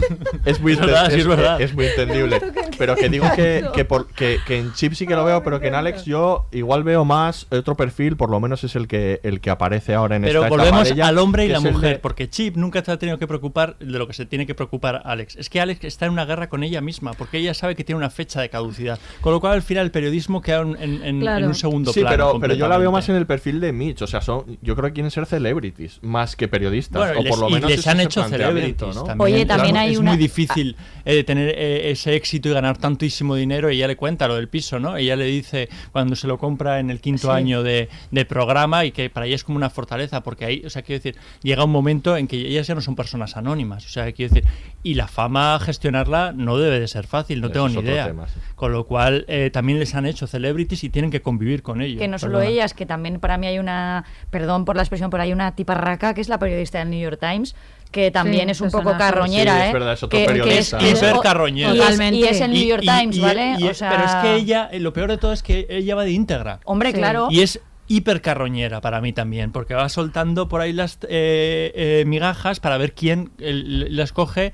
[0.45, 1.61] Es muy, Es verdad, sí, es verdad.
[1.61, 2.41] es muy entendible.
[2.79, 5.61] Pero que digo que, que, por- que- que en Chip sí que lo veo, pero
[5.61, 9.21] que en Alex yo igual veo más otro perfil, por lo menos es el que
[9.23, 12.29] el que aparece ahora en esta etapa ella, al hombre y la mujer, de- porque
[12.29, 15.37] Chip nunca se ha tenido que preocupar de lo que se tiene que preocupar Alex.
[15.37, 17.97] Es que Alex está en una guerra con ella misma, porque ella sabe que tiene
[17.99, 18.99] una fecha de caducidad.
[19.21, 22.01] Con lo cual, al final, el periodismo queda en, en- en- en un segundo Sí,
[22.01, 22.17] plano.
[22.17, 24.03] pero, pero yo la veo más en el perfil de Mitch.
[24.03, 27.01] O sea, son, yo creo que quieren ser celebrities más que periodistas.
[27.15, 29.05] Bueno, o por lo les, y menos les han hecho celebrities ¿no?
[29.05, 29.21] también.
[29.35, 33.35] Oye, también hay es una- muy difícil eh, tener eh, ese éxito y ganar tantísimo
[33.35, 33.71] dinero.
[33.71, 34.97] Y ella le cuenta lo del piso, ¿no?
[34.97, 37.33] Ella le dice cuando se lo compra en el quinto Sí.
[37.33, 40.83] año de, de programa y que para ella es como una fortaleza, porque ahí, sea,
[40.83, 43.87] quiero decir, llega un momento en que ellas ya no son personas anónimas.
[43.87, 44.49] O sea, quiero decir,
[44.83, 48.07] y la fama gestionarla no debe de ser fácil, no Eso tengo es ni idea.
[48.07, 48.35] tema, sí.
[48.55, 52.01] Con lo cual, eh, también les han hecho celebrities y tienen que convivir con ellos.
[52.01, 52.51] Que no solo Perdona.
[52.51, 56.15] ellas, que también para mí hay una, perdón por la expresión, pero hay una tiparraca
[56.15, 57.55] que es la periodista del New York Times,
[57.91, 59.13] que también Sí, es un poco personaje.
[59.13, 59.67] carroñera, Sí, ¿eh?
[59.67, 60.79] es verdad, es otro que, que periodista.
[60.79, 61.69] que Hiper carroñera.
[61.75, 62.17] Y es, Totalmente.
[62.19, 63.55] y es el New York y- Times, y- ¿vale?
[63.59, 65.95] y- o sea, pero es que ella, eh, lo peor de todo es que ella
[65.95, 66.61] va de íntegra.
[66.65, 66.97] Hombre, Sí.
[66.97, 67.29] claro.
[67.31, 67.61] Y es
[67.97, 72.79] hiper carroñera para mí también, porque va soltando por ahí las eh, eh, migajas para
[72.79, 74.53] ver quién las coge,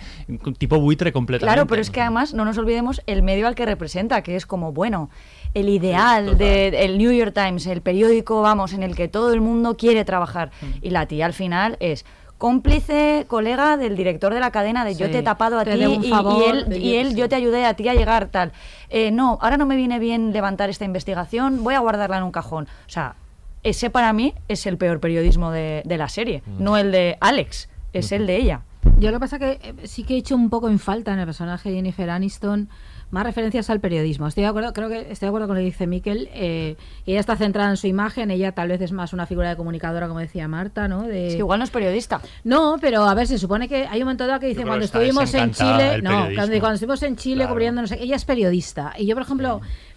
[0.59, 1.55] tipo buitre completamente.
[1.55, 4.47] Claro, pero es que además no nos olvidemos el medio al que representa, que es
[4.47, 5.11] como, bueno,
[5.55, 9.76] el ideal del New York Times, el periódico, vamos, en el que todo el mundo
[9.76, 10.51] quiere trabajar.
[10.61, 10.66] Mm.
[10.82, 12.05] Y la tía al final es
[12.39, 15.78] cómplice, colega del director de la cadena de yo te he tapado a te ti
[15.80, 17.14] y, él, y yo- él sí.
[17.16, 18.53] yo te ayudé a ti a llegar tal.
[18.91, 22.30] Eh, no, ahora no me viene bien levantar esta investigación, voy a guardarla en un
[22.30, 22.68] cajón.
[22.86, 23.16] O sea,
[23.62, 26.62] ese para mí es el peor periodismo de, de la serie, Mm.
[26.62, 28.62] no el de Alex, es el de ella.
[28.98, 31.18] Yo lo que pasa que eh, sí que he hecho un poco en falta en
[31.18, 32.68] el personaje de Jennifer Aniston
[33.11, 34.26] más referencias al periodismo.
[34.26, 36.28] Estoy de acuerdo, creo que estoy de acuerdo con lo que dice Miquel.
[36.34, 39.56] eh, ella está centrada en su imagen, ella tal vez es más una figura de
[39.56, 41.04] comunicadora, como decía Marta, ¿no?
[41.04, 41.28] De...
[41.28, 42.20] Es que igual no es periodista.
[42.44, 45.32] No, pero a ver, se supone que hay un momento dado que dice cuando estuvimos
[45.32, 47.50] en Chile, no, cuando, cuando estuvimos en Chile Claro.
[47.54, 48.92] cubriendo, no sé, ella es periodista.
[48.98, 49.88] Y yo, por ejemplo, sí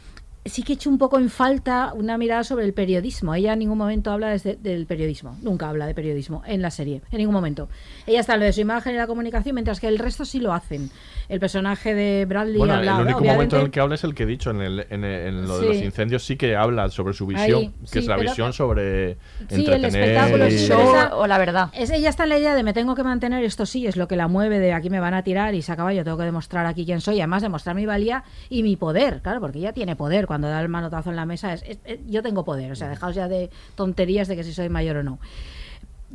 [0.44, 3.36] que he hecho un poco en falta una mirada sobre el periodismo.
[3.36, 7.02] Ella en ningún momento habla desde, del periodismo, nunca habla de periodismo en la serie,
[7.12, 7.70] en ningún momento.
[8.08, 10.39] Ella está en lo de su imagen y la comunicación, mientras que el resto sí
[10.39, 10.89] lo hacen.
[11.30, 14.04] El personaje de Bradley Bueno, habla, el único obviamente- momento en el que habla es
[14.04, 15.74] el que he dicho, en, el, en, el- en lo de Sí.
[15.76, 19.14] los incendios sí que habla sobre su visión, Ahí, que sí, es la visión sobre
[19.48, 21.70] Sí, el entretener espectáculo, y- sí, show o la verdad.
[21.74, 24.08] Es, ella está en la idea de me tengo que mantener, esto sí, es lo
[24.08, 26.24] que la mueve, de aquí me van a tirar y se acaba, yo tengo que
[26.26, 29.96] demostrar aquí quién soy, además demostrar mi valía y mi poder, claro, porque ella tiene
[29.96, 32.76] poder, cuando da el manotazo en la mesa, es, es- es- yo tengo poder, o
[32.78, 35.20] sea, dejaos ya de tonterías de que si soy mayor o no.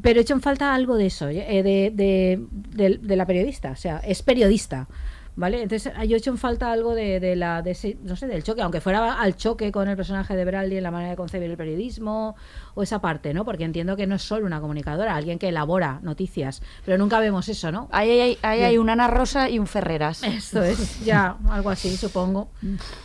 [0.00, 3.72] Pero he hecho en falta algo de eso, eh, de, de, de- de la periodista,
[3.72, 4.88] o sea, es periodista.
[5.38, 5.62] ¿Vale?
[5.62, 8.42] Entonces yo he hecho en falta algo de, de la de ese, no sé, del
[8.42, 11.50] choque, aunque fuera al choque con el personaje de Bradley en la manera de concebir
[11.50, 12.36] el periodismo
[12.74, 13.44] o esa parte, ¿no?
[13.44, 17.48] Porque entiendo que no es solo una comunicadora, alguien que elabora noticias, pero nunca vemos
[17.50, 17.88] eso, ¿no?
[17.92, 20.22] Ahí hay, ahí hay un Ana Rosa y un Ferreras.
[20.22, 22.48] Esto es, ya, algo así, supongo.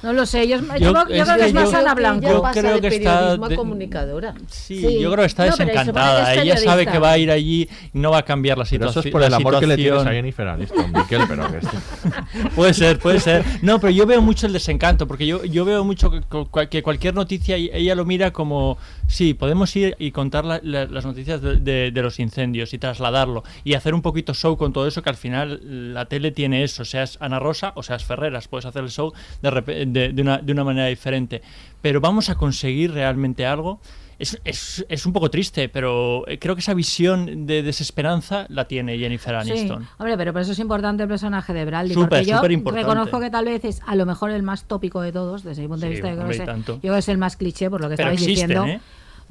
[0.02, 1.94] No lo sé, yo, yo Yo- creo, yo es creo que que es más Ana
[1.96, 2.28] Blanco.
[2.30, 4.36] Yo creo que está de- comunicadora.
[4.48, 5.00] Sí, Sí.
[5.02, 6.34] yo creo que está No, que desencantada.
[6.34, 8.70] es Ella sabe que va a ir allí y no va a cambiar la Pero
[8.70, 9.02] situación.
[9.02, 11.72] eso es por el amor que le tienes a Jennifer Aniston, Miquel, pero que esto-
[12.56, 13.44] Puede ser, puede ser.
[13.62, 16.22] No, pero yo veo mucho el desencanto, porque yo, yo veo mucho que,
[16.70, 21.06] que cualquier noticia ella lo mira como, sí, podemos ir y contar la- la- las
[21.06, 25.02] noticias de, de- los incendios y trasladarlo y hacer un poquito show con todo eso,
[25.02, 28.84] que al final la tele tiene eso, seas Ana Rosa o seas Ferreras, puedes hacer
[28.84, 31.42] el show de, de una, de una manera diferente.
[31.82, 33.80] Pero vamos a conseguir realmente algo.
[34.22, 38.66] Es, es, es un poco triste, pero eh, creo que esa visión de desesperanza la
[38.66, 39.88] tiene Jennifer Sí, Aniston.
[39.98, 41.94] hombre, pero por eso es importante el personaje de Bradley.
[41.96, 42.84] Súper, porque yo súper importante.
[42.88, 45.68] reconozco que tal vez es a lo mejor el más tópico de todos, desde mi
[45.70, 46.10] punto de Sí, vista.
[46.10, 48.12] yo creo que es- yo creo que es el más cliché por lo que Pero
[48.12, 48.74] estabais existen, diciendo.
[48.76, 48.82] ¿eh?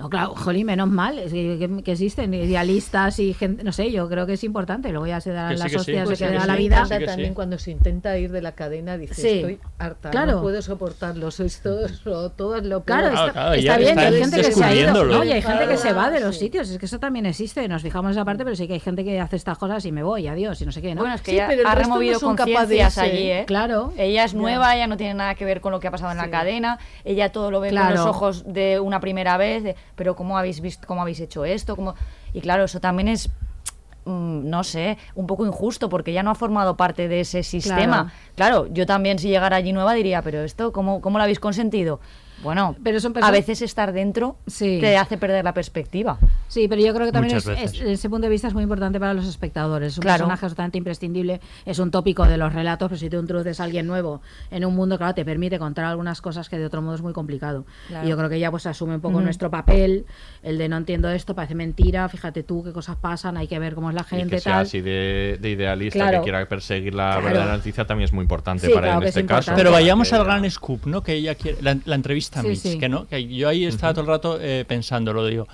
[0.01, 3.93] No, claro, jolín, menos mal, es que, que- que existen idealistas y gente, no sé,
[3.93, 4.89] yo creo que es importante.
[4.91, 5.77] Luego ya se darán Que sí, las que sí.
[5.77, 6.87] hostias Pues de a que mí da me la vida.
[6.87, 7.05] Sí sí.
[7.05, 9.29] también cuando se intenta ir de la cadena, dice, Sí.
[9.29, 10.33] estoy harta, Claro.
[10.37, 13.15] no puedo soportarlo, sois todos lo Claro, peor".
[13.15, 15.05] está, claro, está bien, hay gente que se ha ido.
[15.05, 16.45] No, y hay gente que se va de Claro, los sí.
[16.47, 16.71] sitios.
[16.71, 17.67] Es que eso también existe.
[17.69, 19.93] Nos fijamos en esa parte, pero sí que hay gente que hace estas cosas y
[19.93, 21.03] me voy, adiós, y no sé qué, ¿no?
[21.03, 23.45] Bueno, es que Sí, ella ha no removido capaces conciencias allí, ¿eh?
[23.47, 23.93] Claro.
[23.97, 26.17] Ella es nueva, ella no tiene nada que ver con lo que ha pasado en
[26.19, 26.31] la Sí.
[26.31, 27.89] cadena, ella todo lo ve Claro.
[27.89, 29.51] con los ojos de una primera vez.
[29.61, 31.77] de, pero ¿cómo habéis visto, cómo habéis hecho esto?
[31.77, 31.95] ¿Cómo?
[32.33, 33.31] Y claro, eso también es
[34.05, 38.13] mm, no sé, un poco injusto porque ya no ha formado parte de ese sistema.
[38.35, 42.01] Claro, yo también si llegara allí nueva diría, pero esto, ¿cómo, cómo lo habéis consentido?
[42.43, 44.79] Bueno, Pero son a personas- veces estar dentro Sí.
[44.81, 46.19] te hace perder la perspectiva.
[46.49, 48.99] Sí, pero yo creo que también es, es- ese punto de vista es muy importante
[48.99, 49.93] para los espectadores.
[49.93, 50.19] Es un Claro.
[50.25, 53.87] personaje absolutamente imprescindible, es un tópico de los relatos, pero si tú introduces a alguien
[53.87, 54.21] nuevo
[54.51, 57.13] en un mundo, claro, te permite contar algunas cosas que de otro modo es muy
[57.13, 57.65] complicado.
[57.89, 58.07] Claro.
[58.07, 60.07] Y yo creo que ella pues asume un poco nuestro papel,
[60.43, 63.75] el de no entiendo esto, parece mentira, fíjate tú qué cosas pasan, hay que ver
[63.75, 64.63] cómo es la Y gente, que sea tal.
[64.63, 66.19] así de, de idealista, Claro.
[66.19, 67.25] que quiera perseguir la Claro.
[67.27, 69.53] verdadera noticia, también es muy importante Sí, para él en que es este caso.
[69.55, 71.03] Pero vayamos Que- al gran scoop, ¿no?
[71.03, 72.79] Que ella quiere, la, la entrevista a Sí, Mitch, sí.
[72.79, 75.47] que no, que yo ahí estaba todo el rato eh, pensándolo, digo.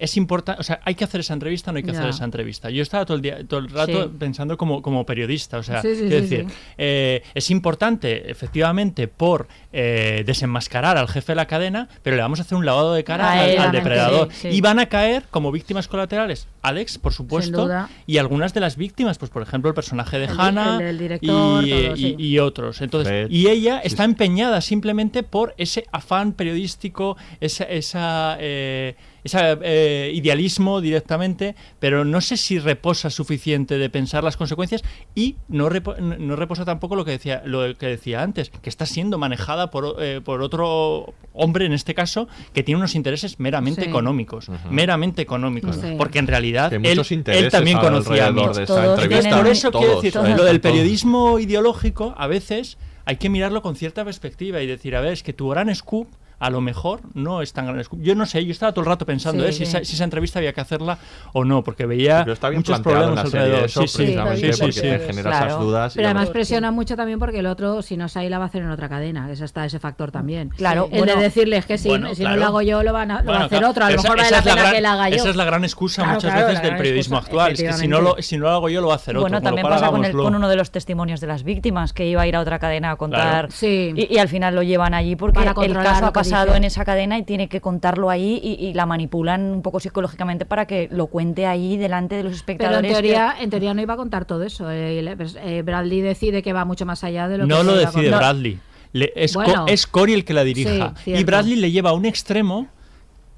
[0.00, 2.24] Es importante, o sea, hay que hacer esa entrevista o no hay que hacer esa
[2.24, 2.70] entrevista.
[2.70, 4.10] Yo estaba todo el día, todo el rato Sí.
[4.18, 6.54] pensando como, como periodista, o sea, Sí, sí, quiero sí, decir, sí.
[6.78, 12.38] eh, es importante, efectivamente, por eh, desenmascarar al jefe de la cadena, pero le vamos
[12.40, 14.28] a hacer un lavado de cara al, depredador.
[14.30, 14.56] gente, sí, sí.
[14.56, 17.68] Y van a caer como víctimas colaterales Alex, por supuesto,
[18.06, 20.98] y algunas de las víctimas, pues por ejemplo el personaje de El Hannah el del
[20.98, 22.14] director, y, todo, y- sí.
[22.18, 22.80] y otros.
[22.80, 30.10] Entonces, y ella está empeñada simplemente por ese afán periodístico, esa, esa, eh, esa, eh,
[30.14, 34.82] idealismo directamente, pero no sé si reposa suficiente de pensar las consecuencias
[35.14, 38.86] y no, repo- no- reposa tampoco lo que decía lo que decía antes, que está
[38.86, 43.82] siendo manejada por, eh, por otro hombre en este caso que tiene unos intereses meramente
[43.82, 43.88] Sí.
[43.88, 45.94] económicos, meramente económicos, Sí.
[45.96, 48.52] porque en realidad él, también conocía a Mitch.
[48.54, 49.36] de entrevista.
[49.36, 50.72] Por eso quiero decir, todos, lo del todos.
[50.74, 55.22] periodismo ideológico a veces hay que mirarlo con cierta perspectiva y decir, a ver, es
[55.22, 56.08] que tu gran scoop
[56.40, 57.82] a lo mejor no es tan gran.
[57.98, 59.52] Yo no sé, yo estaba todo el rato pensando Sí, ¿eh?
[59.52, 60.98] si, esa, si esa entrevista había que hacerla
[61.34, 63.64] o no, porque veía Pero está bien muchos problemas la serie alrededor.
[63.66, 64.86] eso, Sí, sí, sí, sí, sí.
[64.88, 65.92] esas dudas.
[65.94, 68.48] Pero además presiona mucho también porque el otro, si no es ahí, la va a
[68.48, 70.48] hacer en otra cadena, que ese está ese factor también.
[70.56, 72.36] Claro, El bueno, de decirles que si, bueno, si claro.
[72.36, 73.84] no lo hago yo, lo, van a, lo va a hacer claro, otro.
[73.84, 75.16] A lo esa- mejor vale esa la es la pena gran- que la haga yo.
[75.16, 77.52] Esa es la gran excusa Claro, muchas claro, veces del periodismo actual.
[77.52, 79.22] Es que si no, lo, si no lo hago yo, lo va a hacer otro.
[79.28, 82.34] Bueno, también pasa con, uno de los testimonios de las víctimas que iba a ir
[82.36, 86.12] a otra cadena a contar y, al final lo llevan allí porque el caso ha
[86.12, 89.62] que pasado en esa cadena y tiene que contarlo ahí y, y la manipulan un
[89.62, 92.78] poco psicológicamente para que lo cuente ahí delante de los Pero espectadores.
[92.90, 94.70] en que- teoría, en teoría no iba a contar todo eso.
[94.70, 98.08] Eh, eh, Bradley decide que va mucho más allá de lo que No lo decide.
[98.10, 98.58] Bradley.
[98.92, 99.66] Le- es, Co- Bueno.
[99.68, 100.94] es Cory el que la dirija.
[101.04, 101.22] Sí, y.
[101.24, 102.66] Bradley le lleva a un extremo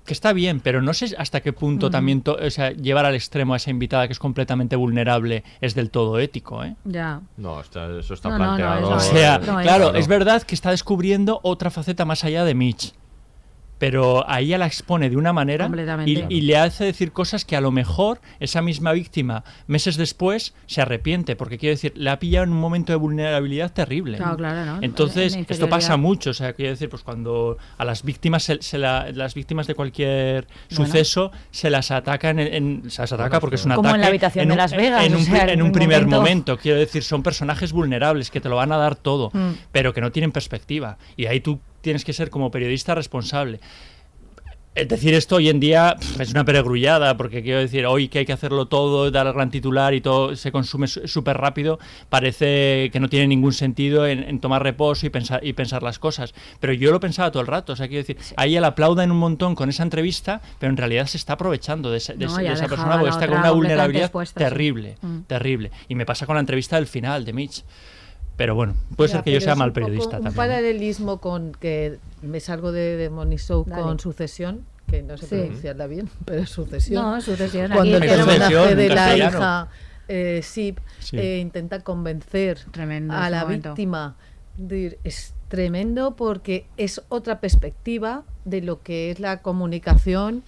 [0.05, 3.15] que está bien, pero no sé hasta qué punto también to- o sea, llevar al
[3.15, 6.65] extremo a esa invitada que es completamente vulnerable es del todo ético.
[6.65, 6.75] ¿eh?
[6.85, 7.21] Ya.
[7.37, 8.91] No, está- eso está No, no, no, planteado.
[8.97, 12.95] O sea, claro, es verdad que está descubriendo otra faceta más allá de Mitch.
[13.83, 15.69] Pero ahí ella la expone de una manera
[16.07, 20.81] y, le hace decir cosas que a lo mejor esa misma víctima meses después se
[20.83, 24.19] arrepiente, porque quiero decir, le ha pillado en un momento de vulnerabilidad terrible.
[24.19, 24.79] Claro, claro, ¿no?
[24.83, 28.63] Entonces, En esto pasa mucho, o sea, quiero decir, pues cuando a las víctimas se,
[28.63, 30.87] se la- las víctimas de cualquier Bueno.
[30.87, 34.01] suceso se las ataca en, en- se las ataca porque es un Como en ataque
[34.03, 35.73] la habitación de un- Las Vegas, en o un, sea, pri- en en un un
[35.73, 36.57] primer momento- momento.
[36.57, 39.55] quiero decir, son personajes vulnerables que te lo van a dar todo, Mm.
[39.73, 43.61] pero que no tienen perspectiva y ahí tú tienes que ser como periodista responsable.
[44.75, 48.25] Es decir, esto hoy en día es una peregrullada, porque quiero decir, hoy que hay
[48.25, 51.79] que hacerlo todo, dar el gran titular y todo se consume su- súper rápido,
[52.09, 55.99] parece que no tiene ningún sentido en, en tomar reposo y pensar, y pensar las
[55.99, 56.33] cosas.
[56.59, 59.11] Pero yo lo pensaba todo el rato, o sea, quiero decir, ahí él aplauda en
[59.11, 62.35] un montón con esa entrevista, pero en realidad se está aprovechando de, ese- de No,
[62.35, 65.19] de esa persona porque está con una vulnerabilidad terrible, Mm.
[65.27, 65.71] terrible.
[65.89, 67.63] Y me pasa con la entrevista del final de Mitch.
[68.43, 70.33] Pero bueno, puede Ya, ser que yo sea mal un poco periodista Un también.
[70.33, 70.37] ¿eh?
[70.37, 73.83] paralelismo con que me salgo de, de Money Show Dale.
[73.83, 75.37] con Sucesión, que no sé Sí.
[75.37, 77.01] pronunciarla bien, pero es Sucesión.
[77.05, 79.69] No, Sucesión, Cuando aquí el personaje de la hija
[80.09, 81.17] eh, Sip Sí.
[81.19, 83.69] eh, intenta convencer Tremendo a la momento.
[83.71, 84.17] víctima.
[84.57, 90.43] de- es tremendo porque es otra perspectiva de lo que es la comunicación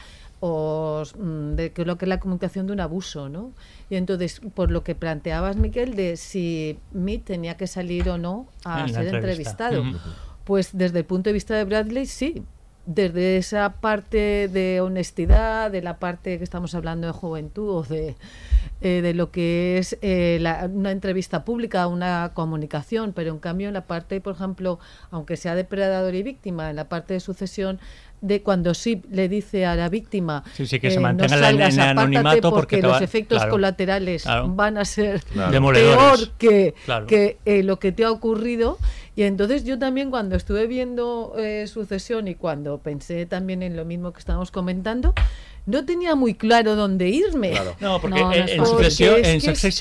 [0.46, 3.52] o mm, de que lo que es la comunicación de un abuso, ¿no?
[3.88, 8.46] Y entonces, por lo que planteabas, Miquel, de si Mitt tenía que salir o no
[8.64, 9.68] a En ser entrevista.
[9.68, 9.84] entrevistado.
[10.44, 12.42] Pues desde el punto de vista de Bradley, sí.
[12.86, 18.14] Desde esa parte de honestidad, de la parte que estamos hablando de juventud o de,
[18.82, 23.68] eh, de lo que es eh, la- una entrevista pública, una comunicación, pero en cambio
[23.68, 24.78] en la parte, por ejemplo,
[25.10, 27.80] aunque sea depredador y víctima, en la parte de sucesión,
[28.26, 31.36] de cuando sí le dice a la víctima Sí, sí, que se eh, mantenga no
[31.36, 34.48] en en salgas, el apártate anonimato porque los efectos claro, colaterales claro.
[34.48, 35.72] van a ser Claro.
[35.72, 37.06] Peor que, Claro.
[37.06, 38.78] que eh, lo que te ha ocurrido.
[39.16, 43.84] Y entonces yo también cuando estuve viendo eh, Sucesión y cuando pensé también en lo
[43.84, 45.14] mismo que estábamos comentando,
[45.66, 47.52] no tenía muy claro dónde irme.
[47.80, 48.66] No, porque No, no en, es en.
[48.66, 49.36] Succession, Porque en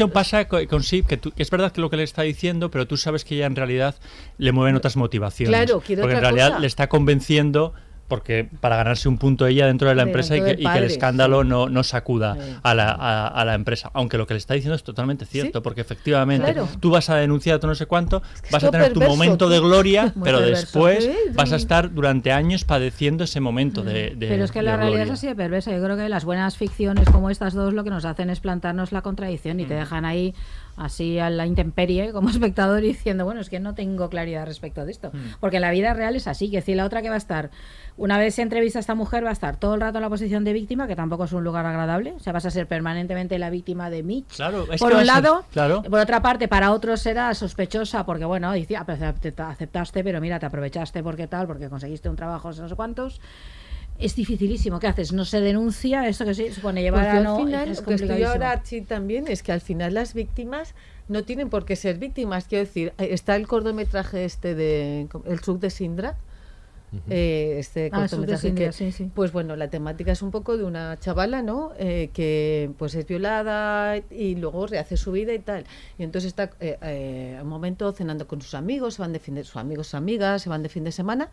[0.07, 2.21] es- pasa co- con Sip que, tú- que es verdad que lo que le está
[2.21, 3.95] diciendo, pero tú sabes que ella en realidad
[4.37, 5.49] le mueven otras motivaciones.
[5.49, 6.59] Claro, quiere porque en otra realidad cosa.
[6.59, 7.73] le está convenciendo
[8.13, 10.77] porque para ganarse un punto ella dentro de la empresa y que, del y que
[10.77, 11.47] el escándalo sí.
[11.47, 12.55] no, no sacuda Sí.
[12.61, 13.89] a, la, a- a la empresa.
[13.95, 16.69] Aunque lo que le está diciendo es totalmente cierto, porque efectivamente Claro.
[16.79, 18.21] tú vas a denunciar tú no sé cuánto,
[18.51, 20.61] vas a tener tu momento de gloria, Muy pero perverso.
[20.61, 24.61] después Sí, vas a estar durante años padeciendo ese momento de, de- Pero es que
[24.61, 25.13] la realidad gloria.
[25.13, 25.71] es así de perversa.
[25.71, 28.91] Yo creo que las buenas ficciones como estas dos lo que nos hacen es plantarnos
[28.91, 29.59] la contradicción Mm.
[29.61, 30.35] y te dejan ahí
[30.75, 34.91] así a la intemperie como espectador diciendo, bueno, es que no tengo claridad respecto de
[34.91, 35.11] esto.
[35.13, 35.35] Mm.
[35.39, 37.51] Porque la vida real es así, que si la otra que va a estar,
[37.95, 40.09] una vez se entrevista a esta mujer, va a estar todo el rato en la
[40.09, 42.13] posición de víctima, que tampoco es un lugar agradable.
[42.13, 44.35] O sea, vas a ser permanentemente la víctima de Mitch.
[44.35, 45.83] Claro, es por un ser- lado, claro.
[45.83, 50.03] por otra parte, para otros será sospechosa porque, bueno, dice, "Ah, pues te- te aceptaste,
[50.03, 53.21] pero mira, te aprovechaste porque tal, porque conseguiste un trabajo, no sé cuántos.
[53.99, 54.79] Es dificilísimo.
[54.79, 55.13] ¿Qué haces?
[55.13, 58.23] No se denuncia esto que se supone llevar a al final, es lo que estoy
[58.23, 60.73] ahora, Archie, también es que al final las víctimas
[61.07, 62.45] no tienen por qué ser víctimas.
[62.45, 66.17] Quiero decir, eh, está el cortometraje este de El Sub de Sindra.
[67.09, 69.09] Eh, este Ah, cortometraje que- sí, sí.
[69.13, 73.05] pues bueno la temática es un poco de una chavala no Eh, que pues es
[73.07, 75.65] violada y luego rehace su vida y tal
[75.97, 79.35] y entonces está eh, eh, un momento cenando con sus amigos se van de fin
[79.35, 81.29] de sus amigos sus amigas se van de fin de semana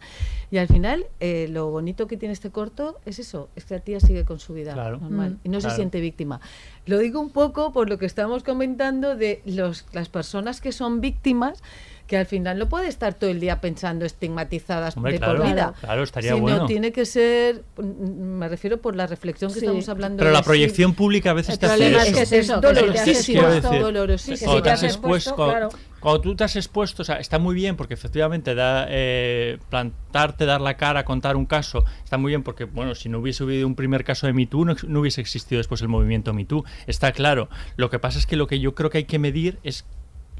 [0.50, 3.80] y al final eh, lo bonito que tiene este corto es eso es que la
[3.80, 4.98] tía sigue con su vida Claro.
[4.98, 5.38] normal Mm.
[5.44, 5.70] y no Claro.
[5.70, 6.40] se siente víctima
[6.86, 11.00] lo digo un poco por lo que estamos comentando de los, las personas que son
[11.00, 11.62] víctimas
[12.10, 15.46] que al final no puede estar todo el día pensando estigmatizadas Hombre, de claro, por
[15.46, 16.66] vida claro, estaría sino bueno.
[16.66, 19.64] tiene que ser me refiero por la reflexión que Sí.
[19.66, 22.16] estamos hablando Pero de la proyección pública a veces El te hace es eso.
[22.16, 24.50] que es eso, has dolorosísimo, Quiero expuesto- decir, dolorosísimo.
[24.50, 25.68] cuando si te has expuesto, expuesto, cuando, claro.
[26.00, 30.46] cuando tú te has expuesto, o sea, está muy bien porque efectivamente da, eh, plantarte,
[30.46, 33.68] dar la cara, contar un caso, está muy bien porque, bueno, si no hubiese habido
[33.68, 36.64] un primer caso de Me Too, no, no hubiese existido después el movimiento Me Too,
[36.88, 37.48] está claro.
[37.76, 39.84] Lo que pasa es que lo que yo creo que hay que medir es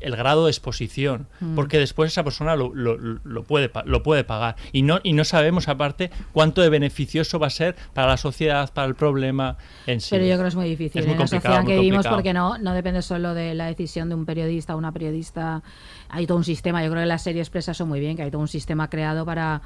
[0.01, 1.55] el grado de exposición, Mm.
[1.55, 4.57] porque después esa persona lo, lo- lo puede, lo puede pagar.
[4.73, 8.73] Y no, y no sabemos, aparte, cuánto de beneficioso va a ser para la sociedad,
[8.73, 9.57] para el problema
[9.87, 10.09] en sí.
[10.11, 12.07] Pero yo creo que es muy difícil Es muy en la sociedad muy que vivimos
[12.07, 15.63] porque no, no depende solo de la decisión de un periodista o una periodista.
[16.09, 16.83] Hay todo un sistema.
[16.85, 19.25] Yo creo que las series expresa eso muy bien, que hay todo un sistema creado
[19.27, 19.63] para.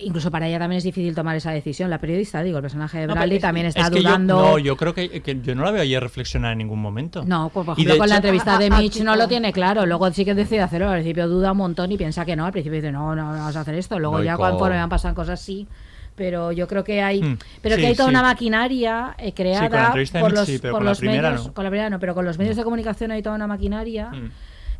[0.00, 1.90] Incluso para ella también es difícil tomar esa decisión.
[1.90, 4.40] La periodista, digo, el personaje de Bradley es- también está es que yo- dudando.
[4.40, 7.24] no, yo creo que, que yo no la veo ayer reflexionar en ningún momento.
[7.26, 9.84] No, pues, por ejemplo, con la entrevista de Mitch no lo tiene claro.
[9.86, 10.88] Luego sí que decide hacerlo.
[10.88, 12.46] Al principio duda un montón y piensa que no.
[12.46, 13.98] Al principio dice, no, no, no vas a hacer esto.
[13.98, 15.66] Luego No, ya conforme van pasando cosas, sí.
[16.14, 18.14] Pero yo creo que hay, Hmm, pero sí, que hay toda sí.
[18.14, 21.54] una maquinaria eh, creada Sí, por los, sí, pero por los medios, no.
[21.54, 24.10] con la primera no, pero con los medios de comunicación hay toda una maquinaria.
[24.10, 24.30] Mm.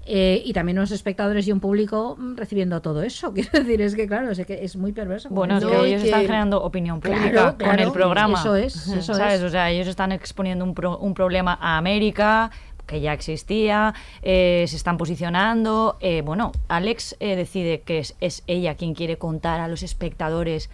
[0.05, 3.33] Eh, y también unos espectadores y un público mm, recibiendo todo eso.
[3.35, 5.29] Quiero decir, es que claro, es, que es muy perverso.
[5.31, 8.39] Bueno, es que ellos que- están generando opinión Claro, pública con el programa.
[8.41, 9.35] eso es, eso ¿Sabes?
[9.35, 9.43] es.
[9.43, 12.51] O sea, ellos están exponiendo un, pro- un problema a América
[12.87, 15.97] que ya existía, eh, se están posicionando.
[16.01, 20.69] eh, bueno, Alex eh, decide que es, es ella quien quiere contar a los espectadores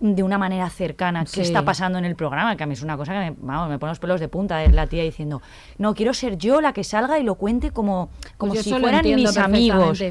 [0.00, 1.36] de una manera cercana Sí.
[1.36, 3.68] qué está pasando en el programa, que a mí es una cosa que me, vamos,
[3.70, 5.40] me pone los pelos de punta, es la tía diciendo,
[5.78, 9.04] no, quiero ser yo la que salga y lo cuente como, como Pues si fueran
[9.04, 10.02] mis amigos.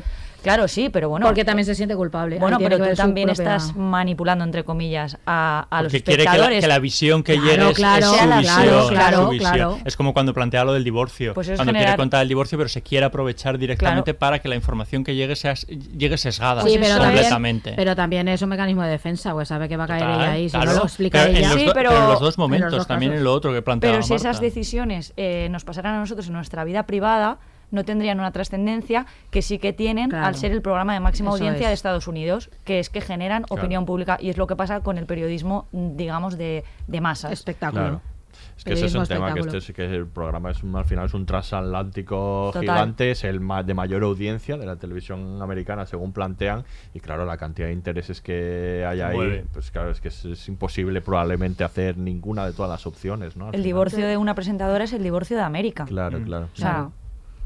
[0.46, 1.26] Claro, sí, pero bueno.
[1.26, 2.38] Porque también se siente culpable.
[2.40, 6.24] Bueno, pero tú también propia- estás manipulando, entre comillas, a, a los quiere que la,
[6.24, 6.62] espectadores.
[6.62, 8.56] que la visión que Claro, llegue es- claro, es, su claro, visión.
[8.68, 9.52] claro, su claro, visión.
[9.54, 9.78] claro.
[9.86, 11.34] Es como cuando plantea lo del divorcio.
[11.34, 14.20] Pues es cuando quiere generar- contar el divorcio, pero se quiere aprovechar directamente Claro.
[14.20, 17.72] para que la información que llegue sea, llegue sesgada Sí, pero completamente.
[17.72, 20.22] también, pero también es un mecanismo de defensa, pues sabe que va a caer Total,
[20.22, 20.50] ella ahí.
[20.50, 20.72] Si claro.
[20.74, 21.50] no lo explica pero en ella.
[21.54, 23.62] los Sí, pero- en los dos en momentos, los dos también en lo otro que
[23.64, 27.40] planteaba Pero si esas decisiones eh, nos pasaran a nosotros en nuestra vida privada,
[27.72, 30.26] no tendrían una trascendencia que sí que tienen Claro.
[30.28, 31.70] al ser el programa de máxima Eso audiencia es.
[31.70, 34.98] de Estados Unidos, que es que generan opinión pública y es lo que pasa con
[34.98, 37.32] el periodismo, mm, digamos, de, de masas.
[37.32, 37.82] Espectáculo.
[37.84, 38.02] Claro.
[38.58, 40.84] Es que ese es un tema que este es que el programa es un- al
[40.84, 42.62] final es un transatlántico Total.
[42.62, 46.64] gigante, es el ma- de mayor audiencia de la televisión americana según plantean
[46.94, 49.46] y claro la cantidad de intereses que hay ahí, Mueve.
[49.54, 53.46] pues claro es que es, es imposible probablemente hacer ninguna de todas las opciones, ¿no?
[53.46, 53.64] Al El final.
[53.64, 55.86] divorcio de una presentadora es el divorcio de América.
[55.86, 56.50] Claro, claro.
[56.54, 56.90] O sea,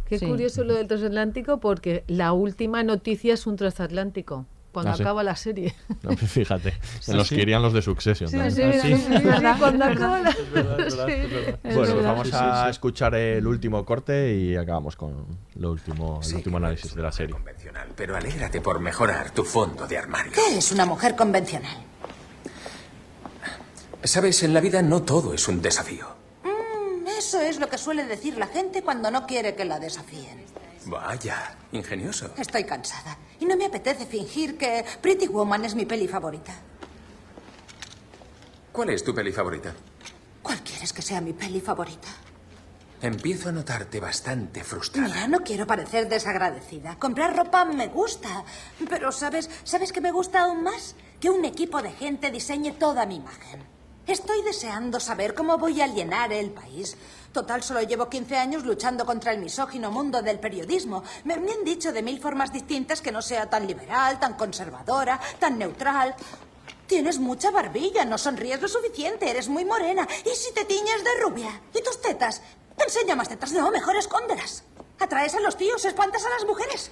[0.10, 0.26] Qué Sí.
[0.26, 4.46] curioso lo del transatlántico porque la última noticia es un transatlántico.
[4.72, 5.02] Cuando Ah, sí.
[5.02, 5.74] acaba la serie.
[6.04, 7.36] No, Fíjate, Sí, los sí.
[7.36, 8.30] que irían los de Succession.
[8.30, 8.74] Sí, también.
[8.74, 8.96] sí, sí.
[8.96, 9.24] sí, sí, sí,
[9.60, 11.60] cuando acaba la Es verdad, es verdad, es verdad.
[11.64, 11.76] Sí.
[11.76, 15.26] Bueno, pues vamos a escuchar el último corte y acabamos con
[15.56, 17.34] lo último, el último análisis de la serie.
[17.34, 20.32] Convencional, pero alégrate por mejorar tu fondo de armario.
[20.34, 21.78] ¿Qué es una mujer convencional?
[24.04, 26.19] Sabes, en la vida no todo es un desafío.
[27.20, 30.46] Eso es lo que suele decir la gente cuando no quiere que la desafíen.
[30.86, 32.32] Vaya, ingenioso.
[32.38, 36.54] Estoy cansada y no me apetece fingir que Pretty Woman es mi peli favorita.
[38.72, 39.74] ¿Cuál es tu peli favorita?
[40.42, 42.08] ¿Cuál quieres que sea mi peli favorita?
[43.02, 45.10] Empiezo a notarte bastante frustrada.
[45.10, 46.98] Mira, no quiero parecer desagradecida.
[46.98, 48.46] Comprar ropa me gusta.
[48.90, 49.50] Pero, ¿sabes?
[49.66, 50.96] ¿Sabes qué me gusta aún más?
[51.20, 53.62] que un equipo de gente diseñe toda mi imagen.
[54.10, 56.98] Estoy deseando saber cómo voy a llenar el país.
[57.32, 61.04] Total, solo llevo 15 años luchando contra el misógino mundo del periodismo.
[61.26, 65.60] Me, han dicho de mil formas distintas que no sea tan liberal, tan conservadora, tan
[65.60, 66.16] neutral.
[66.88, 70.08] Tienes mucha barbilla, no sonríes lo suficiente, eres muy morena.
[70.26, 71.62] ¿Y si te tiñes de rubia?
[71.72, 72.42] ¿Y tus tetas?
[72.80, 74.64] Enseña más tetas, no, mejor escóndelas.
[74.98, 76.90] Atraes a los tíos, espantas a las mujeres.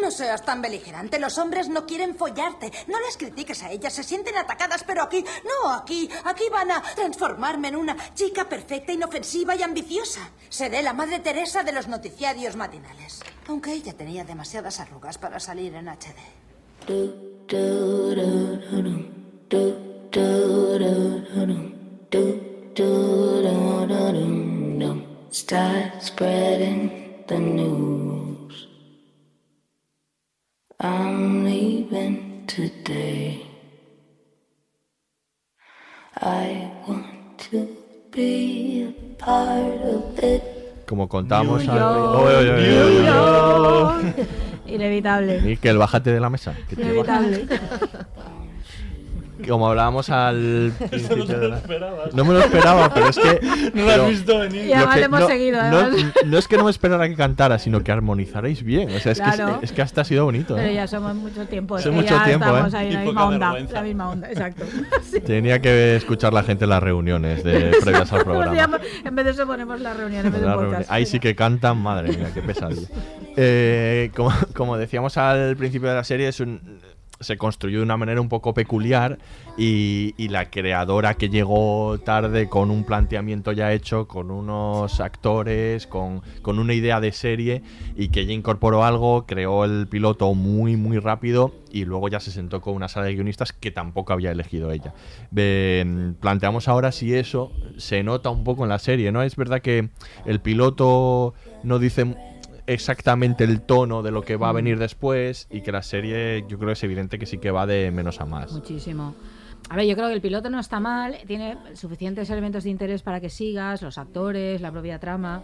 [0.00, 2.72] No seas tan beligerante, los hombres no quieren follarte.
[2.86, 6.82] No las critiques a ellas, se sienten atacadas, pero aquí, no, aquí, aquí van a
[6.94, 10.30] transformarme en una chica perfecta, inofensiva y ambiciosa.
[10.48, 13.20] Seré la Madre Teresa de los noticiarios matinales.
[13.48, 16.16] Aunque ella tenía demasiadas arrugas para salir en HD.
[30.82, 33.42] I'm leaving today.
[36.20, 37.68] I want to
[38.10, 40.42] be a part of it.
[40.86, 42.16] Como contábamos New al- York.
[42.16, 44.04] New oye, York.
[44.16, 44.26] oye.
[44.74, 45.40] Inevitable.
[45.42, 46.54] Miquel, bájate de la mesa.
[46.68, 47.22] que te bajas.
[47.26, 47.58] Inevitable.
[49.48, 52.14] Como hablábamos al principio no te lo esperabas.
[52.14, 53.40] No me lo esperaba, pero es que...
[53.74, 54.66] No lo has visto venir.
[54.66, 55.88] Y además que- hemos no, seguido, no-.
[56.26, 58.90] No, es que no me esperara que cantara, sino que armonizaréis bien.
[58.94, 59.60] O sea, es, Claro.
[59.60, 60.54] que, es que hasta ha sido bonito.
[60.56, 60.74] Pero ¿eh?
[60.74, 61.76] ya somos mucho tiempo.
[61.76, 62.76] Hace es que mucho ya tiempo, estamos ¿eh?
[62.76, 63.54] ahí en la misma onda.
[63.72, 64.64] La misma onda, exacto.
[65.26, 68.80] Tenía que escuchar la gente en las reuniones de previas al programa.
[69.04, 70.90] En vez de eso ponemos la reunión, en vez de La podcast.
[70.90, 72.88] Ahí sí que cantan, madre mía, qué pesadilla.
[73.36, 76.60] Eh, como, como decíamos al principio de la serie, es un-
[77.22, 79.18] se construyó de una manera un poco peculiar
[79.56, 85.86] y, y la creadora que llegó tarde con un planteamiento ya hecho, con unos actores,
[85.86, 87.62] con, con una idea de serie
[87.96, 92.30] y que ella incorporó algo, creó el piloto muy muy rápido y luego ya se
[92.30, 94.94] sentó con una sala de guionistas que tampoco había elegido ella.
[96.20, 99.22] Planteamos ahora si eso se nota un poco en la serie, ¿no?
[99.22, 99.88] Es verdad que
[100.26, 102.14] el piloto no dice
[102.72, 106.58] exactamente el tono de lo que va a venir después y que la serie yo
[106.58, 108.52] creo que es evidente que sí que va de menos a más.
[108.52, 109.14] Muchísimo.
[109.68, 113.02] A ver, yo creo que el piloto no está mal, tiene suficientes elementos de interés
[113.02, 115.42] para que sigas, los actores, la propia trama,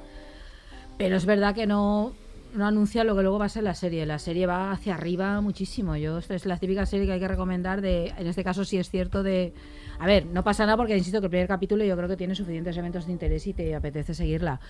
[0.97, 2.15] pero es verdad que no,
[2.55, 4.05] no anuncia lo que luego va a ser la serie.
[4.07, 5.97] La serie va hacia arriba muchísimo.
[5.97, 8.79] Yo esta es la típica serie que hay que recomendar de, en este caso sí
[8.79, 9.53] es cierto de,
[9.99, 12.35] a ver, no pasa nada porque insisto que el primer capítulo yo creo que tiene
[12.35, 14.61] suficientes elementos de interés y te apetece seguirla,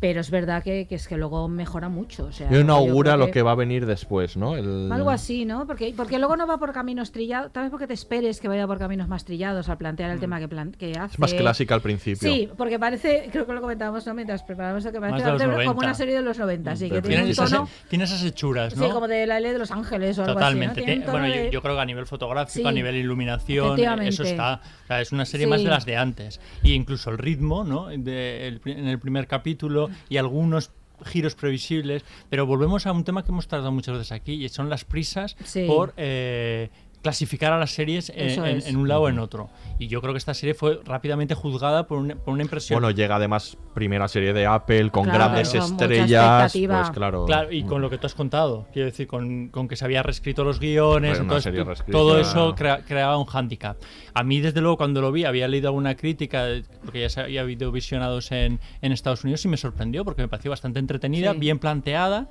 [0.00, 2.24] pero es verdad que, que es que luego mejora mucho.
[2.26, 4.56] O sea, Y no yo augura lo que va a venir después, ¿no?
[4.56, 5.66] El- algo así, ¿no?
[5.66, 8.66] Porque, porque luego no va por caminos trillados, tal vez porque te esperes que vaya
[8.66, 11.12] por caminos más trillados al plantear el tema que, plan- que hace.
[11.12, 11.14] Mm.
[11.14, 12.30] Es más clásica al principio.
[12.32, 14.14] Sí, porque parece, creo que lo comentábamos ¿no?
[14.14, 15.72] mientras preparábamos que Más parece como 90.
[15.86, 18.86] una serie de los 90, sí, que Pero tiene un esas, tiene esas hechuras, ¿no?
[18.86, 20.82] sí, como de la ley de Los Ángeles o algo Totalmente.
[20.82, 21.10] así, ¿no?
[21.12, 24.08] Bueno, yo, de- yo creo que a nivel fotográfico, Sí, a nivel iluminación, efectivamente.
[24.10, 24.60] eso está.
[24.84, 25.50] O sea, es una serie Sí.
[25.50, 26.40] más de las de antes.
[26.62, 27.88] Y incluso el ritmo, ¿no?
[27.88, 30.70] De- el pri- en el primer capítulo y algunos
[31.04, 32.04] giros previsibles.
[32.28, 35.36] Pero volvemos a un tema que hemos tratado muchas veces aquí y son las prisas
[35.44, 35.64] Sí.
[35.66, 35.94] por.
[35.96, 36.70] eh,
[37.08, 39.48] clasificar a las series en, en- en un lado o en otro.
[39.78, 42.80] Y yo creo que esta serie fue rápidamente juzgada por una, por una impresión.
[42.80, 46.44] Bueno, llega además primera serie de Apple con Claro, grandes con estrellas.
[46.54, 46.80] expectativa.
[46.80, 47.24] Pues claro.
[47.24, 50.02] Claro, y con lo que tú has contado, quiero decir, con, con que se había
[50.02, 51.54] reescrito los guiones, entonces
[51.90, 53.78] todo eso crea- creaba un hándicap.
[54.14, 57.20] A mí, desde luego, cuando lo vi, había leído alguna crítica, de- porque ya se
[57.22, 61.32] había habido visionados en, en Estados Unidos y me sorprendió porque me pareció bastante entretenida,
[61.32, 61.38] Sí.
[61.38, 62.28] bien planteada.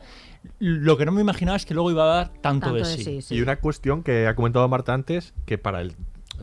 [0.59, 3.19] Lo que no me imaginaba es que luego iba a dar tanto, de, sí.
[3.29, 5.93] Y una cuestión que ha comentado Marta antes, que para el-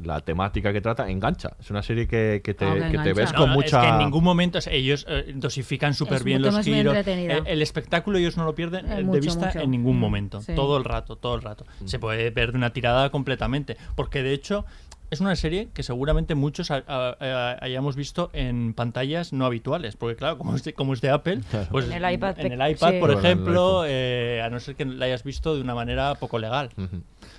[0.03, 1.53] la temática que trata engancha.
[1.61, 3.13] Es una serie que, que te, Ah, que te engancha.
[3.15, 3.81] ves No, con no, mucha...
[3.81, 6.97] Es que en ningún momento ellos eh, dosifican súper Es bien los giros.
[7.07, 9.61] El, el espectáculo ellos no lo pierden Eh, eh, de vista mucho.
[9.61, 10.41] en ningún Mm, momento.
[10.43, 10.53] sí.
[10.57, 11.65] Todo el rato, todo el rato.
[11.85, 13.77] Se puede ver de una tirada completamente.
[13.95, 14.65] Porque de hecho.
[15.11, 20.39] Es una serie que seguramente muchos ha- hayamos visto en pantallas no habituales, porque claro,
[20.39, 21.41] como es de, como es de Apple,
[21.71, 22.99] pues En el iPad en el pe- iPad, sí.
[22.99, 25.75] por Bueno, en el ejemplo, eh, a no ser que la hayas visto de una
[25.75, 26.71] manera poco legal.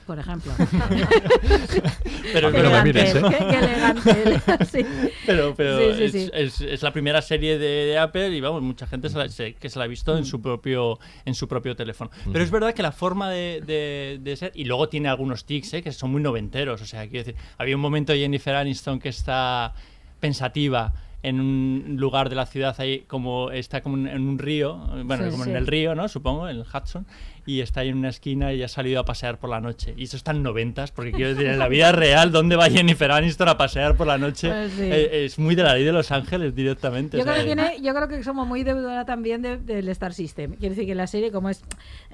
[0.06, 0.52] Por ejemplo.
[2.34, 2.88] Pero Qué es verdad.
[2.88, 4.86] elegante, qué- qué elegante, sí.
[5.26, 6.30] Pero, pero Sí, sí, es, sí.
[6.34, 9.54] es- es la primera serie de, de Apple y vamos, mucha gente se la- se-
[9.54, 12.10] que se la ha visto en su propio en su propio teléfono.
[12.32, 15.74] Pero es verdad que la forma de, de- de ser, y luego tiene algunos tics
[15.76, 15.82] ¿eh?
[15.82, 16.82] que son muy noventeros.
[16.82, 19.74] O sea, quiero decir, había un momento de Jennifer Aniston que está
[20.20, 24.76] pensativa en un lugar de la ciudad ahí como está como en un río,
[25.06, 25.50] bueno, Sí, como sí.
[25.50, 26.08] en el río, ¿no?
[26.08, 27.08] Supongo, en el Hudson,
[27.48, 29.94] y está ahí en una esquina y ha salido a pasear por la noche.
[29.98, 33.12] Y eso está en noventas, porque quiero decir, en la vida real, ¿dónde va Jennifer
[33.12, 34.50] Aniston a pasear por la noche?
[34.50, 34.82] Pues sí.
[34.92, 37.18] Eh, es muy de la ley de Los Ángeles directamente.
[37.18, 40.56] Yo creo, que tiene, yo creo que somos muy deudora también de- del Star System.
[40.56, 41.64] Quiero decir que la serie, como es.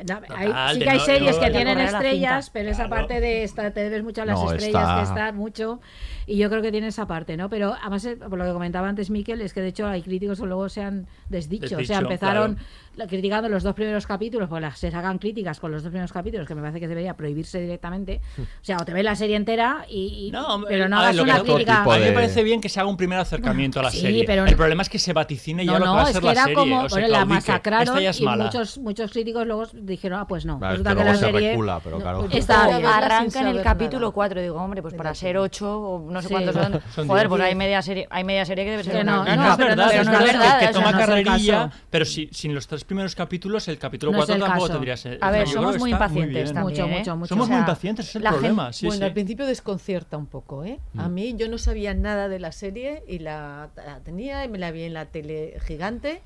[0.07, 2.89] no, hay- sí de que hay no- series no- que de tienen estrellas, pero esa
[2.89, 5.79] parte de esta, te debes mucho a las No, estrellas está- que están mucho.
[6.27, 7.49] Y yo creo que tiene esa parte, ¿no?
[7.49, 10.39] Pero además, eh, por lo que comentaba antes Miquel, es que de hecho hay críticos
[10.39, 11.65] que luego se han desdicho.
[11.65, 12.67] o sea, Desdicho, empezaron claro.
[12.95, 16.45] la- criticando los dos primeros capítulos, las- se sacan críticas con los dos primeros capítulos,
[16.45, 18.19] que me parece que debería prohibirse directamente.
[18.37, 20.27] O sea, o te ves la serie entera y.
[20.27, 21.83] y- No, pero no hagas una crítica.
[21.83, 24.25] A mí me parece bien que se haga un primer acercamiento a la Sí, serie.
[24.25, 26.11] pero- el problema es que se vaticine ya No, lo que no, va a es
[26.11, 26.55] ser que la era serie.
[26.55, 27.33] como, o se bueno, la claudique.
[27.35, 28.43] masacraron Esta ya es y mala.
[28.45, 31.31] muchos, muchos críticos luego dijeron, ah, pues no, Vale, resulta que que luego la se
[31.31, 32.27] serie recula, pero claro.
[32.31, 32.65] está.
[32.97, 34.11] Arranca en el capítulo nada.
[34.13, 36.33] 4, digo, hombre, pues para ser 8 o no sé Sí.
[36.33, 36.81] cuántos son.
[36.95, 39.35] Son Joder, pues hay media serie, hay media serie que debe ser una- no, No,
[39.35, 42.67] no, no, es verdad, pero no es que, sea, toma carrerilla, pero si, sin los
[42.67, 44.73] tres primeros capítulos, el capítulo No es 4 el tampoco caso.
[44.73, 45.23] tendría ser.
[45.23, 46.63] A ver, somos muy está muy impacientes también.
[46.63, 46.97] Mucho, ¿eh?
[46.99, 47.29] mucho, mucho.
[47.29, 48.73] Somos O muy impacientes, es el la gente- problema.
[48.73, 49.03] Sí, bueno, sí.
[49.05, 50.79] al principio desconcierta un poco, ¿eh?
[50.97, 51.13] A Mm.
[51.13, 54.71] mí yo no sabía nada de la serie y la, la tenía y me la
[54.71, 56.21] vi en la tele gigante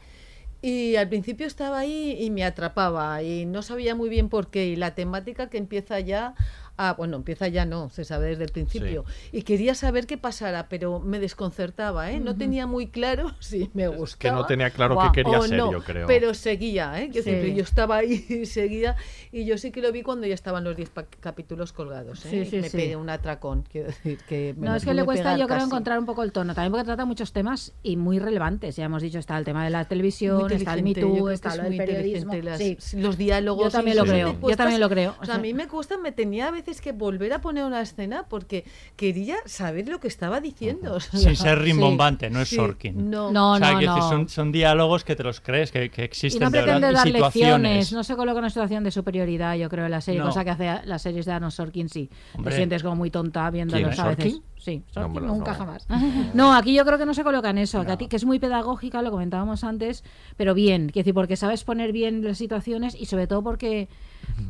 [0.62, 4.66] y al principio estaba ahí y me atrapaba y no sabía muy bien por qué
[4.68, 6.34] y la temática que empieza ya
[6.78, 10.68] a, bueno, empieza ya no, se sabe desde el principio y quería saber qué pasara,
[10.70, 12.20] pero me desconcertaba, ¿eh?
[12.20, 14.20] No tenía muy claro si me gustaba.
[14.20, 15.12] que no tenía claro Guau.
[15.12, 16.08] qué quería ser, no, yo creo.
[16.08, 17.10] Pero seguía, ¿eh?
[17.14, 17.22] Sí.
[17.22, 18.96] siempre yo estaba ahí y seguía.
[19.32, 22.26] Y yo sí que lo vi cuando ya estaban los 10 pa- capítulos colgados.
[22.26, 22.30] ¿eh?
[22.30, 22.78] Sí, Y sí, me sí.
[22.78, 24.18] pegué un atracón, quiero decir.
[24.28, 25.66] que me No, es que le cuesta, yo creo, casi.
[25.68, 26.54] encontrar un poco el tono.
[26.56, 28.76] También porque trata muchos temas y muy relevantes.
[28.76, 31.26] Ya hemos dicho, está el tema de la televisión, está el Me yo Too, creo
[31.28, 32.34] que está es lo del periodismo.
[32.36, 33.66] las- Los diálogos.
[33.66, 35.16] Yo también lo creo, yo también lo creo.
[35.22, 37.82] O sea, a mí me cuesta, me tenía a veces que volver a poner una
[37.82, 38.66] escena porque
[38.96, 40.96] quería saber lo que estaba diciendo.
[40.96, 41.64] o sea, Sin ser sí.
[41.66, 43.10] rimbombante, no es Sí, Sorkin.
[43.10, 44.10] No, No, o sea, no, no.
[44.10, 46.74] son, son diálogos que te los crees, que, que Y existen no de verdad.
[46.80, 47.62] pretende y dar situaciones.
[47.62, 50.28] lecciones, no se coloca en una situación de superioridad, yo creo, en la serie, No.
[50.28, 52.10] cosa que hace las series de Aaron Sorkin, sí.
[52.34, 52.52] Hombre.
[52.52, 54.34] Te sientes como muy tonta viéndolos a veces.
[54.34, 54.44] ¿Sorkin?
[54.66, 55.58] Sí, No, nunca no.
[55.60, 55.86] jamás.
[56.34, 58.26] No, aquí yo creo que no se coloca en eso, que, a ti- que es
[58.26, 60.04] muy pedagógica, lo comentábamos antes,
[60.38, 63.88] pero bien, quiero decir, porque sabes poner bien las situaciones y sobre todo porque,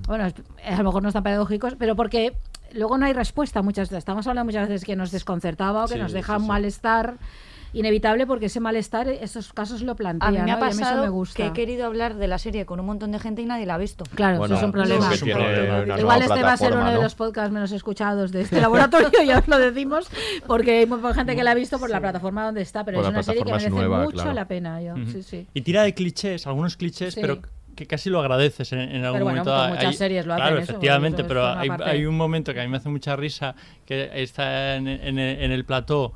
[0.07, 2.31] bueno, es- a lo mejor no están pedagógicos, pero porque
[2.71, 3.97] luego no hay respuesta muchas veces.
[3.99, 6.45] Estamos hablando muchas veces que nos desconcertaba o que Sí, nos deja sí.
[7.79, 10.27] Inevitable porque ese malestar, estos casos lo plantea.
[10.27, 10.65] A mí me ha ¿no?
[10.65, 11.35] Y eso pasado me gusta.
[11.37, 13.75] que he querido hablar de la serie con un montón de gente y nadie la
[13.75, 14.05] ha visto.
[14.15, 15.13] Claro, Bueno, eso es un problema.
[15.13, 15.29] es que
[15.99, 17.03] Igual este va a ser uno plataforma, de ¿no?
[17.03, 20.09] los podcasts menos escuchados de este laboratorio, ya os lo decimos,
[20.47, 22.97] porque hay muy poca gente que la ha visto por la plataforma donde está, pero
[22.99, 24.33] Por es una serie que merece nueva, mucho claro.
[24.33, 24.81] la pena.
[24.81, 24.93] Yo.
[24.93, 25.11] Ujú.
[25.11, 25.47] sí, sí.
[25.53, 27.21] Y tira de clichés, algunos clichés, Sí.
[27.21, 27.39] pero
[27.75, 29.55] que casi lo agradeces en, en algún Pero bueno, momento.
[29.55, 32.63] Hay- muchas series lo hacen Claro, eso, efectivamente, pero hay, hay un momento que a
[32.63, 33.53] mí me hace mucha risa,
[33.85, 36.13] que está en, en- en el plató.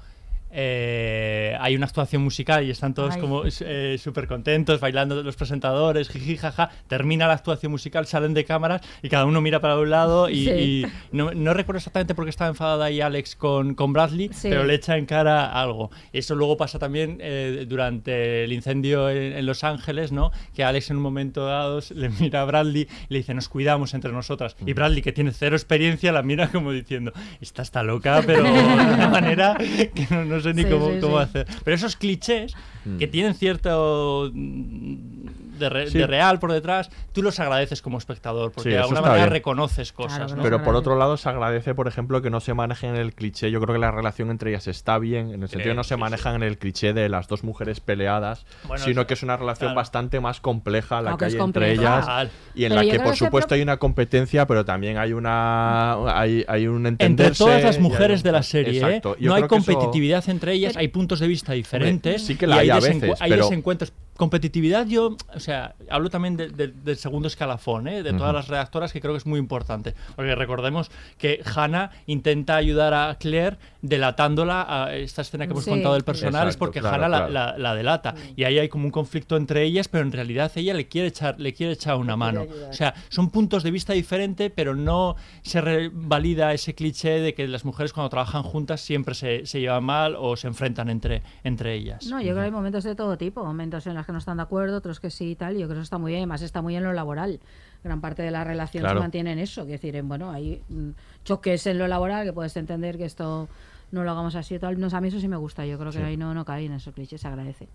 [0.51, 3.21] Eh, hay una actuación musical y están todos Ay.
[3.21, 6.69] como eh, súper contentos, bailando los presentadores, jiji, jaja.
[6.87, 10.29] Termina la actuación musical, salen de cámaras y cada uno mira para un lado.
[10.29, 10.49] Y, Sí.
[10.51, 14.49] y no, no recuerdo exactamente por qué estaba enfadada ahí Alex con, con Bradley, Sí.
[14.49, 15.91] pero le echa en cara algo.
[16.13, 20.31] Eso luego pasa también eh, durante el incendio en, en Los Ángeles, ¿no?
[20.55, 23.93] Que Alex en un momento dado le mira a Bradley y le dice, nos cuidamos
[23.93, 24.55] entre nosotras.
[24.65, 27.11] Y Bradley, que tiene cero experiencia, la mira como diciendo,
[27.41, 30.99] esta está loca, pero de una manera que no, no sé ni Sí, cómo, sí,
[30.99, 31.23] cómo sí.
[31.23, 31.47] hacer.
[31.63, 32.53] Pero esos clichés
[32.97, 35.97] que tienen cierto mm, de, re- Sí.
[35.97, 39.29] de real por detrás, tú los agradeces como espectador, porque Sí, de alguna manera bien.
[39.31, 40.17] reconoces cosas.
[40.17, 40.43] Claro, ¿no?
[40.43, 43.51] Pero por otro lado se agradece, por ejemplo, que no se manejen en el cliché.
[43.51, 45.95] Yo creo que la relación entre ellas está bien, en el sentido que no se
[45.95, 49.37] sí, manejan en el cliché de las dos mujeres peleadas, Bueno, sino que es una
[49.37, 49.75] relación claro.
[49.75, 52.07] bastante más compleja la Aunque que hay entre ellas
[52.55, 56.45] y en Pero la que por supuesto hay una competencia, pero también hay una hay,
[56.47, 57.43] hay un Entre entenderse.
[57.43, 59.01] todas las hay mujeres un- de la serie, ¿eh?
[59.19, 62.25] No hay eso- competitividad entre ellas, hay puntos de vista diferentes.
[62.25, 63.93] sí que la y hay a veces, hay pero- desencuentros.
[64.19, 68.03] Competitividad, yo, o sea, hablo también de- de- del segundo escalafón, ¿eh?
[68.03, 68.33] de todas Ujú.
[68.33, 69.95] las redactoras, que creo que es muy importante.
[70.17, 75.69] Porque recordemos que Hannah intenta ayudar a Claire delatándola a esta escena que hemos Sí.
[75.69, 77.31] contado del personal, es Exacto, porque claro, Hannah la- claro.
[77.31, 78.13] La, la delata.
[78.35, 81.39] Y ahí hay como un conflicto entre ellas, pero en realidad ella le quiere echar,
[81.39, 82.45] le quiere echar una mano.
[82.69, 87.47] O sea, son puntos de vista diferentes, pero no se revalida ese cliché de que
[87.47, 91.73] las mujeres cuando trabajan juntas siempre se, se llevan mal o se enfrentan entre, entre
[91.73, 92.05] ellas.
[92.07, 94.37] No, yo creo que hay momentos de todo tipo, momentos en los que no están
[94.37, 96.21] de acuerdo, otros que sí y tal, y yo creo que eso está muy bien,
[96.21, 97.39] además está muy en lo laboral.
[97.83, 98.97] Gran parte de la relación Claro.
[98.97, 100.89] se mantiene en eso, es decir, en, bueno, hay mm,
[101.23, 103.47] choques en lo laboral que puedes entender que esto
[103.91, 104.57] no lo hagamos así.
[104.59, 104.79] Tal.
[104.79, 105.65] No, a mí eso sí me gusta.
[105.65, 106.03] Yo creo que Sí.
[106.03, 107.67] ahí no, no cae en esos clichés, se agradece.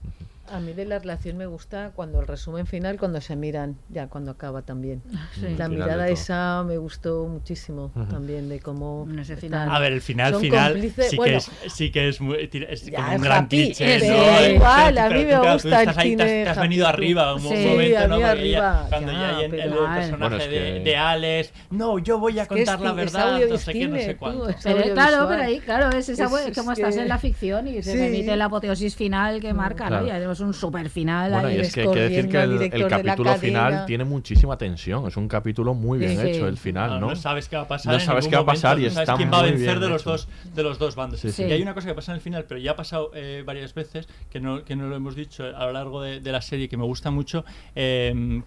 [0.52, 4.08] A mí de la relación me gusta cuando el resumen final, cuando se miran, ya
[4.08, 5.02] cuando acaba también.
[5.34, 5.40] Sí.
[5.56, 8.04] La final mirada esa me gustó muchísimo Ujú.
[8.06, 11.36] también de cómo están- A ver, el final son final cómplices- sí, bueno, que
[11.66, 13.96] es, sí que es, muy, es Ya, como es un gran happy, cliché.
[13.96, 14.54] es ¿no?
[14.54, 17.40] igual, a mí me gusta el ahí, te has- cine te has venido arriba un
[17.40, 18.26] Sí, momento, ¿no?
[18.26, 21.98] arriba, cuando ya, ya hay el, el personaje Bueno, es de, que- de Alex, no,
[21.98, 24.48] yo voy a es contar la es verdad, no sé qué, no cine, sé cuánto.
[24.50, 27.82] es Pero, claro, pero ahí, claro, es Es- como estás que- en la ficción y
[27.82, 27.98] se Sí.
[27.98, 30.02] remite la apoteosis final que marca, Claro.
[30.02, 30.08] ¿no?
[30.08, 31.56] Ya tenemos un super final Bueno, ahí.
[31.56, 35.06] y es que hay que decir que el, el capítulo final tiene muchísima tensión.
[35.08, 36.28] Es un capítulo muy bien Sí.
[36.28, 37.08] hecho, el final, ¿no?
[37.10, 37.92] No sabes qué va a pasar.
[37.94, 40.10] No sabes qué va a pasar y está quién va a vencer de los hecho.
[40.10, 41.20] dos de los dos bandos.
[41.20, 41.44] Sí, sí.
[41.44, 43.74] Y hay una cosa que pasa en el final, pero ya ha pasado eh, varias
[43.74, 46.68] veces que no que no lo hemos dicho a lo largo de, de la serie
[46.68, 47.44] que me gusta mucho.
[47.74, 48.42] eh,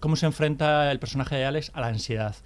[0.00, 2.36] cómo se enfrenta el personaje de Alex a la ansiedad.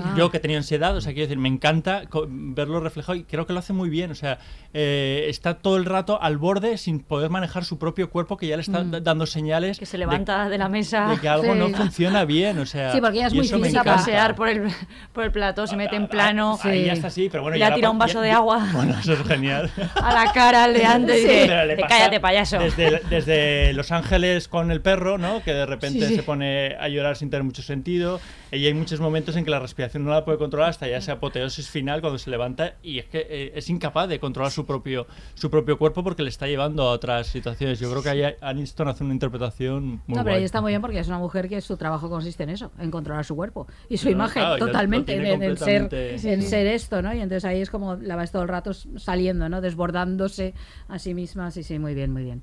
[0.00, 0.14] Ah.
[0.16, 3.52] Yo que tenía ansiedad, o sea, quiero decir, me encanta verlo reflejado y creo que
[3.52, 4.10] lo hace muy bien.
[4.10, 4.38] O sea,
[4.72, 8.56] eh, está todo el rato al borde sin poder manejar su propio cuerpo, que ya
[8.56, 8.90] le está Mm.
[8.90, 9.78] da- dando señales.
[9.78, 11.08] Que se levanta de, la mesa.
[11.08, 12.58] de que algo no funciona bien.
[12.58, 13.68] O sea, Sí, porque ella es muy física.
[13.68, 13.96] encanta.
[13.96, 14.68] pasear por el,
[15.12, 16.58] por el plató, se mete en plano.
[16.62, 17.58] Ahí ya está así, pero bueno.
[17.58, 19.70] Le ha tirado un vaso ya- de agua Bueno, eso es genial.
[19.96, 22.58] a la cara al de antes y dice, Pero le "De pasa cállate, payaso.
[22.58, 25.42] Desde, desde Los Ángeles con el perro, ¿no?
[25.42, 26.14] Que de repente Sí, sí.
[26.16, 28.20] se pone a llorar sin tener mucho sentido.
[28.54, 31.12] Y hay muchos momentos en que la respiración no la puede controlar hasta ya esa
[31.12, 35.06] apoteosis final cuando se levanta y es que eh, es incapaz de controlar su propio,
[35.34, 37.80] su propio cuerpo porque le está llevando a otras situaciones.
[37.80, 40.36] Yo creo que ahí Aniston hace una interpretación muy No, pero guay.
[40.36, 42.90] ahí está muy bien porque es una mujer que su trabajo consiste en eso, en
[42.90, 47.00] controlar su cuerpo y su No, imagen claro, totalmente, en, en ser, en ser esto,
[47.00, 47.14] ¿no?
[47.14, 49.62] Y entonces ahí es como la ves todo el rato saliendo, ¿no?
[49.62, 50.52] Desbordándose
[50.88, 51.50] a sí misma.
[51.52, 52.42] Sí, sí, muy bien, muy bien.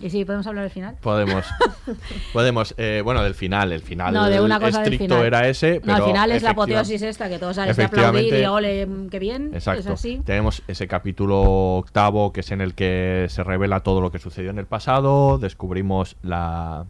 [0.00, 0.96] Y sí, podemos hablar del final.
[1.02, 1.44] Podemos.
[2.32, 2.74] Podemos.
[2.78, 3.70] eh, bueno, del final.
[3.72, 5.26] El final No, de una cosa del estricto final.
[5.26, 5.74] era ese.
[5.74, 8.86] No, Pero al final es la apoteosis esta que todos salen de aplaudir y ole,
[8.86, 9.48] mm, qué bien.
[9.50, 9.92] Es Exacto.
[9.92, 10.22] así.
[10.24, 11.42] Tenemos ese capítulo
[11.76, 15.38] octavo que es en el que se revela todo lo que sucedió en el pasado.
[15.38, 16.86] Descubrimos la.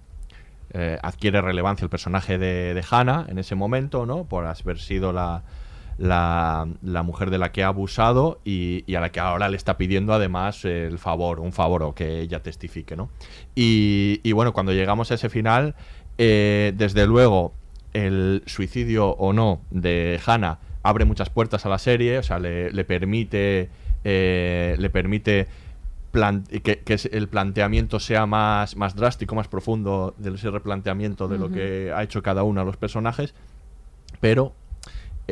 [0.72, 4.22] eh, adquiere relevancia el personaje de, de Hannah en ese momento, ¿no?
[4.24, 5.42] Por haber sido la,
[6.00, 9.56] la, la mujer de la que ha abusado y, y a la que ahora le
[9.58, 13.10] está pidiendo además el favor, un favor o que ella testifique, ¿no?
[13.54, 15.74] Y, y bueno, cuando llegamos a ese final,
[16.16, 17.52] eh, desde luego
[17.92, 22.70] el suicidio o no de Hannah abre muchas puertas a la serie, o sea, le,
[22.72, 23.68] le permite,
[24.04, 25.48] eh, le permite
[26.12, 26.82] plan- que,
[27.12, 32.02] el planteamiento sea más, más drástico, más profundo de ese replanteamiento de lo que ha
[32.02, 33.34] hecho cada uno de los personajes,
[34.20, 34.54] pero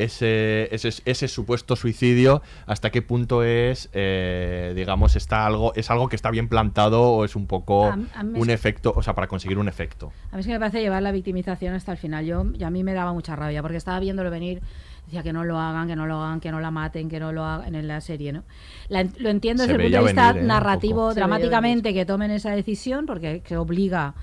[0.03, 6.09] ese, ese, ese supuesto suicidio, hasta qué punto es, eh, digamos, está algo, es algo
[6.09, 9.01] que está bien plantado o es un poco A- a mí un es- efecto, o
[9.03, 10.11] sea, para conseguir un efecto.
[10.31, 12.25] A mí es que me parece llevar la victimización hasta el final.
[12.25, 14.61] Yo, y a mí me daba mucha rabia porque estaba viéndolo venir.
[15.05, 17.31] Decía que no lo hagan, que no lo hagan, que no la maten, que no
[17.31, 18.43] lo hagan en la serie, ¿no?
[18.89, 20.47] La lo entiendo Se desde el punto de vista venir, ¿eh?
[20.47, 24.13] Narrativo, dramáticamente, que tomen esa decisión porque que obliga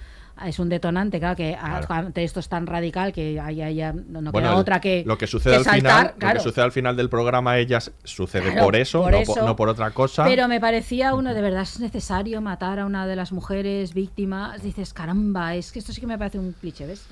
[0.45, 2.07] es un detonante, claro, que a- Claro.
[2.07, 5.27] ante esto es tan radical que haya, no, no Bueno, queda otra que lo que
[5.27, 6.35] sucede que al saltar, final, claro.
[6.35, 9.35] lo que sucede al final del programa, ellas sucede Claro, por eso, por no, eso.
[9.35, 10.25] por, no por otra cosa.
[10.25, 14.63] Pero me parecía uno, de verdad es necesario matar a una de las mujeres víctimas.
[14.63, 17.07] Dices, caramba, es que esto sí que me parece un cliché, ¿ves?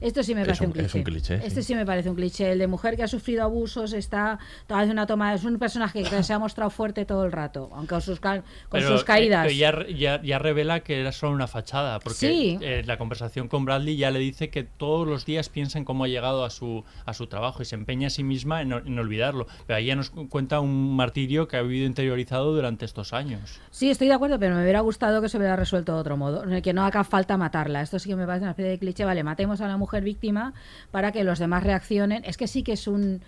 [0.00, 0.86] Esto sí me Es parece un- un, cliché.
[0.86, 1.68] es un cliché, Este sí.
[1.68, 2.52] sí me parece un cliché.
[2.52, 5.32] El de mujer que ha sufrido abusos está hace una toma.
[5.34, 8.42] Es un personaje que se ha mostrado fuerte todo el rato, aunque con sus, con
[8.70, 9.46] Pero, sus caídas.
[9.46, 12.58] eh, pero ya, ya, ya revela que era solo una fachada, porque Sí.
[12.60, 16.04] eh, la conversación con Bradley ya le dice que todos los días piensa en cómo
[16.04, 18.98] ha llegado a su, a su trabajo y se empeña a sí misma en, en
[18.98, 19.46] olvidarlo.
[19.66, 23.58] Pero ahí ya nos cu- cuenta un martirio que ha vivido interiorizado durante estos años.
[23.70, 26.44] Sí, estoy de acuerdo, pero me hubiera gustado que se hubiera resuelto de otro modo,
[26.44, 27.80] en el que no haga falta matarla.
[27.80, 29.04] Esto sí que me parece una especie de cliché.
[29.06, 30.54] Vale, matemos a la mujer víctima
[30.90, 32.22] para que los demás reaccionen.
[32.24, 33.22] Es que sí que es un.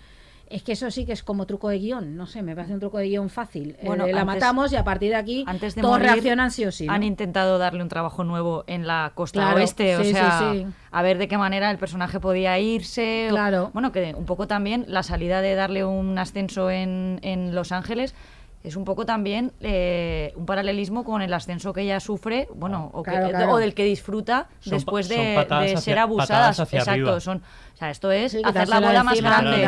[0.51, 2.79] Es que eso sí que es como truco de guion, no sé, me parece un
[2.79, 3.75] truco de guion fácil.
[3.77, 6.49] Eh, Bueno, la antes- matamos y a partir de aquí Antes de todos morir, reaccionan
[6.49, 6.87] sí o sí.
[6.87, 6.93] ¿no?
[6.93, 10.65] Han intentado darle un trabajo nuevo en la costa Claro, oeste, o sí, sea, sí.
[10.89, 13.27] a ver de qué manera el personaje podía irse.
[13.29, 13.69] o- Claro.
[13.73, 18.15] bueno, que un poco también la salida de darle un ascenso en, en Los Ángeles
[18.63, 23.03] es un poco también eh, un paralelismo con el ascenso que ella sufre, bueno, o,
[23.03, 23.51] que- Claro, claro.
[23.53, 25.15] o del que disfruta Son después de,
[25.77, 25.97] ser
[26.59, 27.19] hacia Exacto, arriba.
[27.21, 29.65] son, o sea, esto es Sí, hacer la bola más grande.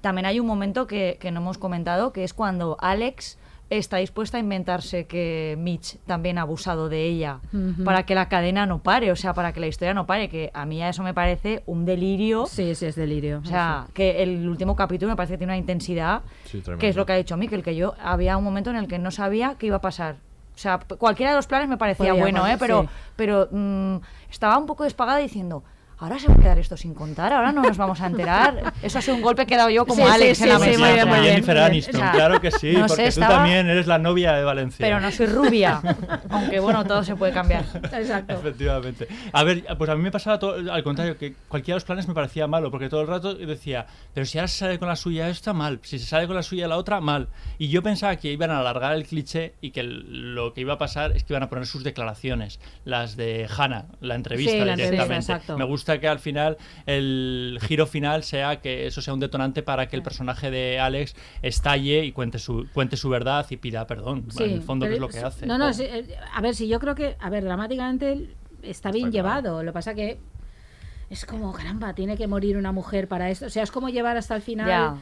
[0.00, 3.38] También hay un momento que, que no hemos comentado, que es cuando Alex
[3.70, 7.40] está dispuesta a inventarse que Mitch también ha abusado de ella
[7.84, 10.50] para que la cadena no pare, o sea, para que la historia no pare, que
[10.54, 12.46] a mí eso me parece un delirio.
[12.46, 13.40] Sí, sí, es delirio.
[13.42, 16.96] O sea, que el último capítulo me parece que tiene una intensidad, Sí, que es
[16.96, 19.56] lo que ha dicho Miquel, que yo había un momento en el que no sabía
[19.58, 20.16] qué iba a pasar.
[20.54, 22.58] O sea, cualquiera de los planes me parecía Podía bueno, pasar, ¿eh?
[22.58, 22.88] Pero, sí.
[23.14, 23.96] pero mm,
[24.28, 25.62] estaba un poco despagada diciendo,
[25.98, 28.72] ahora se va a quedar esto sin contar, ahora no nos vamos a enterar.
[28.82, 30.58] Eso ha sido un golpe que he dado yo como Sí, Alex sí, en la
[30.58, 30.72] sí, mesa.
[30.76, 31.32] sí, muy bien, muy bien.
[31.34, 34.32] Jennifer Aniston, o sea, claro que sí, no sé, porque tú también eres la novia
[34.34, 34.84] de Valencia.
[34.86, 35.80] Pero no soy rubia,
[36.30, 37.64] aunque bueno, todo se puede cambiar.
[37.92, 38.34] Exacto.
[38.34, 39.08] Efectivamente.
[39.32, 42.06] A ver, pues a mí me pasaba todo, al contrario, que cualquiera de los planes
[42.08, 44.96] me parecía malo, porque todo el rato decía, pero si ahora se sale con la
[44.96, 45.80] suya esta, mal.
[45.82, 47.28] Si se sale con la suya la otra, mal.
[47.58, 50.78] Y yo pensaba que iban a alargar el cliché y que lo que iba a
[50.78, 54.72] pasar es que iban a poner sus declaraciones, las de Hannah, la entrevista Sí, la
[54.72, 55.32] entrevista, directamente.
[55.32, 55.58] exacto.
[55.58, 59.88] Me gusta que al final el giro final sea que eso sea un detonante para
[59.88, 64.26] que el personaje de Alex estalle y cuente su, cuente su verdad y pida perdón.
[64.30, 65.46] Sí, en el fondo, que es lo que hace.
[65.46, 68.28] No, no, sí, eh, a ver, si yo creo que, a ver, dramáticamente
[68.62, 69.62] está bien llevado.
[69.62, 70.18] Lo que pasa que
[71.10, 73.46] es como, caramba, tiene que morir una mujer para esto.
[73.46, 74.98] O sea, es como llevar hasta el final.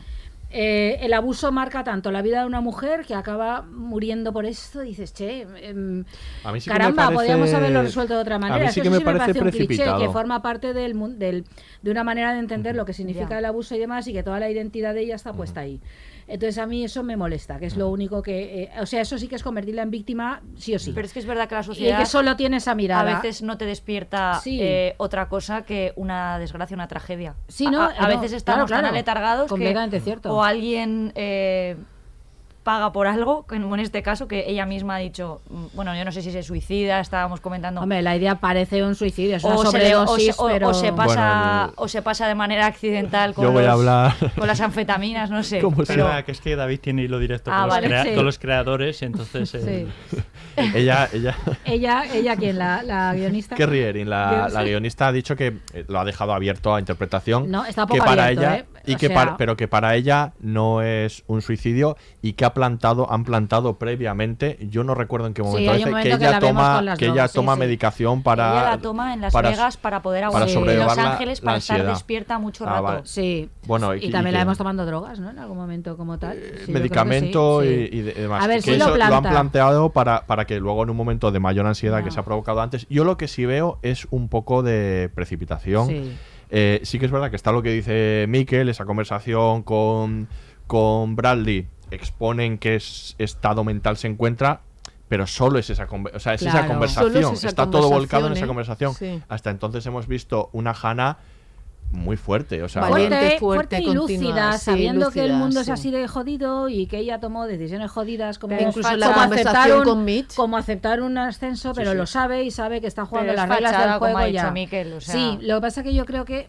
[0.48, 4.80] Eh, el abuso marca tanto la vida de una mujer que acaba muriendo por esto.
[4.80, 6.04] Dices, che, em,
[6.44, 8.70] A sí me caramba, parece- podríamos haberlo resuelto de otra a mí manera.
[8.70, 11.44] sí Eso que me sí parece un cliché que forma parte del, del-
[11.82, 14.38] de una manera de entender lo que significa el abuso y demás y que toda
[14.38, 15.80] la identidad de ella está puesta ahí.
[16.28, 18.64] Entonces a mí eso me molesta, que es lo único que...
[18.64, 20.92] eh, o sea, eso sí que es convertirla en víctima, sí o sí.
[20.94, 23.00] Pero es que es verdad que la Y sociedad que solo tiene esa mirada.
[23.18, 24.58] a veces no te despierta Sí.
[24.60, 27.34] eh, otra cosa que una desgracia, una tragedia.
[27.48, 27.82] Sí, ¿no?
[27.82, 30.34] A, a No, veces estamos claro, tan aletargados que Completamente cierto.
[30.34, 31.76] o alguien eh,
[32.66, 36.04] paga por algo, como en este caso que ella misma ha dicho, mm, bueno, yo
[36.04, 37.80] no sé si se suicida, estábamos comentando.
[37.80, 40.46] Hombre, la idea parece un suicidio, es una o se, le- o sobredosis, se- o-
[40.48, 40.68] pero...
[40.70, 43.74] o se pasa, Bueno, o se pasa de manera accidental con, Yo voy a los-
[43.86, 45.58] hablar- con las anfetaminas, no sé.
[45.76, 47.88] Pero pero- que es que David tiene hilo directo Ah, con, vale.
[47.88, 48.16] los, crea- Sí.
[48.16, 49.54] con los creadores, y entonces...
[49.54, 49.86] eh,
[50.74, 52.58] ella, ella, Ella, ella ¿quién?
[52.58, 53.54] La, la guionista.
[53.54, 54.58] que Rierin, la, Guionista.
[54.58, 57.48] la guionista, ha dicho que eh, lo ha dejado abierto a interpretación.
[57.48, 58.64] No, está que poco para abierto, ella ¿eh?
[58.86, 62.44] Y O que sea- para- pero que para ella no es un suicidio y que
[62.44, 64.58] ha plantado, han plantado previamente.
[64.70, 67.06] Yo no recuerdo en qué momento, hay un dice, momento que que ella toma, que
[67.06, 67.60] ella toma sí.
[67.60, 68.52] medicación para.
[68.52, 70.48] ella la toma en Las para- Vegas para poder para aguantar.
[70.48, 71.92] en sobrellevar Los la- Ángeles para estar ansiedad.
[71.94, 72.82] despierta mucho Ah, rato.
[72.82, 73.00] vale.
[73.04, 73.50] Sí.
[73.66, 75.30] Bueno, y, y- y también que- la vemos tomando drogas, ¿no?
[75.30, 76.38] En algún momento como tal.
[76.64, 78.44] Sí, medicamento sí, y- y, de- demás.
[78.44, 81.40] A ver, que eso lo han planteado para, para que luego en un momento de
[81.40, 82.86] mayor ansiedad que se ha provocado antes.
[82.88, 85.88] Yo lo que sí veo es un poco de precipitación.
[85.88, 86.16] Sí.
[86.50, 90.28] Eh, sí que es verdad que está lo que dice Mikel, esa conversación con,
[90.66, 91.68] con Bradley.
[91.90, 94.60] Exponen qué es- estado mental se encuentra.
[95.08, 97.12] Pero solo es esa, o sea, es esa conversación.
[97.12, 98.90] Solo es esa está todo volcado en esa conversación.
[98.90, 98.94] ¿eh?
[98.98, 99.22] Sí.
[99.28, 101.18] Hasta entonces hemos visto una Hannah
[101.96, 102.62] muy fuerte.
[102.62, 105.66] O sea, Valiente, fuerte, fuerte, fuerte y continua, lúcida, sí, sabiendo que el mundo es
[105.66, 105.72] sí.
[105.72, 109.28] así de jodido y que ella tomó decisiones jodidas como, Pero incluso como la aceptar
[109.28, 110.34] conversación un, con Mitch.
[110.34, 111.96] como aceptar un ascenso, pero sí.
[111.96, 114.26] lo sabe y sabe que está jugando Pero es las reglas fachada, del como juego
[114.26, 114.50] ha ya.
[114.50, 116.48] Miquel, o sea- Sí, lo que pasa es que yo creo que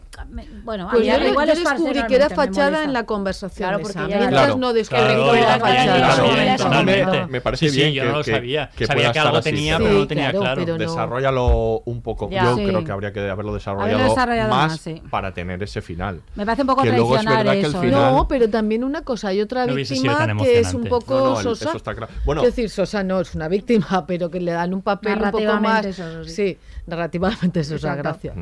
[0.64, 3.68] bueno, a Pues mí yo, igual yo es descubrí que era fachada en la conversación.
[3.68, 7.26] Claro, porque Mientras Claro, no descubrí también, fachada.
[7.28, 8.70] Me parece bien yo que, no lo que- sabía.
[8.76, 12.28] que Sabía que algo tenía, pero no tenía claro, Desarrollalo un poco.
[12.30, 14.14] Yo creo que habría que haberlo desarrollado,
[14.48, 14.80] más,
[15.10, 16.20] para tener ese final.
[16.34, 17.80] Me parece un poco Que luego es traicionar verdad que el eso.
[17.80, 21.30] final- No, pero también una cosa, hay otra No víctima que es un poco No,
[21.30, 21.68] no, el- sosa.
[21.68, 22.12] eso está claro.
[22.24, 25.30] Bueno, Quiero decir, Sosa no es una víctima, pero que le dan un papel un
[25.30, 25.84] poco más.
[25.94, 26.30] Soso, sí.
[26.30, 28.02] Sí, narrativamente sosa, Exacto.
[28.32, 28.36] gracias.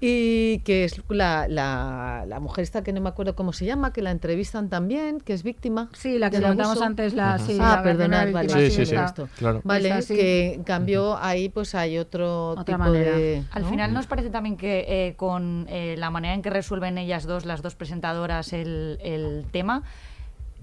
[0.00, 3.92] Y que es la, la, la mujer esta que no me acuerdo cómo se llama,
[3.92, 5.88] que la entrevistan también, que es víctima.
[5.94, 6.84] Sí, la que abuso.
[6.84, 8.48] antes, la, sí, ah, la perdonad, vale.
[8.50, 9.26] Sí, sí, sí, está.
[9.38, 9.60] claro.
[9.64, 10.14] Vale, así.
[10.14, 13.16] que en cambio ahí pues hay otro Otra tipo manera.
[13.16, 13.42] de...
[13.52, 17.26] Al final nos parece también que eh, con eh, la manera en que resuelven ellas
[17.26, 19.82] dos, las dos presentadoras, el, el tema,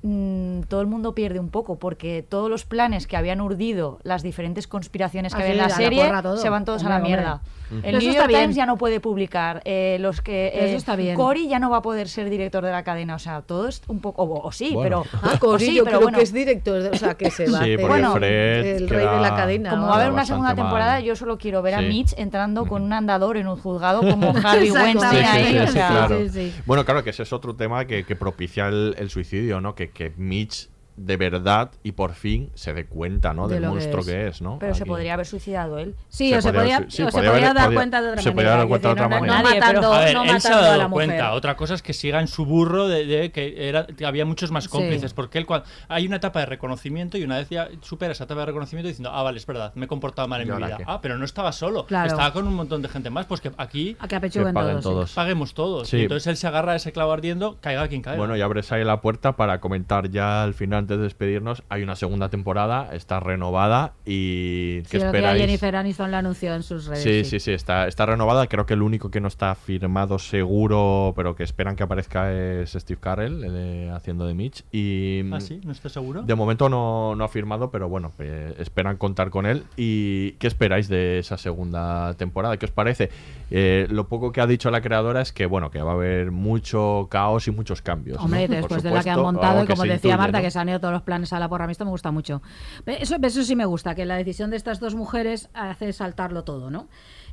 [0.02, 4.24] mm, todo el mundo pierde un poco, porque todos los planes que habían urdido, las
[4.24, 7.34] diferentes conspiraciones que había en la serie, se van todos a la mierda.
[7.36, 7.54] hombre.
[7.84, 8.28] El New York.
[8.30, 11.16] Times ya no puede publicar, eh, los que Pero eso eh, está bien.
[11.16, 13.82] Cory ya no va a poder ser director de la cadena, o sea, todo es
[13.88, 15.04] un poco, o, o sí, Bueno.
[15.10, 17.14] pero, Ah, o Cory, sí, yo pero creo bueno, que es director, de- o sea,
[17.16, 19.70] que se va a hacer Bueno, Fred el rey de la cadena.
[19.72, 20.56] como va a haber una segunda mal.
[20.58, 21.82] temporada, yo solo quiero ver a.
[21.82, 24.60] Mitch entrando con un andador en un juzgado como Exacto.
[24.60, 26.20] Weinstein Sí, sí, ahí, o sea, claro.
[26.66, 29.76] Bueno, claro que ese es otro tema que, que propicia el, el suicidio, ¿no?
[29.76, 33.48] Que, que Mitch de verdad y por fin se dé cuenta, ¿no?
[33.48, 34.06] De Del que monstruo es.
[34.08, 34.60] que es, ¿no?
[34.60, 35.96] pero se podría haber suicidado él.
[36.10, 38.22] Sí, Se o se podría- sí, o se podría haber- dar podía- cuenta de otra
[38.22, 38.58] se podría manera.
[38.60, 39.38] dar cuenta de otra decir, no- manera.
[39.38, 41.08] No, Nadie, pero- A ver, no él se ha a dado la mujer.
[41.08, 41.34] cuenta.
[41.34, 44.52] Otra cosa es que siga en su burro de, de que, era, que había muchos
[44.52, 45.12] más cómplices.
[45.12, 45.16] Sí.
[45.16, 48.42] Porque él, cuan- hay una etapa de reconocimiento y una vez ya supera esa etapa
[48.42, 50.78] de reconocimiento diciendo, ah, vale, es verdad, me he comportado mal en ¿Y mi vida.
[50.78, 50.84] qué?
[50.86, 51.86] Ah, pero no estaba solo.
[51.88, 52.08] Claro.
[52.12, 53.26] Estaba con un montón de gente más.
[53.26, 55.14] Pues que aquí A que apechuguen Que paguen todos.
[55.14, 55.88] paguemos todos.
[55.90, 56.02] Sí.
[56.04, 58.18] Entonces él se agarra a ese clavo ardiendo, caiga quien caiga.
[58.18, 61.84] Bueno, y abres ahí la puerta para comentar ya al final antes de despedirnos, hay
[61.84, 65.42] una segunda temporada, está renovada y Sí, ¿qué lo que esperáis?
[65.42, 67.04] Jennifer Aniston la anunció en sus redes.
[67.04, 68.48] Sí, sí, sí, está, está renovada.
[68.48, 72.72] Creo que el único que no está firmado seguro, pero que esperan que aparezca es
[72.74, 74.64] Steve Carell eh, haciendo de Mitch.
[74.72, 75.62] Y ¿Ah, sí?
[75.64, 76.22] ¿No estás seguro?
[76.22, 79.64] De momento no, no ha firmado, pero bueno, eh, esperan contar con él.
[79.78, 82.58] ¿Y qué esperáis de esa segunda temporada?
[82.58, 83.10] ¿Qué os parece?
[83.52, 86.32] Eh, lo poco que ha dicho la creadora es que bueno, que va a haber
[86.32, 88.18] mucho caos y muchos cambios.
[88.18, 88.26] ¿no?
[88.26, 90.38] Hombre, Por después de la que han supuesto, montado, y que como decía intuye, Marta,
[90.40, 90.44] ¿no?
[90.44, 92.12] que se han ido todos los planes a la porra, a mí esto me gusta
[92.12, 92.42] mucho.
[92.86, 96.70] Eso, eso sí me gusta, que la decisión de estas dos mujeres hace saltarlo todo,
[96.70, 96.88] ¿no?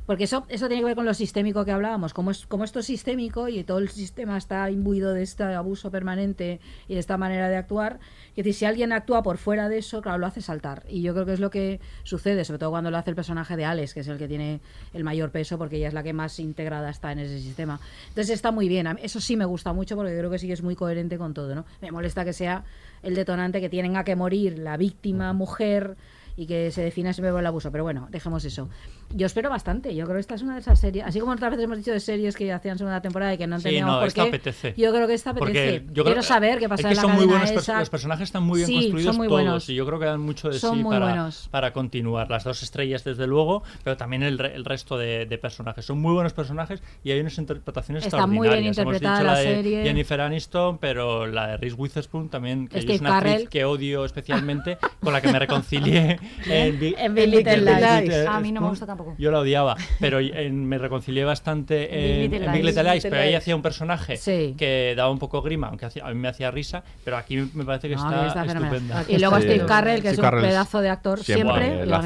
[0.05, 2.13] Porque eso, eso tiene que ver con lo sistémico que hablábamos.
[2.13, 5.91] Como, es, como esto es sistémico y todo el sistema está imbuido de este abuso
[5.91, 7.99] permanente y de esta manera de actuar,
[8.35, 10.83] que si alguien actúa por fuera de eso, claro, lo hace saltar.
[10.89, 13.55] Y yo creo que es lo que sucede, sobre todo cuando lo hace el personaje
[13.55, 14.59] de Alex, que es el que tiene
[14.93, 17.79] el mayor peso, porque ella es la que más integrada está en ese sistema.
[18.09, 18.87] Entonces está muy bien.
[19.01, 21.53] Eso sí me gusta mucho porque creo que sí que es muy coherente con todo,
[21.53, 21.65] ¿no?
[21.81, 22.63] Me molesta que sea
[23.03, 25.97] el detonante que tienen que morir la víctima mujer
[26.35, 27.71] y que se defina siempre por el abuso.
[27.71, 28.69] Pero bueno, dejemos eso.
[29.13, 29.93] Yo espero bastante.
[29.95, 31.05] Yo creo que esta es una de esas series.
[31.05, 33.57] Así como otras veces hemos dicho de series que hacían segunda temporada y que no
[33.59, 34.27] Sí, entendíamos no, por esta qué.
[34.29, 34.73] apetece.
[34.77, 35.85] Yo creo que esta Porque apetece.
[35.87, 37.79] yo creo- Quiero saber qué pasa es que en la son muy buenos esa.
[37.79, 39.69] Los personajes están muy bien Sí, construidos son muy todos buenos.
[39.69, 41.47] y yo creo que dan mucho de Son sí muy para, buenos.
[41.51, 42.29] para continuar.
[42.29, 45.83] Las dos estrellas, desde luego, pero también el, re- el resto de, de personajes.
[45.85, 48.77] Son muy buenos personajes y hay unas interpretaciones Está muy bien extraordinarias.
[48.77, 49.83] Hemos interpretada dicho la la de serie.
[49.83, 53.49] Jennifer Aniston, pero la de Reese Witherspoon también, que es una actriz Carell.
[53.49, 58.27] que odio especialmente, con la que me reconcilié en, En Big Little Lies.
[58.27, 59.00] A mí no me gusta tampoco.
[59.17, 62.75] Yo la odiaba, pero en- me reconcilié bastante en, Big Little en Big Lies.
[62.75, 64.55] Little Lies, Little pero ahí hacía un personaje Sí.
[64.57, 67.65] que daba un poco grima, aunque hacía- a mí me hacía risa, pero aquí me
[67.65, 69.03] parece que No, está, está estupenda.
[69.07, 69.43] Y luego Sí.
[69.43, 72.01] Steve Carrell, que es un Carrell pedazo de actor siempre y a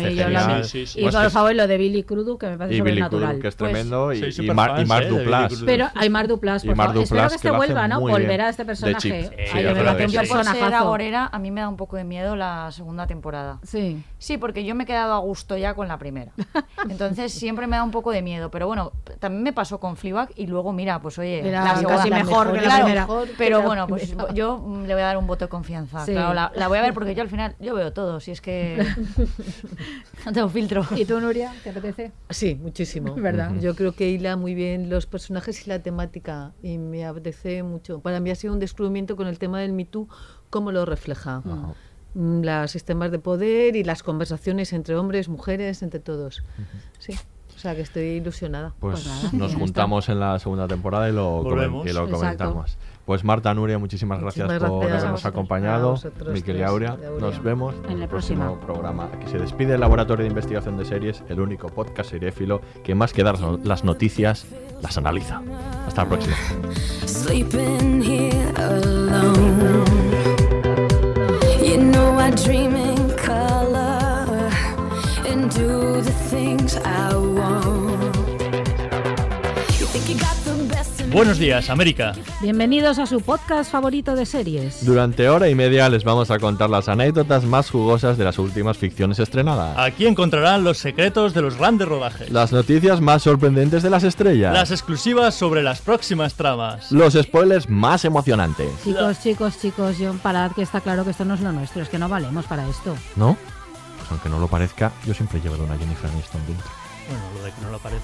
[1.24, 3.40] por favor, lo de Billy Crudup, que me parece Y Billy sobrenatural.
[3.42, 4.22] Que es Pues- tremendo, y,
[4.54, 5.66] Mar, eh, Crudup.
[5.66, 6.98] Pero hay Mar Duplas, por favor.
[7.04, 8.00] Espero que este vuelva, ¿no?
[8.00, 8.12] bien.
[8.12, 9.30] Volverá este personaje.
[9.54, 13.60] A a mí me da un poco de miedo la segunda temporada.
[13.64, 14.04] Sí.
[14.18, 16.32] Sí, porque yo me he quedado a gusto ya con la primera.
[16.90, 18.50] Entonces siempre me da un poco de miedo.
[18.52, 21.98] Pero bueno, también me pasó con Fleabag y luego, mira, pues oye, Era la segunda-
[21.98, 23.08] casi la mejor que la Claro, primera.
[23.38, 26.06] Pero bueno, pues yo mm, le voy a dar un voto de confianza.
[26.06, 26.12] Sí.
[26.14, 28.42] Claro, la, la voy a ver porque yo al final, yo veo todo, si es
[28.42, 28.78] que
[30.26, 30.86] no tengo filtro.
[30.96, 32.12] ¿Y tú, Nuria, te apetece?
[32.30, 33.14] Sí, muchísimo.
[33.16, 33.52] ¿Verdad?
[33.60, 38.00] Yo creo que hila muy bien los personajes y la temática y me apetece mucho.
[38.00, 40.08] Para mí ha sido un descubrimiento con el tema del Me Too,
[40.50, 41.42] cómo lo refleja.
[42.16, 46.44] Los sistemas de poder y las conversaciones entre hombres, mujeres, entre todos.
[46.98, 47.14] Sí,
[47.56, 48.74] o sea que estoy ilusionada.
[48.80, 49.60] Pues, nada, nos está.
[49.60, 52.12] juntamos en la segunda temporada y lo, y lo Exacto.
[52.12, 52.78] comentamos.
[53.06, 55.96] Pues Marta, Nuria, muchísimas gracias Muchísimas por gracias a habernos acompañado.
[56.34, 58.60] Miquel y Aurea, nos vemos En la próximo próxima.
[58.66, 59.10] programa.
[59.14, 63.14] Aquí se despide el Laboratorio de Investigación de Series, el único podcast seriéfilo que más
[63.14, 64.48] que dar las noticias,
[64.82, 65.44] las analiza.
[65.86, 66.36] Hasta la próxima.
[72.26, 72.66] Sleeping here alone.
[72.66, 74.52] You know I dream in color
[75.28, 77.35] and do the things I
[81.16, 82.12] Buenos días, América.
[82.42, 84.86] Bienvenidos a su podcast favorito de series.
[84.86, 88.78] Durante hora y media les vamos a contar las anécdotas más jugosas de las últimas
[88.78, 89.78] ficciones estrenadas.
[89.78, 94.52] Aquí encontrarán los secretos de los grandes rodajes, Las noticias más sorprendentes de las estrellas.
[94.54, 96.92] las exclusivas sobre las próximas tramas.
[96.92, 98.68] Los spoilers más emocionantes.
[98.84, 101.88] Chicos, chicos, chicos, yo parad que está claro que esto no es lo nuestro, es
[101.88, 102.94] que no valemos para esto.
[103.16, 103.38] ¿No?
[104.00, 106.68] Pues aunque no lo parezca, yo siempre llevo una Jennifer Aniston dentro.
[107.08, 108.04] Bueno, lo de que no lo parece.